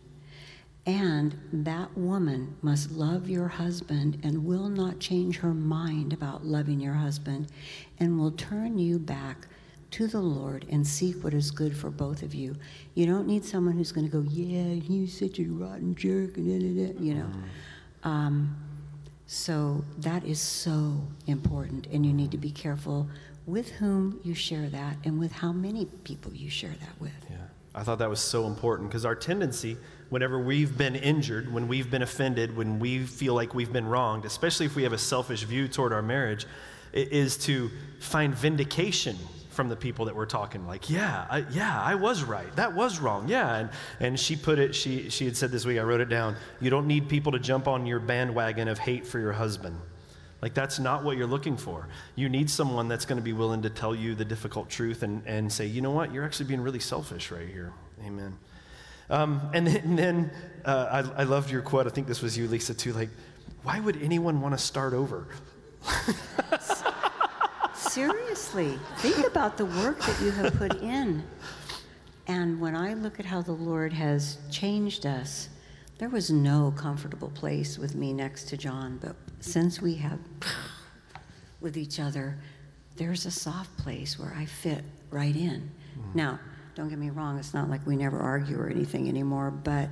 And 0.85 1.39
that 1.53 1.97
woman 1.97 2.57
must 2.61 2.91
love 2.91 3.29
your 3.29 3.47
husband 3.47 4.19
and 4.23 4.45
will 4.45 4.67
not 4.67 4.99
change 4.99 5.37
her 5.37 5.53
mind 5.53 6.11
about 6.11 6.45
loving 6.45 6.79
your 6.79 6.95
husband 6.95 7.47
and 7.99 8.19
will 8.19 8.31
turn 8.31 8.77
you 8.77 8.99
back 8.99 9.47
to 9.93 10.07
the 10.07 10.19
Lord 10.19 10.65
and 10.71 10.85
seek 10.85 11.23
what 11.23 11.35
is 11.35 11.51
good 11.51 11.75
for 11.77 11.91
both 11.91 12.23
of 12.23 12.33
you. 12.33 12.55
You 12.95 13.05
don't 13.05 13.27
need 13.27 13.45
someone 13.45 13.77
who's 13.77 13.91
going 13.91 14.09
to 14.09 14.11
go, 14.11 14.25
yeah, 14.27 14.73
he's 14.73 15.17
such 15.17 15.39
a 15.39 15.43
rotten 15.43 15.93
jerk, 15.93 16.37
and 16.37 16.99
you 16.99 17.13
know. 17.13 17.29
Mm. 18.03 18.09
Um, 18.09 18.57
so 19.27 19.83
that 19.99 20.25
is 20.25 20.39
so 20.39 20.99
important, 21.27 21.87
and 21.87 22.05
you 22.05 22.11
need 22.11 22.31
to 22.31 22.37
be 22.37 22.51
careful 22.51 23.07
with 23.45 23.69
whom 23.71 24.19
you 24.23 24.33
share 24.33 24.67
that 24.69 24.97
and 25.03 25.19
with 25.19 25.31
how 25.31 25.51
many 25.51 25.85
people 26.03 26.33
you 26.33 26.49
share 26.49 26.73
that 26.79 26.99
with. 26.99 27.11
Yeah. 27.29 27.37
I 27.75 27.83
thought 27.83 27.99
that 27.99 28.09
was 28.09 28.19
so 28.19 28.47
important 28.47 28.89
because 28.89 29.05
our 29.05 29.15
tendency, 29.15 29.77
whenever 30.09 30.39
we've 30.39 30.75
been 30.77 30.95
injured, 30.95 31.51
when 31.51 31.67
we've 31.67 31.89
been 31.89 32.01
offended, 32.01 32.55
when 32.55 32.79
we 32.79 32.99
feel 32.99 33.33
like 33.33 33.53
we've 33.53 33.73
been 33.73 33.87
wronged, 33.87 34.25
especially 34.25 34.65
if 34.65 34.75
we 34.75 34.83
have 34.83 34.93
a 34.93 34.97
selfish 34.97 35.43
view 35.43 35.67
toward 35.67 35.93
our 35.93 36.01
marriage, 36.01 36.45
is 36.93 37.37
to 37.37 37.71
find 37.99 38.35
vindication 38.35 39.17
from 39.53 39.69
the 39.69 39.75
people 39.75 40.05
that 40.05 40.15
we're 40.15 40.25
talking 40.25 40.67
like 40.67 40.89
yeah 40.89 41.25
I, 41.29 41.45
yeah 41.51 41.81
i 41.81 41.95
was 41.95 42.23
right. 42.23 42.53
That 42.55 42.73
was 42.73 42.99
wrong. 42.99 43.27
Yeah 43.27 43.55
and, 43.55 43.69
and 43.99 44.19
she 44.19 44.35
put 44.35 44.59
it 44.59 44.75
she, 44.75 45.09
she 45.09 45.25
had 45.25 45.37
said 45.37 45.51
this 45.51 45.65
week 45.65 45.79
i 45.79 45.83
wrote 45.83 46.01
it 46.01 46.09
down 46.09 46.35
you 46.59 46.69
don't 46.69 46.87
need 46.87 47.07
people 47.09 47.31
to 47.31 47.39
jump 47.39 47.67
on 47.67 47.85
your 47.85 47.99
bandwagon 47.99 48.67
of 48.67 48.79
hate 48.79 49.05
for 49.05 49.19
your 49.19 49.33
husband. 49.33 49.79
Like 50.41 50.53
that's 50.53 50.77
not 50.77 51.03
what 51.03 51.15
you're 51.15 51.27
looking 51.27 51.55
for. 51.55 51.87
You 52.15 52.27
need 52.27 52.49
someone 52.49 52.89
that's 52.89 53.05
going 53.05 53.17
to 53.17 53.23
be 53.23 53.31
willing 53.31 53.61
to 53.61 53.69
tell 53.69 53.95
you 53.95 54.13
the 54.13 54.25
difficult 54.25 54.69
truth 54.69 55.03
and, 55.03 55.23
and 55.25 55.51
say 55.51 55.65
you 55.65 55.81
know 55.81 55.91
what? 55.91 56.13
You're 56.13 56.25
actually 56.25 56.47
being 56.47 56.61
really 56.61 56.79
selfish 56.79 57.31
right 57.31 57.47
here. 57.47 57.71
Amen. 58.05 58.37
Um, 59.09 59.49
and 59.53 59.65
then, 59.67 59.75
and 59.77 59.99
then 59.99 60.31
uh, 60.65 61.03
I, 61.17 61.21
I 61.21 61.23
loved 61.23 61.49
your 61.51 61.61
quote. 61.61 61.87
I 61.87 61.91
think 61.91 62.07
this 62.07 62.21
was 62.21 62.37
you 62.37 62.47
lisa 62.47 62.73
too 62.73 62.93
like 62.93 63.09
why 63.63 63.79
would 63.79 64.01
anyone 64.01 64.41
want 64.41 64.53
to 64.53 64.57
start 64.57 64.93
over 64.93 65.27
Seriously, 67.93 68.79
think 68.97 69.23
about 69.27 69.55
the 69.55 69.65
work 69.65 69.99
that 69.99 70.19
you 70.19 70.31
have 70.31 70.55
put 70.55 70.81
in. 70.81 71.23
And 72.25 72.59
when 72.59 72.75
I 72.75 72.95
look 72.95 73.19
at 73.19 73.25
how 73.27 73.43
the 73.43 73.51
Lord 73.51 73.93
has 73.93 74.39
changed 74.49 75.05
us, 75.05 75.49
there 75.99 76.09
was 76.09 76.31
no 76.31 76.73
comfortable 76.75 77.29
place 77.29 77.77
with 77.77 77.93
me 77.93 78.11
next 78.11 78.45
to 78.45 78.57
John, 78.57 78.97
but 78.99 79.15
since 79.41 79.79
we 79.79 79.93
have 79.93 80.17
with 81.61 81.77
each 81.77 81.99
other, 81.99 82.35
there's 82.95 83.27
a 83.27 83.31
soft 83.31 83.77
place 83.77 84.17
where 84.17 84.33
I 84.35 84.45
fit 84.45 84.83
right 85.11 85.35
in. 85.35 85.69
Mm-hmm. 85.95 86.17
Now, 86.17 86.39
don't 86.73 86.89
get 86.89 86.97
me 86.97 87.11
wrong, 87.11 87.37
it's 87.37 87.53
not 87.53 87.69
like 87.69 87.85
we 87.85 87.95
never 87.95 88.19
argue 88.19 88.57
or 88.59 88.69
anything 88.69 89.07
anymore, 89.07 89.51
but 89.51 89.87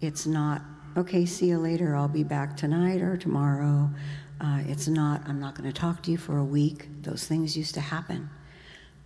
it's 0.00 0.24
not, 0.24 0.62
okay, 0.96 1.26
see 1.26 1.48
you 1.48 1.58
later, 1.58 1.94
I'll 1.94 2.08
be 2.08 2.24
back 2.24 2.56
tonight 2.56 3.02
or 3.02 3.18
tomorrow. 3.18 3.90
Uh, 4.40 4.60
it's 4.66 4.88
not, 4.88 5.22
I'm 5.26 5.38
not 5.38 5.54
going 5.54 5.70
to 5.70 5.78
talk 5.78 6.02
to 6.04 6.10
you 6.10 6.16
for 6.16 6.38
a 6.38 6.44
week. 6.44 6.88
Those 7.02 7.26
things 7.26 7.56
used 7.56 7.74
to 7.74 7.80
happen. 7.80 8.30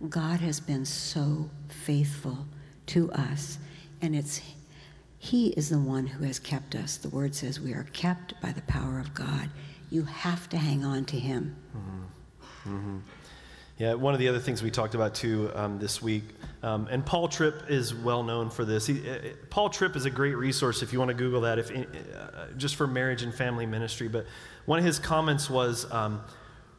God 0.09 0.39
has 0.39 0.59
been 0.59 0.85
so 0.85 1.49
faithful 1.67 2.45
to 2.87 3.11
us, 3.11 3.57
and 4.01 4.15
it's 4.15 4.41
He 5.17 5.49
is 5.49 5.69
the 5.69 5.79
one 5.79 6.07
who 6.07 6.23
has 6.23 6.39
kept 6.39 6.75
us. 6.75 6.97
The 6.97 7.09
word 7.09 7.35
says 7.35 7.59
we 7.59 7.73
are 7.73 7.87
kept 7.93 8.39
by 8.41 8.51
the 8.51 8.61
power 8.63 8.99
of 8.99 9.13
God. 9.13 9.49
You 9.89 10.03
have 10.03 10.47
to 10.49 10.57
hang 10.57 10.85
on 10.85 11.05
to 11.05 11.19
Him. 11.19 11.55
Mm-hmm. 11.75 12.75
Mm-hmm. 12.75 12.97
Yeah, 13.77 13.93
one 13.95 14.13
of 14.13 14.21
the 14.21 14.29
other 14.29 14.39
things 14.39 14.63
we 14.63 14.71
talked 14.71 14.95
about 14.95 15.15
too 15.15 15.51
um, 15.53 15.79
this 15.79 16.01
week, 16.01 16.23
um, 16.63 16.87
and 16.89 17.05
Paul 17.05 17.27
Tripp 17.27 17.69
is 17.69 17.93
well 17.93 18.23
known 18.23 18.49
for 18.49 18.63
this. 18.63 18.87
He, 18.87 19.09
uh, 19.09 19.17
Paul 19.49 19.69
Tripp 19.69 19.97
is 19.97 20.05
a 20.05 20.09
great 20.09 20.35
resource 20.35 20.81
if 20.81 20.93
you 20.93 20.99
want 20.99 21.09
to 21.09 21.15
Google 21.15 21.41
that, 21.41 21.59
if 21.59 21.71
uh, 21.71 21.83
just 22.55 22.77
for 22.77 22.87
marriage 22.87 23.21
and 23.23 23.35
family 23.35 23.65
ministry. 23.65 24.07
But 24.07 24.27
one 24.65 24.79
of 24.79 24.85
his 24.85 24.99
comments 24.99 25.49
was, 25.49 25.89
um, 25.91 26.21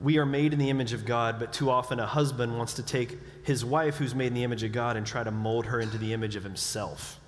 "We 0.01 0.19
are 0.19 0.27
made 0.27 0.53
in 0.53 0.59
the 0.59 0.71
image 0.71 0.93
of 0.93 1.05
God, 1.05 1.39
but 1.39 1.53
too 1.53 1.71
often 1.71 2.01
a 2.01 2.07
husband 2.07 2.57
wants 2.57 2.75
to 2.75 2.83
take 2.83 3.19
his 3.43 3.65
wife, 3.65 3.97
who's 3.97 4.15
made 4.15 4.29
in 4.29 4.35
the 4.35 4.45
image 4.45 4.63
of 4.63 4.73
God, 4.73 4.97
and 4.97 5.07
try 5.07 5.23
to 5.25 5.31
mold 5.31 5.67
her 5.67 5.81
into 5.81 5.99
the 5.99 6.13
image 6.13 6.37
of 6.37 6.45
himself, 6.45 7.19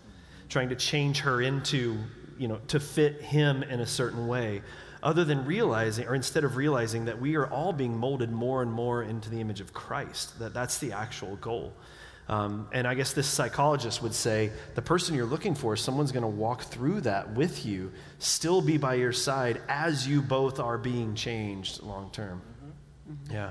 trying 0.48 0.68
to 0.68 0.76
change 0.76 1.20
her 1.20 1.40
into, 1.40 1.98
you 2.38 2.48
know, 2.48 2.60
to 2.68 2.80
fit 2.80 3.22
him 3.22 3.62
in 3.62 3.80
a 3.80 3.86
certain 3.86 4.26
way." 4.26 4.62
other 5.02 5.24
than 5.24 5.44
realizing, 5.44 6.06
or 6.06 6.14
instead 6.14 6.44
of 6.44 6.56
realizing 6.56 7.04
that 7.04 7.20
we 7.20 7.36
are 7.36 7.46
all 7.46 7.72
being 7.72 7.96
molded 7.96 8.32
more 8.32 8.62
and 8.62 8.72
more 8.72 9.02
into 9.02 9.30
the 9.30 9.40
image 9.40 9.60
of 9.60 9.72
Christ, 9.72 10.38
that 10.38 10.52
that's 10.52 10.78
the 10.78 10.92
actual 10.92 11.36
goal. 11.36 11.72
Um, 12.28 12.68
and 12.72 12.86
I 12.86 12.94
guess 12.94 13.14
this 13.14 13.26
psychologist 13.26 14.02
would 14.02 14.14
say 14.14 14.52
the 14.74 14.82
person 14.82 15.14
you're 15.14 15.26
looking 15.26 15.54
for, 15.54 15.76
someone's 15.76 16.12
going 16.12 16.22
to 16.22 16.28
walk 16.28 16.62
through 16.64 17.00
that 17.02 17.32
with 17.32 17.64
you, 17.64 17.90
still 18.18 18.60
be 18.60 18.76
by 18.76 18.94
your 18.94 19.12
side 19.12 19.62
as 19.68 20.06
you 20.06 20.20
both 20.20 20.60
are 20.60 20.76
being 20.76 21.14
changed 21.14 21.82
long 21.82 22.10
term. 22.10 22.42
Mm-hmm. 22.42 23.12
Mm-hmm. 23.12 23.34
Yeah. 23.34 23.50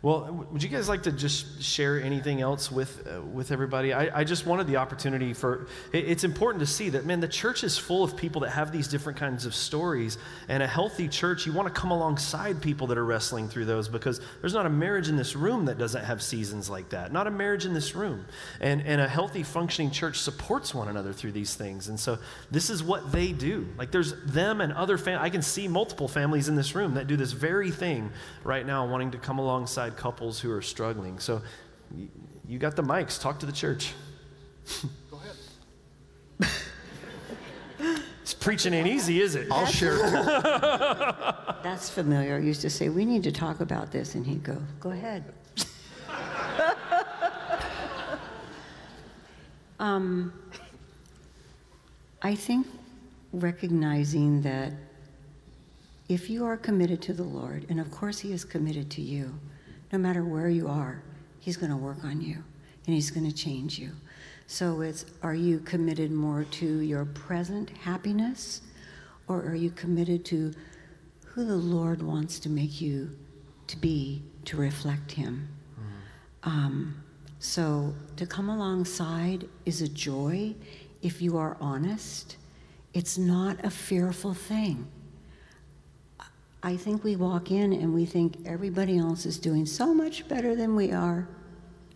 Well, 0.00 0.46
would 0.52 0.62
you 0.62 0.68
guys 0.68 0.88
like 0.88 1.02
to 1.04 1.12
just 1.12 1.60
share 1.60 2.00
anything 2.00 2.40
else 2.40 2.70
with, 2.70 3.04
uh, 3.04 3.20
with 3.20 3.50
everybody? 3.50 3.92
I, 3.92 4.20
I, 4.20 4.22
just 4.22 4.46
wanted 4.46 4.68
the 4.68 4.76
opportunity 4.76 5.34
for 5.34 5.66
it, 5.92 6.04
it's 6.04 6.22
important 6.22 6.60
to 6.60 6.66
see 6.66 6.88
that, 6.90 7.04
man, 7.04 7.18
the 7.18 7.26
church 7.26 7.64
is 7.64 7.76
full 7.76 8.04
of 8.04 8.16
people 8.16 8.42
that 8.42 8.50
have 8.50 8.70
these 8.70 8.86
different 8.86 9.18
kinds 9.18 9.44
of 9.44 9.56
stories. 9.56 10.16
And 10.48 10.62
a 10.62 10.68
healthy 10.68 11.08
church, 11.08 11.46
you 11.46 11.52
want 11.52 11.66
to 11.66 11.74
come 11.74 11.90
alongside 11.90 12.62
people 12.62 12.86
that 12.86 12.98
are 12.98 13.04
wrestling 13.04 13.48
through 13.48 13.64
those 13.64 13.88
because 13.88 14.20
there's 14.40 14.54
not 14.54 14.66
a 14.66 14.70
marriage 14.70 15.08
in 15.08 15.16
this 15.16 15.34
room 15.34 15.64
that 15.64 15.78
doesn't 15.78 16.04
have 16.04 16.22
seasons 16.22 16.70
like 16.70 16.90
that. 16.90 17.12
Not 17.12 17.26
a 17.26 17.32
marriage 17.32 17.64
in 17.64 17.74
this 17.74 17.96
room. 17.96 18.24
And, 18.60 18.82
and 18.82 19.00
a 19.00 19.08
healthy, 19.08 19.42
functioning 19.42 19.90
church 19.90 20.20
supports 20.20 20.72
one 20.72 20.86
another 20.86 21.12
through 21.12 21.32
these 21.32 21.56
things. 21.56 21.88
And 21.88 21.98
so 21.98 22.20
this 22.52 22.70
is 22.70 22.84
what 22.84 23.10
they 23.10 23.32
do. 23.32 23.66
Like 23.76 23.90
there's 23.90 24.14
them 24.26 24.60
and 24.60 24.72
other 24.74 24.96
families. 24.96 25.26
I 25.26 25.30
can 25.30 25.42
see 25.42 25.66
multiple 25.66 26.06
families 26.06 26.48
in 26.48 26.54
this 26.54 26.76
room 26.76 26.94
that 26.94 27.08
do 27.08 27.16
this 27.16 27.32
very 27.32 27.72
thing 27.72 28.12
right 28.44 28.64
now, 28.64 28.86
wanting 28.86 29.10
to 29.10 29.18
come 29.18 29.40
alongside 29.40 29.87
alongside 29.88 30.00
couples 30.00 30.40
who 30.40 30.50
are 30.52 30.62
struggling. 30.62 31.18
So 31.18 31.42
you 32.46 32.58
got 32.58 32.76
the 32.76 32.82
mics, 32.82 33.20
talk 33.20 33.38
to 33.40 33.46
the 33.46 33.52
church. 33.52 33.92
Go 35.10 35.18
ahead. 35.18 36.50
It's 38.22 38.34
preaching 38.34 38.74
ain't 38.74 38.86
easy, 38.86 39.22
is 39.22 39.36
it? 39.36 39.48
I'll 39.50 39.64
share. 39.64 39.96
That's 41.62 41.88
familiar. 41.88 42.36
I 42.36 42.40
used 42.40 42.60
to 42.60 42.68
say, 42.68 42.90
We 42.90 43.06
need 43.06 43.22
to 43.22 43.32
talk 43.32 43.60
about 43.60 43.90
this. 43.90 44.16
And 44.16 44.26
he'd 44.26 44.42
go, 44.42 44.58
Go 44.80 44.90
ahead. 44.90 45.24
um, 49.80 50.30
I 52.20 52.34
think 52.34 52.66
recognizing 53.32 54.42
that 54.42 54.74
if 56.10 56.28
you 56.28 56.44
are 56.44 56.58
committed 56.58 57.00
to 57.02 57.14
the 57.14 57.24
Lord, 57.24 57.64
and 57.70 57.80
of 57.80 57.90
course 57.90 58.18
He 58.18 58.32
is 58.34 58.44
committed 58.44 58.90
to 58.90 59.00
you, 59.00 59.32
no 59.92 59.98
matter 59.98 60.24
where 60.24 60.48
you 60.48 60.68
are, 60.68 61.02
He's 61.40 61.56
going 61.56 61.70
to 61.70 61.76
work 61.76 62.04
on 62.04 62.20
you 62.20 62.34
and 62.86 62.94
He's 62.94 63.10
going 63.10 63.26
to 63.28 63.34
change 63.34 63.78
you. 63.78 63.92
So 64.46 64.80
it's 64.80 65.04
are 65.22 65.34
you 65.34 65.60
committed 65.60 66.10
more 66.10 66.44
to 66.44 66.80
your 66.80 67.04
present 67.04 67.70
happiness 67.70 68.62
or 69.28 69.42
are 69.42 69.54
you 69.54 69.70
committed 69.70 70.24
to 70.26 70.52
who 71.26 71.44
the 71.44 71.56
Lord 71.56 72.02
wants 72.02 72.38
to 72.40 72.48
make 72.48 72.80
you 72.80 73.16
to 73.66 73.76
be 73.76 74.22
to 74.46 74.56
reflect 74.56 75.12
Him? 75.12 75.48
Mm-hmm. 75.74 76.48
Um, 76.48 77.04
so 77.38 77.94
to 78.16 78.26
come 78.26 78.48
alongside 78.48 79.48
is 79.64 79.82
a 79.82 79.88
joy 79.88 80.54
if 81.02 81.22
you 81.22 81.36
are 81.36 81.56
honest. 81.60 82.36
It's 82.94 83.18
not 83.18 83.64
a 83.64 83.70
fearful 83.70 84.34
thing. 84.34 84.88
I 86.62 86.76
think 86.76 87.04
we 87.04 87.14
walk 87.14 87.50
in 87.50 87.72
and 87.72 87.94
we 87.94 88.04
think 88.04 88.36
everybody 88.44 88.98
else 88.98 89.26
is 89.26 89.38
doing 89.38 89.64
so 89.64 89.94
much 89.94 90.26
better 90.26 90.56
than 90.56 90.74
we 90.74 90.90
are 90.90 91.28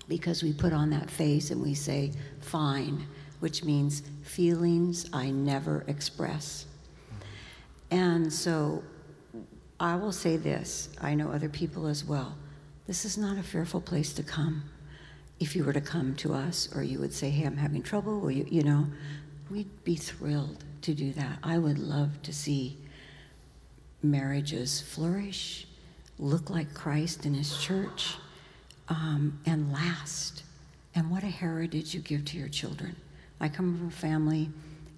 because 0.08 0.42
we 0.42 0.52
put 0.52 0.72
on 0.72 0.90
that 0.90 1.10
face 1.10 1.50
and 1.50 1.60
we 1.60 1.74
say, 1.74 2.12
fine, 2.40 3.06
which 3.40 3.64
means 3.64 4.02
feelings 4.22 5.08
I 5.12 5.30
never 5.30 5.84
express. 5.88 6.66
And 7.90 8.32
so 8.32 8.84
I 9.80 9.96
will 9.96 10.12
say 10.12 10.36
this 10.36 10.90
I 11.00 11.14
know 11.14 11.30
other 11.30 11.48
people 11.48 11.86
as 11.86 12.04
well. 12.04 12.36
This 12.86 13.04
is 13.04 13.18
not 13.18 13.38
a 13.38 13.42
fearful 13.42 13.80
place 13.80 14.12
to 14.14 14.22
come. 14.22 14.62
If 15.40 15.56
you 15.56 15.64
were 15.64 15.72
to 15.72 15.80
come 15.80 16.14
to 16.16 16.34
us, 16.34 16.68
or 16.74 16.84
you 16.84 17.00
would 17.00 17.12
say, 17.12 17.30
hey, 17.30 17.46
I'm 17.46 17.56
having 17.56 17.82
trouble, 17.82 18.22
or 18.22 18.30
you, 18.30 18.46
you 18.48 18.62
know, 18.62 18.86
we'd 19.50 19.82
be 19.82 19.96
thrilled 19.96 20.64
to 20.82 20.94
do 20.94 21.12
that. 21.14 21.38
I 21.42 21.58
would 21.58 21.78
love 21.78 22.22
to 22.22 22.32
see 22.32 22.78
marriages 24.03 24.80
flourish, 24.80 25.66
look 26.18 26.50
like 26.50 26.72
Christ 26.74 27.26
in 27.26 27.34
his 27.34 27.57
church, 27.59 28.16
um, 28.88 29.40
and 29.46 29.72
last. 29.72 30.42
And 30.94 31.11
what 31.11 31.22
a 31.22 31.28
heritage 31.28 31.94
you 31.94 32.00
give 32.00 32.24
to 32.26 32.38
your 32.38 32.48
children. 32.48 32.96
I 33.40 33.48
come 33.48 33.76
from 33.76 33.88
a 33.88 33.90
family, 33.90 34.50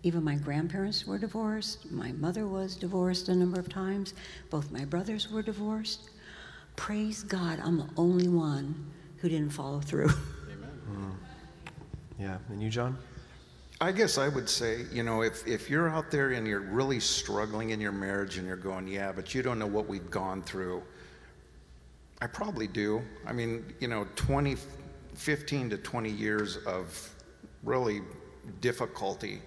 even 0.03 0.23
my 0.23 0.35
grandparents 0.35 1.07
were 1.07 1.19
divorced, 1.19 1.91
my 1.91 2.13
mother 2.13 2.47
was 2.47 2.77
divorced 2.77 3.29
a 3.29 3.35
number 3.35 3.59
of 3.59 3.69
times, 3.69 4.13
both 4.51 4.71
my 4.71 4.85
brothers 4.85 5.31
were 5.31 5.43
divorced. 5.43 6.11
Praise 6.77 7.23
God, 7.23 7.61
I'm 7.63 7.79
the 7.79 7.89
only 7.97 8.29
one 8.29 8.75
who 9.19 9.29
didn't 9.29 9.51
follow 9.51 9.81
through. 9.81 10.11
Amen. 10.51 10.71
Mm. 10.95 11.15
Yeah, 12.21 12.37
and 12.51 12.63
you, 12.63 12.69
John? 12.69 12.97
I 13.81 13.91
guess 13.91 14.19
I 14.19 14.29
would 14.29 14.49
say, 14.49 14.85
you 14.93 15.03
know, 15.03 15.23
if, 15.23 15.47
if 15.47 15.69
you're 15.69 15.89
out 15.89 16.11
there 16.11 16.31
and 16.31 16.47
you're 16.47 16.61
really 16.61 17.01
struggling 17.01 17.71
in 17.71 17.81
your 17.81 17.93
marriage 17.93 18.39
and 18.39 18.47
you're 18.47 18.57
going, 18.57 18.87
yeah, 18.87 19.11
but 19.11 19.35
you 19.35 19.43
don't 19.43 19.59
know 19.59 19.67
what 19.67 19.89
we've 19.89 20.11
gone 20.11 20.43
through, 20.43 20.83
I 22.21 22.29
probably 22.29 22.69
do. 22.69 23.03
I 23.27 23.33
mean, 23.33 23.75
you 23.81 23.89
know, 23.89 24.07
20, 24.15 24.57
15 25.15 25.71
to 25.71 25.77
20 25.77 26.11
years 26.11 26.57
of 26.59 27.11
really 27.65 28.03
difficulty. 28.61 29.43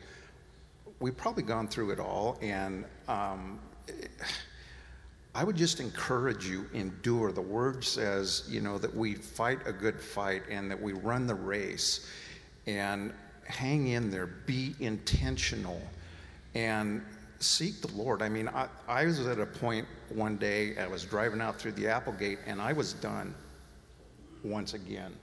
We've 0.99 1.15
probably 1.15 1.43
gone 1.43 1.67
through 1.69 1.91
it 1.91 1.99
all, 1.99 2.37
and 2.41 2.83
um, 3.07 3.59
I 5.33 5.43
would 5.43 5.55
just 5.55 5.79
encourage 5.79 6.47
you, 6.47 6.67
endure. 6.73 7.31
The 7.31 7.41
word 7.41 7.83
says, 7.83 8.43
you 8.49 8.59
know, 8.59 8.77
that 8.79 8.93
we 8.93 9.13
fight 9.13 9.59
a 9.65 9.71
good 9.71 10.01
fight 10.01 10.43
and 10.49 10.69
that 10.69 10.81
we 10.81 10.93
run 10.93 11.27
the 11.27 11.35
race 11.35 12.07
and 12.65 13.13
hang 13.47 13.87
in 13.87 14.09
there, 14.09 14.27
be 14.27 14.75
intentional, 14.79 15.81
and 16.55 17.01
seek 17.39 17.81
the 17.81 17.91
Lord. 17.93 18.21
I 18.21 18.29
mean, 18.29 18.47
I, 18.47 18.67
I 18.87 19.05
was 19.05 19.25
at 19.27 19.39
a 19.39 19.45
point 19.45 19.87
one 20.09 20.37
day, 20.37 20.77
I 20.77 20.87
was 20.87 21.03
driving 21.03 21.41
out 21.41 21.57
through 21.57 21.73
the 21.73 21.87
Applegate 21.87 22.39
and 22.45 22.61
I 22.61 22.73
was 22.73 22.93
done 22.93 23.33
once 24.43 24.73
again. 24.73 25.13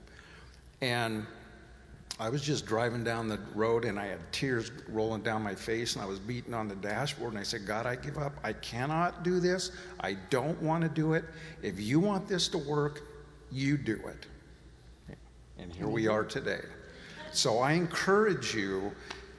And 0.81 1.25
I 2.17 2.29
was 2.29 2.41
just 2.41 2.65
driving 2.65 3.03
down 3.03 3.27
the 3.27 3.39
road 3.53 3.83
and 3.83 3.99
I 3.99 4.05
had 4.05 4.19
tears 4.31 4.71
rolling 4.87 5.21
down 5.21 5.41
my 5.41 5.55
face 5.55 5.95
and 5.95 6.03
I 6.03 6.07
was 6.07 6.19
beating 6.19 6.53
on 6.53 6.69
the 6.69 6.75
dashboard 6.75 7.33
and 7.33 7.39
I 7.39 7.43
said, 7.43 7.65
God, 7.65 7.85
I 7.85 7.95
give 7.95 8.17
up. 8.17 8.33
I 8.43 8.53
cannot 8.53 9.23
do 9.23 9.39
this. 9.41 9.71
I 9.99 10.13
don't 10.29 10.61
want 10.61 10.83
to 10.83 10.89
do 10.89 11.13
it. 11.13 11.25
If 11.61 11.79
you 11.79 11.99
want 11.99 12.27
this 12.27 12.47
to 12.49 12.57
work, 12.57 13.01
you 13.51 13.77
do 13.77 13.99
it. 14.07 15.17
And 15.57 15.73
here 15.73 15.87
we 15.87 16.07
are 16.07 16.23
today. 16.23 16.61
So 17.35 17.59
I 17.59 17.73
encourage 17.73 18.53
you 18.53 18.91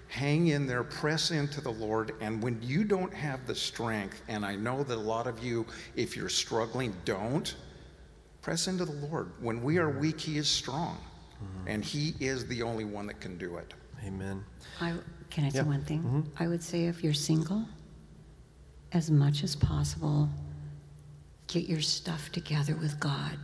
hang 0.08 0.48
in 0.48 0.66
there, 0.66 0.84
press 0.84 1.30
into 1.30 1.60
the 1.60 1.70
Lord, 1.70 2.14
and 2.20 2.42
when 2.42 2.60
you 2.62 2.84
don't 2.84 3.12
have 3.12 3.46
the 3.46 3.54
strength, 3.54 4.22
and 4.28 4.46
I 4.46 4.56
know 4.56 4.82
that 4.82 4.96
a 4.96 5.00
lot 5.00 5.26
of 5.26 5.42
you, 5.42 5.66
if 5.94 6.16
you're 6.16 6.28
struggling, 6.28 6.94
don't, 7.04 7.54
press 8.40 8.68
into 8.68 8.84
the 8.84 9.06
Lord. 9.08 9.32
When 9.40 9.62
we 9.62 9.78
are 9.78 9.90
weak, 9.90 10.20
He 10.20 10.38
is 10.38 10.48
strong. 10.48 10.98
Mm-hmm. 11.42 11.68
And 11.68 11.84
He 11.84 12.14
is 12.20 12.46
the 12.46 12.62
only 12.62 12.84
one 12.84 13.06
that 13.08 13.20
can 13.20 13.36
do 13.36 13.56
it. 13.56 13.74
Amen. 14.06 14.44
I, 14.80 14.94
can 15.30 15.44
I 15.44 15.48
say 15.48 15.58
yeah. 15.58 15.64
one 15.64 15.82
thing? 15.82 16.02
Mm-hmm. 16.02 16.42
I 16.42 16.48
would 16.48 16.62
say 16.62 16.84
if 16.86 17.02
you're 17.02 17.12
single, 17.12 17.64
as 18.92 19.10
much 19.10 19.42
as 19.42 19.56
possible, 19.56 20.28
get 21.48 21.64
your 21.64 21.80
stuff 21.80 22.30
together 22.32 22.76
with 22.76 22.98
God. 23.00 23.36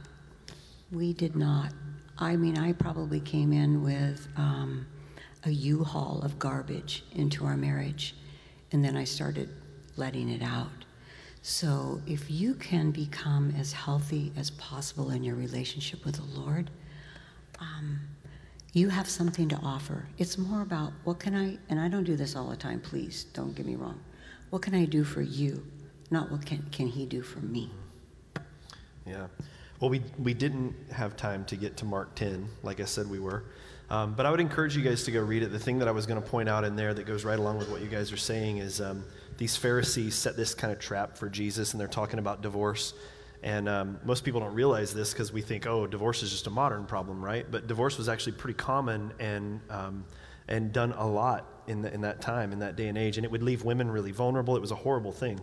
We 0.90 1.12
did 1.12 1.36
not. 1.36 1.72
I 2.22 2.36
mean, 2.36 2.56
I 2.56 2.72
probably 2.72 3.18
came 3.18 3.52
in 3.52 3.82
with 3.82 4.28
um, 4.36 4.86
a 5.44 5.50
U 5.50 5.82
haul 5.82 6.20
of 6.22 6.38
garbage 6.38 7.04
into 7.16 7.44
our 7.44 7.56
marriage, 7.56 8.14
and 8.70 8.84
then 8.84 8.96
I 8.96 9.02
started 9.02 9.48
letting 9.96 10.28
it 10.28 10.40
out. 10.40 10.70
So, 11.42 12.00
if 12.06 12.30
you 12.30 12.54
can 12.54 12.92
become 12.92 13.52
as 13.58 13.72
healthy 13.72 14.32
as 14.36 14.50
possible 14.50 15.10
in 15.10 15.24
your 15.24 15.34
relationship 15.34 16.04
with 16.04 16.14
the 16.14 16.40
Lord, 16.40 16.70
um, 17.58 17.98
you 18.72 18.88
have 18.88 19.08
something 19.10 19.48
to 19.48 19.56
offer. 19.56 20.06
It's 20.18 20.38
more 20.38 20.62
about 20.62 20.92
what 21.02 21.18
can 21.18 21.34
I, 21.34 21.58
and 21.68 21.80
I 21.80 21.88
don't 21.88 22.04
do 22.04 22.14
this 22.14 22.36
all 22.36 22.48
the 22.48 22.56
time, 22.56 22.78
please 22.78 23.24
don't 23.34 23.52
get 23.56 23.66
me 23.66 23.74
wrong. 23.74 23.98
What 24.50 24.62
can 24.62 24.76
I 24.76 24.84
do 24.84 25.02
for 25.02 25.22
you? 25.22 25.66
Not 26.12 26.30
what 26.30 26.46
can, 26.46 26.64
can 26.70 26.86
he 26.86 27.04
do 27.04 27.20
for 27.20 27.40
me? 27.40 27.68
Yeah. 29.04 29.26
Well, 29.82 29.90
we, 29.90 30.00
we 30.16 30.32
didn't 30.32 30.76
have 30.92 31.16
time 31.16 31.44
to 31.46 31.56
get 31.56 31.78
to 31.78 31.84
Mark 31.84 32.14
10, 32.14 32.48
like 32.62 32.78
I 32.78 32.84
said 32.84 33.10
we 33.10 33.18
were. 33.18 33.42
Um, 33.90 34.14
but 34.14 34.26
I 34.26 34.30
would 34.30 34.38
encourage 34.38 34.76
you 34.76 34.82
guys 34.84 35.02
to 35.02 35.10
go 35.10 35.20
read 35.20 35.42
it. 35.42 35.50
The 35.50 35.58
thing 35.58 35.80
that 35.80 35.88
I 35.88 35.90
was 35.90 36.06
going 36.06 36.22
to 36.22 36.28
point 36.28 36.48
out 36.48 36.62
in 36.62 36.76
there 36.76 36.94
that 36.94 37.02
goes 37.02 37.24
right 37.24 37.36
along 37.36 37.58
with 37.58 37.68
what 37.68 37.80
you 37.80 37.88
guys 37.88 38.12
are 38.12 38.16
saying 38.16 38.58
is 38.58 38.80
um, 38.80 39.02
these 39.38 39.56
Pharisees 39.56 40.14
set 40.14 40.36
this 40.36 40.54
kind 40.54 40.72
of 40.72 40.78
trap 40.78 41.18
for 41.18 41.28
Jesus, 41.28 41.72
and 41.72 41.80
they're 41.80 41.88
talking 41.88 42.20
about 42.20 42.42
divorce. 42.42 42.94
And 43.42 43.68
um, 43.68 43.98
most 44.04 44.22
people 44.22 44.38
don't 44.38 44.54
realize 44.54 44.94
this 44.94 45.12
because 45.12 45.32
we 45.32 45.42
think, 45.42 45.66
oh, 45.66 45.88
divorce 45.88 46.22
is 46.22 46.30
just 46.30 46.46
a 46.46 46.50
modern 46.50 46.86
problem, 46.86 47.20
right? 47.20 47.44
But 47.50 47.66
divorce 47.66 47.98
was 47.98 48.08
actually 48.08 48.34
pretty 48.34 48.56
common 48.56 49.12
and, 49.18 49.60
um, 49.68 50.04
and 50.46 50.72
done 50.72 50.92
a 50.92 51.08
lot 51.08 51.64
in, 51.66 51.82
the, 51.82 51.92
in 51.92 52.02
that 52.02 52.20
time, 52.20 52.52
in 52.52 52.60
that 52.60 52.76
day 52.76 52.86
and 52.86 52.96
age. 52.96 53.18
And 53.18 53.24
it 53.24 53.32
would 53.32 53.42
leave 53.42 53.64
women 53.64 53.90
really 53.90 54.12
vulnerable. 54.12 54.54
It 54.54 54.60
was 54.60 54.70
a 54.70 54.76
horrible 54.76 55.10
thing. 55.10 55.40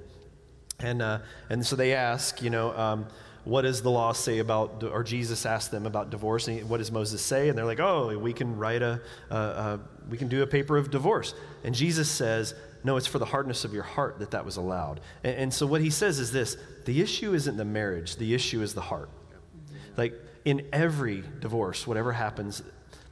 And, 0.80 1.02
uh, 1.02 1.20
and 1.50 1.66
so 1.66 1.76
they 1.76 1.94
ask, 1.94 2.42
you 2.42 2.50
know, 2.50 2.72
um, 2.78 3.08
what 3.46 3.62
does 3.62 3.82
the 3.82 3.92
law 3.92 4.12
say 4.12 4.40
about, 4.40 4.84
or 4.84 5.04
Jesus 5.04 5.46
asked 5.46 5.72
them 5.72 5.86
about 5.86 6.10
divorce, 6.10 6.48
and 6.48 6.70
what 6.70 6.78
does 6.78 6.92
Moses 6.92 7.22
say? 7.22 7.50
And 7.50 7.58
they're 7.58 7.66
like, 7.66 7.80
oh, 7.80 8.18
we 8.18 8.34
can 8.34 8.58
write 8.58 8.82
a, 8.82 9.80
we 10.10 10.18
can 10.18 10.28
do 10.28 10.44
a 10.44 10.48
paper 10.48 10.78
of 10.78 10.92
divorce. 10.92 11.34
And 11.64 11.74
Jesus 11.74 12.10
says, 12.10 12.54
no, 12.84 12.98
it's 12.98 13.08
for 13.08 13.20
the 13.20 13.26
hardness 13.26 13.66
of 13.66 13.74
your 13.74 13.84
heart 13.84 14.20
that 14.20 14.32
that 14.32 14.46
was 14.46 14.58
allowed. 14.58 15.02
And, 15.24 15.36
and 15.36 15.54
so 15.54 15.66
what 15.66 15.82
he 15.82 15.90
says 15.90 16.20
is 16.20 16.32
this 16.32 16.58
the 16.86 17.02
issue 17.02 17.34
isn't 17.34 17.58
the 17.58 17.66
marriage, 17.66 18.16
the 18.16 18.34
issue 18.34 18.62
is 18.62 18.74
the 18.74 18.82
heart. 18.82 19.10
Like 19.98 20.14
in 20.46 20.66
every 20.72 21.24
divorce, 21.40 21.86
whatever 21.86 22.14
happens, 22.14 22.64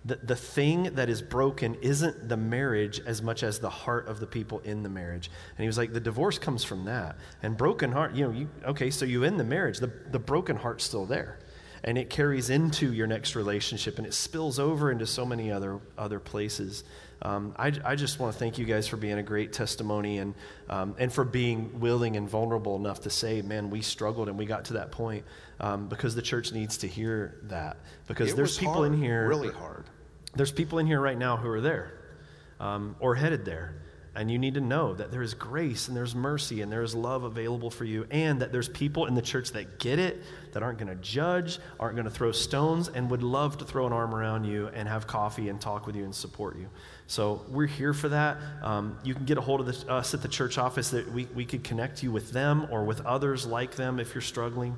the, 0.08 0.16
the 0.16 0.36
thing 0.36 0.84
that 0.96 1.10
is 1.10 1.22
broken 1.22 1.76
isn't 1.82 2.30
the 2.30 2.38
marriage 2.38 3.02
as 3.06 3.22
much 3.22 3.44
as 3.44 3.60
the 3.60 3.70
heart 3.70 4.08
of 4.08 4.22
the 4.22 4.26
people 4.26 4.60
in 4.60 4.82
the 4.82 4.90
marriage. 4.90 5.30
And 5.58 5.64
he 5.64 5.68
was 5.68 5.78
like, 5.78 5.92
the 5.92 6.00
divorce 6.00 6.40
comes 6.40 6.64
from 6.64 6.86
that. 6.86 7.18
And 7.44 7.58
broken 7.58 7.92
heart, 7.92 8.16
you 8.16 8.26
know, 8.26 8.32
you, 8.32 8.50
okay, 8.66 8.90
so 8.90 9.04
you 9.04 9.26
end 9.26 9.38
the 9.38 9.44
marriage, 9.44 9.80
the, 9.80 9.92
the 10.12 10.20
broken 10.20 10.56
heart's 10.56 10.86
still 10.86 11.06
there. 11.06 11.40
And 11.84 11.98
it 11.98 12.10
carries 12.10 12.50
into 12.50 12.94
your 12.94 13.06
next 13.06 13.36
relationship 13.36 13.98
and 13.98 14.08
it 14.08 14.14
spills 14.14 14.60
over 14.60 14.92
into 14.92 15.06
so 15.06 15.26
many 15.26 15.52
other, 15.52 15.80
other 15.98 16.20
places. 16.20 16.86
Um, 17.22 17.54
I, 17.58 17.74
I, 17.84 17.96
just 17.96 18.20
want 18.20 18.32
to 18.34 18.40
thank 18.40 18.58
you 18.58 18.66
guys 18.66 18.88
for 18.88 18.96
being 18.96 19.18
a 19.18 19.24
great 19.24 19.52
testimony 19.52 20.20
and, 20.20 20.36
um, 20.70 20.96
and 21.00 21.12
for 21.12 21.24
being 21.24 21.80
willing 21.80 22.16
and 22.16 22.30
vulnerable 22.30 22.76
enough 22.76 23.02
to 23.02 23.10
say, 23.10 23.42
man, 23.42 23.72
we 23.72 23.82
struggled 23.82 24.30
and 24.30 24.38
we 24.38 24.46
got 24.46 24.66
to 24.66 24.74
that 24.74 24.92
point 24.92 25.26
um, 25.60 25.88
because 25.88 26.14
the 26.14 26.22
church 26.22 26.52
needs 26.52 26.78
to 26.78 26.88
hear 26.88 27.40
that. 27.44 27.78
Because 28.08 28.32
it 28.32 28.36
there's 28.36 28.58
people 28.58 28.76
hard, 28.76 28.94
in 28.94 29.02
here. 29.02 29.28
Really 29.28 29.52
hard. 29.52 29.86
There's 30.38 30.52
people 30.52 30.80
in 30.80 30.88
here 30.88 31.02
right 31.02 31.18
now 31.18 31.38
who 31.38 31.50
are 31.50 31.62
there 31.62 31.94
um, 32.60 32.96
or 33.00 33.16
headed 33.16 33.46
there. 33.46 33.76
And 34.16 34.32
you 34.32 34.40
need 34.40 34.56
to 34.56 34.62
know 34.62 34.96
that 34.96 35.12
there 35.12 35.22
is 35.22 35.36
grace 35.36 35.88
and 35.88 35.96
there's 35.96 36.16
mercy 36.16 36.64
and 36.64 36.72
there 36.72 36.82
is 36.82 36.96
love 36.96 37.24
available 37.24 37.70
for 37.70 37.86
you, 37.86 38.08
and 38.10 38.42
that 38.42 38.52
there's 38.52 38.68
people 38.68 39.06
in 39.06 39.14
the 39.14 39.22
church 39.22 39.52
that 39.52 39.78
get 39.78 40.00
it, 40.00 40.24
that 40.54 40.64
aren't 40.64 40.80
going 40.80 40.88
to 40.88 40.96
judge, 40.96 41.60
aren't 41.80 41.96
going 41.96 42.06
to 42.06 42.12
throw 42.12 42.32
stones, 42.32 42.88
and 42.88 43.12
would 43.12 43.22
love 43.22 43.60
to 43.60 43.66
throw 43.66 43.86
an 43.86 43.94
arm 43.94 44.16
around 44.16 44.44
you 44.44 44.70
and 44.74 44.90
have 44.90 45.06
coffee 45.06 45.50
and 45.50 45.62
talk 45.62 45.86
with 45.86 45.96
you 45.96 46.04
and 46.04 46.16
support 46.16 46.58
you. 46.58 46.68
So 47.06 47.46
we're 47.48 47.68
here 47.68 47.94
for 47.94 48.10
that. 48.10 48.38
Um, 48.64 48.98
you 49.04 49.14
can 49.14 49.26
get 49.26 49.38
a 49.38 49.42
hold 49.42 49.60
of 49.60 49.68
the, 49.68 49.94
us 49.94 50.16
at 50.16 50.24
the 50.24 50.28
church 50.28 50.58
office 50.58 50.90
that 50.90 51.12
we, 51.14 51.26
we 51.36 51.46
could 51.46 51.64
connect 51.64 52.02
you 52.02 52.12
with 52.12 52.32
them 52.32 52.66
or 52.72 52.86
with 52.86 53.06
others 53.06 53.46
like 53.46 53.76
them 53.76 54.00
if 54.00 54.16
you're 54.16 54.24
struggling. 54.24 54.76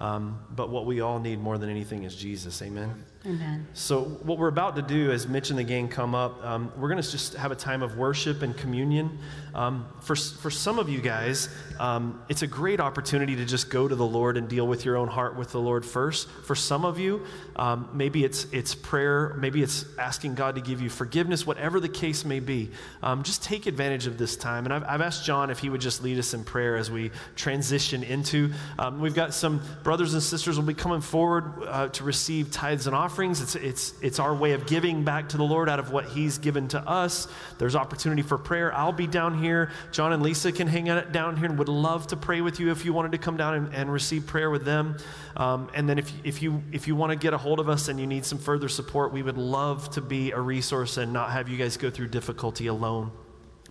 Um, 0.00 0.40
but 0.50 0.68
what 0.68 0.84
we 0.84 1.00
all 1.00 1.20
need 1.20 1.38
more 1.38 1.58
than 1.58 1.70
anything 1.70 2.02
is 2.02 2.16
Jesus. 2.16 2.60
Amen. 2.60 3.04
Amen. 3.26 3.66
So, 3.74 4.04
what 4.22 4.38
we're 4.38 4.48
about 4.48 4.76
to 4.76 4.82
do 4.82 5.12
as 5.12 5.28
Mitch 5.28 5.50
and 5.50 5.58
the 5.58 5.64
gang 5.64 5.88
come 5.88 6.14
up, 6.14 6.42
um, 6.42 6.72
we're 6.78 6.88
going 6.88 7.02
to 7.02 7.10
just 7.10 7.34
have 7.34 7.52
a 7.52 7.54
time 7.54 7.82
of 7.82 7.98
worship 7.98 8.40
and 8.40 8.56
communion. 8.56 9.18
Um, 9.54 9.86
for, 10.00 10.16
for 10.16 10.50
some 10.50 10.78
of 10.78 10.88
you 10.88 11.02
guys, 11.02 11.50
um, 11.78 12.22
it's 12.30 12.40
a 12.40 12.46
great 12.46 12.80
opportunity 12.80 13.36
to 13.36 13.44
just 13.44 13.68
go 13.68 13.86
to 13.86 13.94
the 13.94 14.06
Lord 14.06 14.38
and 14.38 14.48
deal 14.48 14.66
with 14.66 14.86
your 14.86 14.96
own 14.96 15.08
heart 15.08 15.36
with 15.36 15.52
the 15.52 15.60
Lord 15.60 15.84
first. 15.84 16.30
For 16.46 16.54
some 16.54 16.86
of 16.86 16.98
you, 16.98 17.26
um, 17.56 17.90
maybe 17.92 18.24
it's, 18.24 18.46
it's 18.52 18.74
prayer, 18.74 19.34
maybe 19.38 19.62
it's 19.62 19.84
asking 19.98 20.34
God 20.34 20.54
to 20.54 20.62
give 20.62 20.80
you 20.80 20.88
forgiveness, 20.88 21.46
whatever 21.46 21.78
the 21.78 21.90
case 21.90 22.24
may 22.24 22.40
be. 22.40 22.70
Um, 23.02 23.22
just 23.22 23.42
take 23.42 23.66
advantage 23.66 24.06
of 24.06 24.16
this 24.16 24.34
time. 24.34 24.64
And 24.64 24.72
I've, 24.72 24.84
I've, 24.84 25.00
asked 25.02 25.26
John 25.26 25.50
if 25.50 25.58
he 25.58 25.68
would 25.68 25.80
just 25.82 26.02
lead 26.02 26.18
us 26.18 26.32
in 26.32 26.42
prayer 26.42 26.76
as 26.76 26.90
we 26.90 27.10
transition 27.36 28.02
into. 28.02 28.50
Um, 28.78 28.98
we've 29.00 29.14
got 29.14 29.34
some 29.34 29.60
brothers 29.82 30.14
and 30.14 30.22
sisters 30.22 30.56
will 30.56 30.64
be 30.64 30.72
coming 30.72 31.02
forward 31.02 31.52
uh, 31.66 31.88
to 31.88 32.04
receive 32.04 32.50
tithes 32.50 32.86
and 32.86 32.96
offerings 32.96 33.09
offerings. 33.10 33.40
It's, 33.40 33.56
it's, 33.56 33.94
it's 34.02 34.18
our 34.20 34.32
way 34.32 34.52
of 34.52 34.66
giving 34.66 35.02
back 35.02 35.30
to 35.30 35.36
the 35.36 35.42
Lord 35.42 35.68
out 35.68 35.80
of 35.80 35.90
what 35.90 36.04
He's 36.04 36.38
given 36.38 36.68
to 36.68 36.78
us. 36.78 37.26
There's 37.58 37.74
opportunity 37.74 38.22
for 38.22 38.38
prayer. 38.38 38.72
I'll 38.72 38.92
be 38.92 39.08
down 39.08 39.42
here. 39.42 39.72
John 39.90 40.12
and 40.12 40.22
Lisa 40.22 40.52
can 40.52 40.68
hang 40.68 40.88
out 40.88 41.10
down 41.10 41.36
here 41.36 41.46
and 41.46 41.58
would 41.58 41.68
love 41.68 42.06
to 42.08 42.16
pray 42.16 42.40
with 42.40 42.60
you 42.60 42.70
if 42.70 42.84
you 42.84 42.92
wanted 42.92 43.10
to 43.12 43.18
come 43.18 43.36
down 43.36 43.54
and, 43.54 43.74
and 43.74 43.92
receive 43.92 44.28
prayer 44.28 44.48
with 44.48 44.64
them. 44.64 44.96
Um, 45.36 45.68
and 45.74 45.88
then 45.88 45.98
if, 45.98 46.12
if 46.22 46.40
you, 46.40 46.62
if 46.70 46.86
you 46.86 46.94
want 46.94 47.10
to 47.10 47.16
get 47.16 47.34
a 47.34 47.38
hold 47.38 47.58
of 47.58 47.68
us 47.68 47.88
and 47.88 47.98
you 47.98 48.06
need 48.06 48.24
some 48.24 48.38
further 48.38 48.68
support, 48.68 49.12
we 49.12 49.24
would 49.24 49.38
love 49.38 49.90
to 49.90 50.00
be 50.00 50.30
a 50.30 50.40
resource 50.40 50.96
and 50.96 51.12
not 51.12 51.32
have 51.32 51.48
you 51.48 51.56
guys 51.56 51.76
go 51.76 51.90
through 51.90 52.08
difficulty 52.08 52.68
alone. 52.68 53.10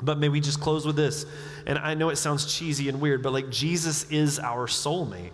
But 0.01 0.17
may 0.17 0.27
we 0.27 0.41
just 0.41 0.59
close 0.59 0.85
with 0.85 0.97
this. 0.97 1.25
And 1.65 1.77
I 1.77 1.93
know 1.93 2.09
it 2.09 2.17
sounds 2.17 2.53
cheesy 2.53 2.89
and 2.89 2.99
weird, 2.99 3.23
but 3.23 3.31
like 3.31 3.49
Jesus 3.49 4.03
is 4.11 4.37
our 4.37 4.67
soulmate. 4.67 5.31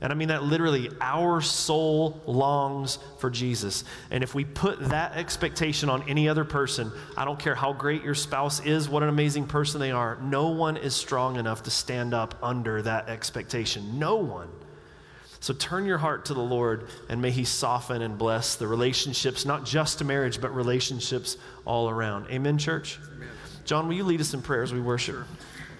And 0.00 0.12
I 0.12 0.16
mean 0.16 0.28
that 0.28 0.42
literally, 0.42 0.88
our 1.00 1.42
soul 1.42 2.22
longs 2.26 2.98
for 3.18 3.28
Jesus. 3.28 3.84
And 4.10 4.24
if 4.24 4.34
we 4.34 4.44
put 4.44 4.80
that 4.88 5.16
expectation 5.16 5.90
on 5.90 6.08
any 6.08 6.28
other 6.28 6.44
person, 6.44 6.90
I 7.18 7.26
don't 7.26 7.38
care 7.38 7.54
how 7.54 7.74
great 7.74 8.02
your 8.02 8.14
spouse 8.14 8.64
is, 8.64 8.88
what 8.88 9.02
an 9.02 9.10
amazing 9.10 9.46
person 9.46 9.78
they 9.78 9.90
are, 9.90 10.18
no 10.22 10.48
one 10.48 10.78
is 10.78 10.96
strong 10.96 11.36
enough 11.36 11.64
to 11.64 11.70
stand 11.70 12.14
up 12.14 12.34
under 12.42 12.80
that 12.82 13.08
expectation. 13.10 13.98
No 13.98 14.16
one. 14.16 14.48
So 15.40 15.54
turn 15.54 15.84
your 15.86 15.98
heart 15.98 16.26
to 16.26 16.34
the 16.34 16.40
Lord 16.40 16.88
and 17.08 17.20
may 17.20 17.30
He 17.30 17.44
soften 17.44 18.00
and 18.00 18.16
bless 18.16 18.56
the 18.56 18.66
relationships, 18.66 19.44
not 19.44 19.66
just 19.66 19.98
to 19.98 20.04
marriage, 20.04 20.40
but 20.40 20.54
relationships 20.54 21.36
all 21.66 21.90
around. 21.90 22.26
Amen, 22.30 22.56
church? 22.56 22.98
Amen. 23.16 23.28
John, 23.64 23.86
will 23.86 23.94
you 23.94 24.04
lead 24.04 24.20
us 24.20 24.32
in 24.32 24.42
prayer 24.42 24.62
as 24.62 24.72
we 24.72 24.80
worship? 24.80 25.14
Sure. 25.14 25.26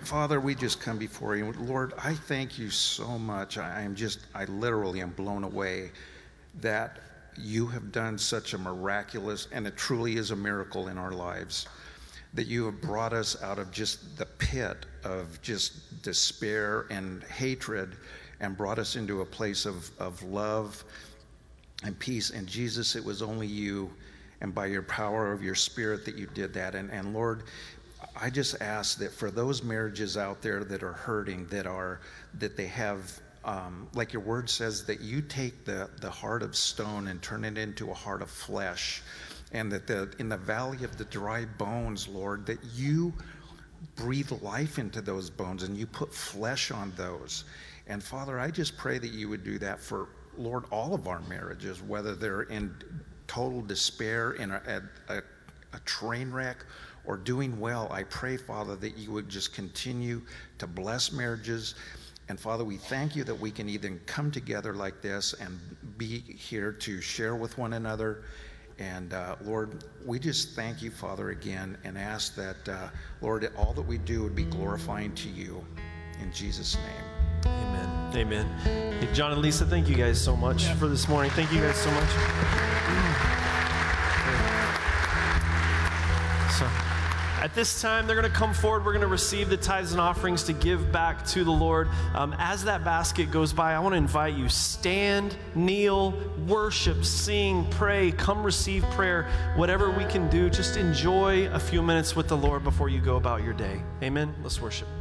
Father, 0.02 0.40
we 0.40 0.54
just 0.54 0.80
come 0.80 0.98
before 0.98 1.36
you. 1.36 1.52
Lord, 1.52 1.92
I 2.02 2.14
thank 2.14 2.58
you 2.58 2.70
so 2.70 3.18
much. 3.18 3.58
I 3.58 3.82
am 3.82 3.94
just, 3.94 4.20
I 4.34 4.44
literally 4.46 5.00
am 5.00 5.10
blown 5.10 5.44
away 5.44 5.92
that 6.60 6.98
you 7.38 7.66
have 7.66 7.92
done 7.92 8.18
such 8.18 8.54
a 8.54 8.58
miraculous, 8.58 9.46
and 9.52 9.66
it 9.66 9.76
truly 9.76 10.16
is 10.16 10.30
a 10.30 10.36
miracle 10.36 10.88
in 10.88 10.98
our 10.98 11.12
lives. 11.12 11.68
that 12.34 12.46
you 12.46 12.64
have 12.66 12.80
brought 12.80 13.12
us 13.12 13.40
out 13.42 13.58
of 13.58 13.70
just 13.70 14.16
the 14.16 14.26
pit 14.26 14.86
of 15.04 15.40
just 15.42 16.02
despair 16.02 16.86
and 16.90 17.24
hatred 17.24 17.96
and 18.40 18.56
brought 18.56 18.78
us 18.78 18.96
into 18.96 19.20
a 19.20 19.24
place 19.24 19.66
of, 19.66 19.90
of 19.98 20.22
love 20.22 20.84
and 21.84 21.98
peace. 21.98 22.30
And 22.30 22.46
Jesus, 22.46 22.94
it 22.94 23.04
was 23.04 23.20
only 23.20 23.46
you 23.46 23.90
and 24.40 24.54
by 24.54 24.66
your 24.66 24.82
power 24.82 25.32
of 25.32 25.42
your 25.42 25.54
spirit 25.54 26.04
that 26.04 26.16
you 26.16 26.26
did 26.26 26.54
that. 26.54 26.74
And, 26.74 26.90
and 26.90 27.12
Lord, 27.12 27.42
I 28.16 28.30
just 28.30 28.60
ask 28.60 28.98
that 28.98 29.12
for 29.12 29.30
those 29.30 29.62
marriages 29.62 30.16
out 30.16 30.42
there 30.42 30.64
that 30.64 30.82
are 30.82 30.92
hurting, 30.92 31.46
that 31.46 31.66
are 31.66 32.00
that 32.34 32.56
they 32.56 32.66
have 32.66 33.20
um, 33.44 33.88
like 33.94 34.12
your 34.12 34.22
word 34.22 34.50
says 34.50 34.84
that 34.84 35.00
you 35.00 35.22
take 35.22 35.64
the, 35.64 35.88
the 36.00 36.10
heart 36.10 36.42
of 36.42 36.54
stone 36.54 37.08
and 37.08 37.22
turn 37.22 37.44
it 37.44 37.56
into 37.56 37.90
a 37.90 37.94
heart 37.94 38.20
of 38.20 38.30
flesh 38.30 39.02
and 39.52 39.72
that 39.72 39.86
the, 39.86 40.12
in 40.18 40.28
the 40.28 40.36
valley 40.36 40.84
of 40.84 40.98
the 40.98 41.06
dry 41.06 41.46
bones 41.58 42.06
lord 42.06 42.44
that 42.46 42.58
you 42.74 43.12
breathe 43.96 44.30
life 44.42 44.78
into 44.78 45.00
those 45.00 45.30
bones 45.30 45.62
and 45.62 45.76
you 45.76 45.86
put 45.86 46.12
flesh 46.12 46.70
on 46.70 46.92
those. 46.96 47.44
And 47.86 48.02
father 48.02 48.38
i 48.38 48.50
just 48.50 48.76
pray 48.76 48.98
that 48.98 49.12
you 49.12 49.28
would 49.30 49.42
do 49.42 49.58
that 49.58 49.80
for 49.80 50.08
lord 50.36 50.64
all 50.70 50.94
of 50.94 51.08
our 51.08 51.20
marriages 51.22 51.82
whether 51.82 52.14
they're 52.14 52.42
in 52.42 52.74
total 53.26 53.62
despair 53.62 54.32
in 54.32 54.50
a, 54.50 54.82
a, 55.08 55.22
a 55.72 55.80
train 55.86 56.30
wreck 56.30 56.58
or 57.04 57.16
doing 57.16 57.58
well 57.58 57.88
i 57.90 58.02
pray 58.04 58.36
father 58.36 58.76
that 58.76 58.96
you 58.96 59.10
would 59.10 59.28
just 59.28 59.54
continue 59.54 60.20
to 60.58 60.66
bless 60.66 61.12
marriages 61.12 61.74
and 62.30 62.38
Father, 62.38 62.62
we 62.62 62.76
thank 62.76 63.16
you 63.16 63.24
that 63.24 63.34
we 63.34 63.50
can 63.50 63.68
even 63.68 64.00
come 64.06 64.30
together 64.30 64.72
like 64.72 65.02
this 65.02 65.34
and 65.40 65.58
be 65.98 66.20
here 66.20 66.70
to 66.70 67.00
share 67.00 67.34
with 67.34 67.58
one 67.58 67.72
another. 67.72 68.22
And 68.78 69.12
uh, 69.12 69.34
Lord, 69.42 69.82
we 70.06 70.20
just 70.20 70.54
thank 70.54 70.80
you, 70.80 70.92
Father, 70.92 71.30
again, 71.30 71.76
and 71.82 71.98
ask 71.98 72.36
that, 72.36 72.68
uh, 72.68 72.88
Lord, 73.20 73.50
all 73.58 73.72
that 73.72 73.82
we 73.82 73.98
do 73.98 74.22
would 74.22 74.36
be 74.36 74.44
glorifying 74.44 75.12
to 75.16 75.28
you. 75.28 75.64
In 76.22 76.32
Jesus' 76.32 76.76
name. 76.76 77.46
Amen. 77.46 78.16
Amen. 78.16 78.46
Hey, 79.00 79.08
John 79.12 79.32
and 79.32 79.42
Lisa, 79.42 79.66
thank 79.66 79.88
you 79.88 79.96
guys 79.96 80.20
so 80.20 80.36
much 80.36 80.66
for 80.74 80.86
this 80.86 81.08
morning. 81.08 81.32
Thank 81.32 81.52
you 81.52 81.60
guys 81.60 81.76
so 81.76 81.90
much. 81.90 83.36
At 87.40 87.54
this 87.54 87.80
time, 87.80 88.06
they're 88.06 88.20
going 88.20 88.30
to 88.30 88.38
come 88.38 88.52
forward. 88.52 88.84
We're 88.84 88.92
going 88.92 89.00
to 89.00 89.06
receive 89.06 89.48
the 89.48 89.56
tithes 89.56 89.92
and 89.92 90.00
offerings 90.00 90.44
to 90.44 90.52
give 90.52 90.92
back 90.92 91.24
to 91.28 91.42
the 91.42 91.50
Lord. 91.50 91.88
Um, 92.14 92.34
as 92.38 92.64
that 92.64 92.84
basket 92.84 93.30
goes 93.30 93.54
by, 93.54 93.72
I 93.72 93.78
want 93.78 93.94
to 93.94 93.96
invite 93.96 94.34
you 94.34 94.50
stand, 94.50 95.34
kneel, 95.54 96.12
worship, 96.46 97.02
sing, 97.02 97.66
pray, 97.70 98.12
come 98.12 98.42
receive 98.42 98.82
prayer. 98.90 99.26
Whatever 99.56 99.90
we 99.90 100.04
can 100.04 100.28
do, 100.28 100.50
just 100.50 100.76
enjoy 100.76 101.48
a 101.48 101.58
few 101.58 101.80
minutes 101.80 102.14
with 102.14 102.28
the 102.28 102.36
Lord 102.36 102.62
before 102.62 102.90
you 102.90 103.00
go 103.00 103.16
about 103.16 103.42
your 103.42 103.54
day. 103.54 103.80
Amen. 104.02 104.34
Let's 104.42 104.60
worship. 104.60 104.99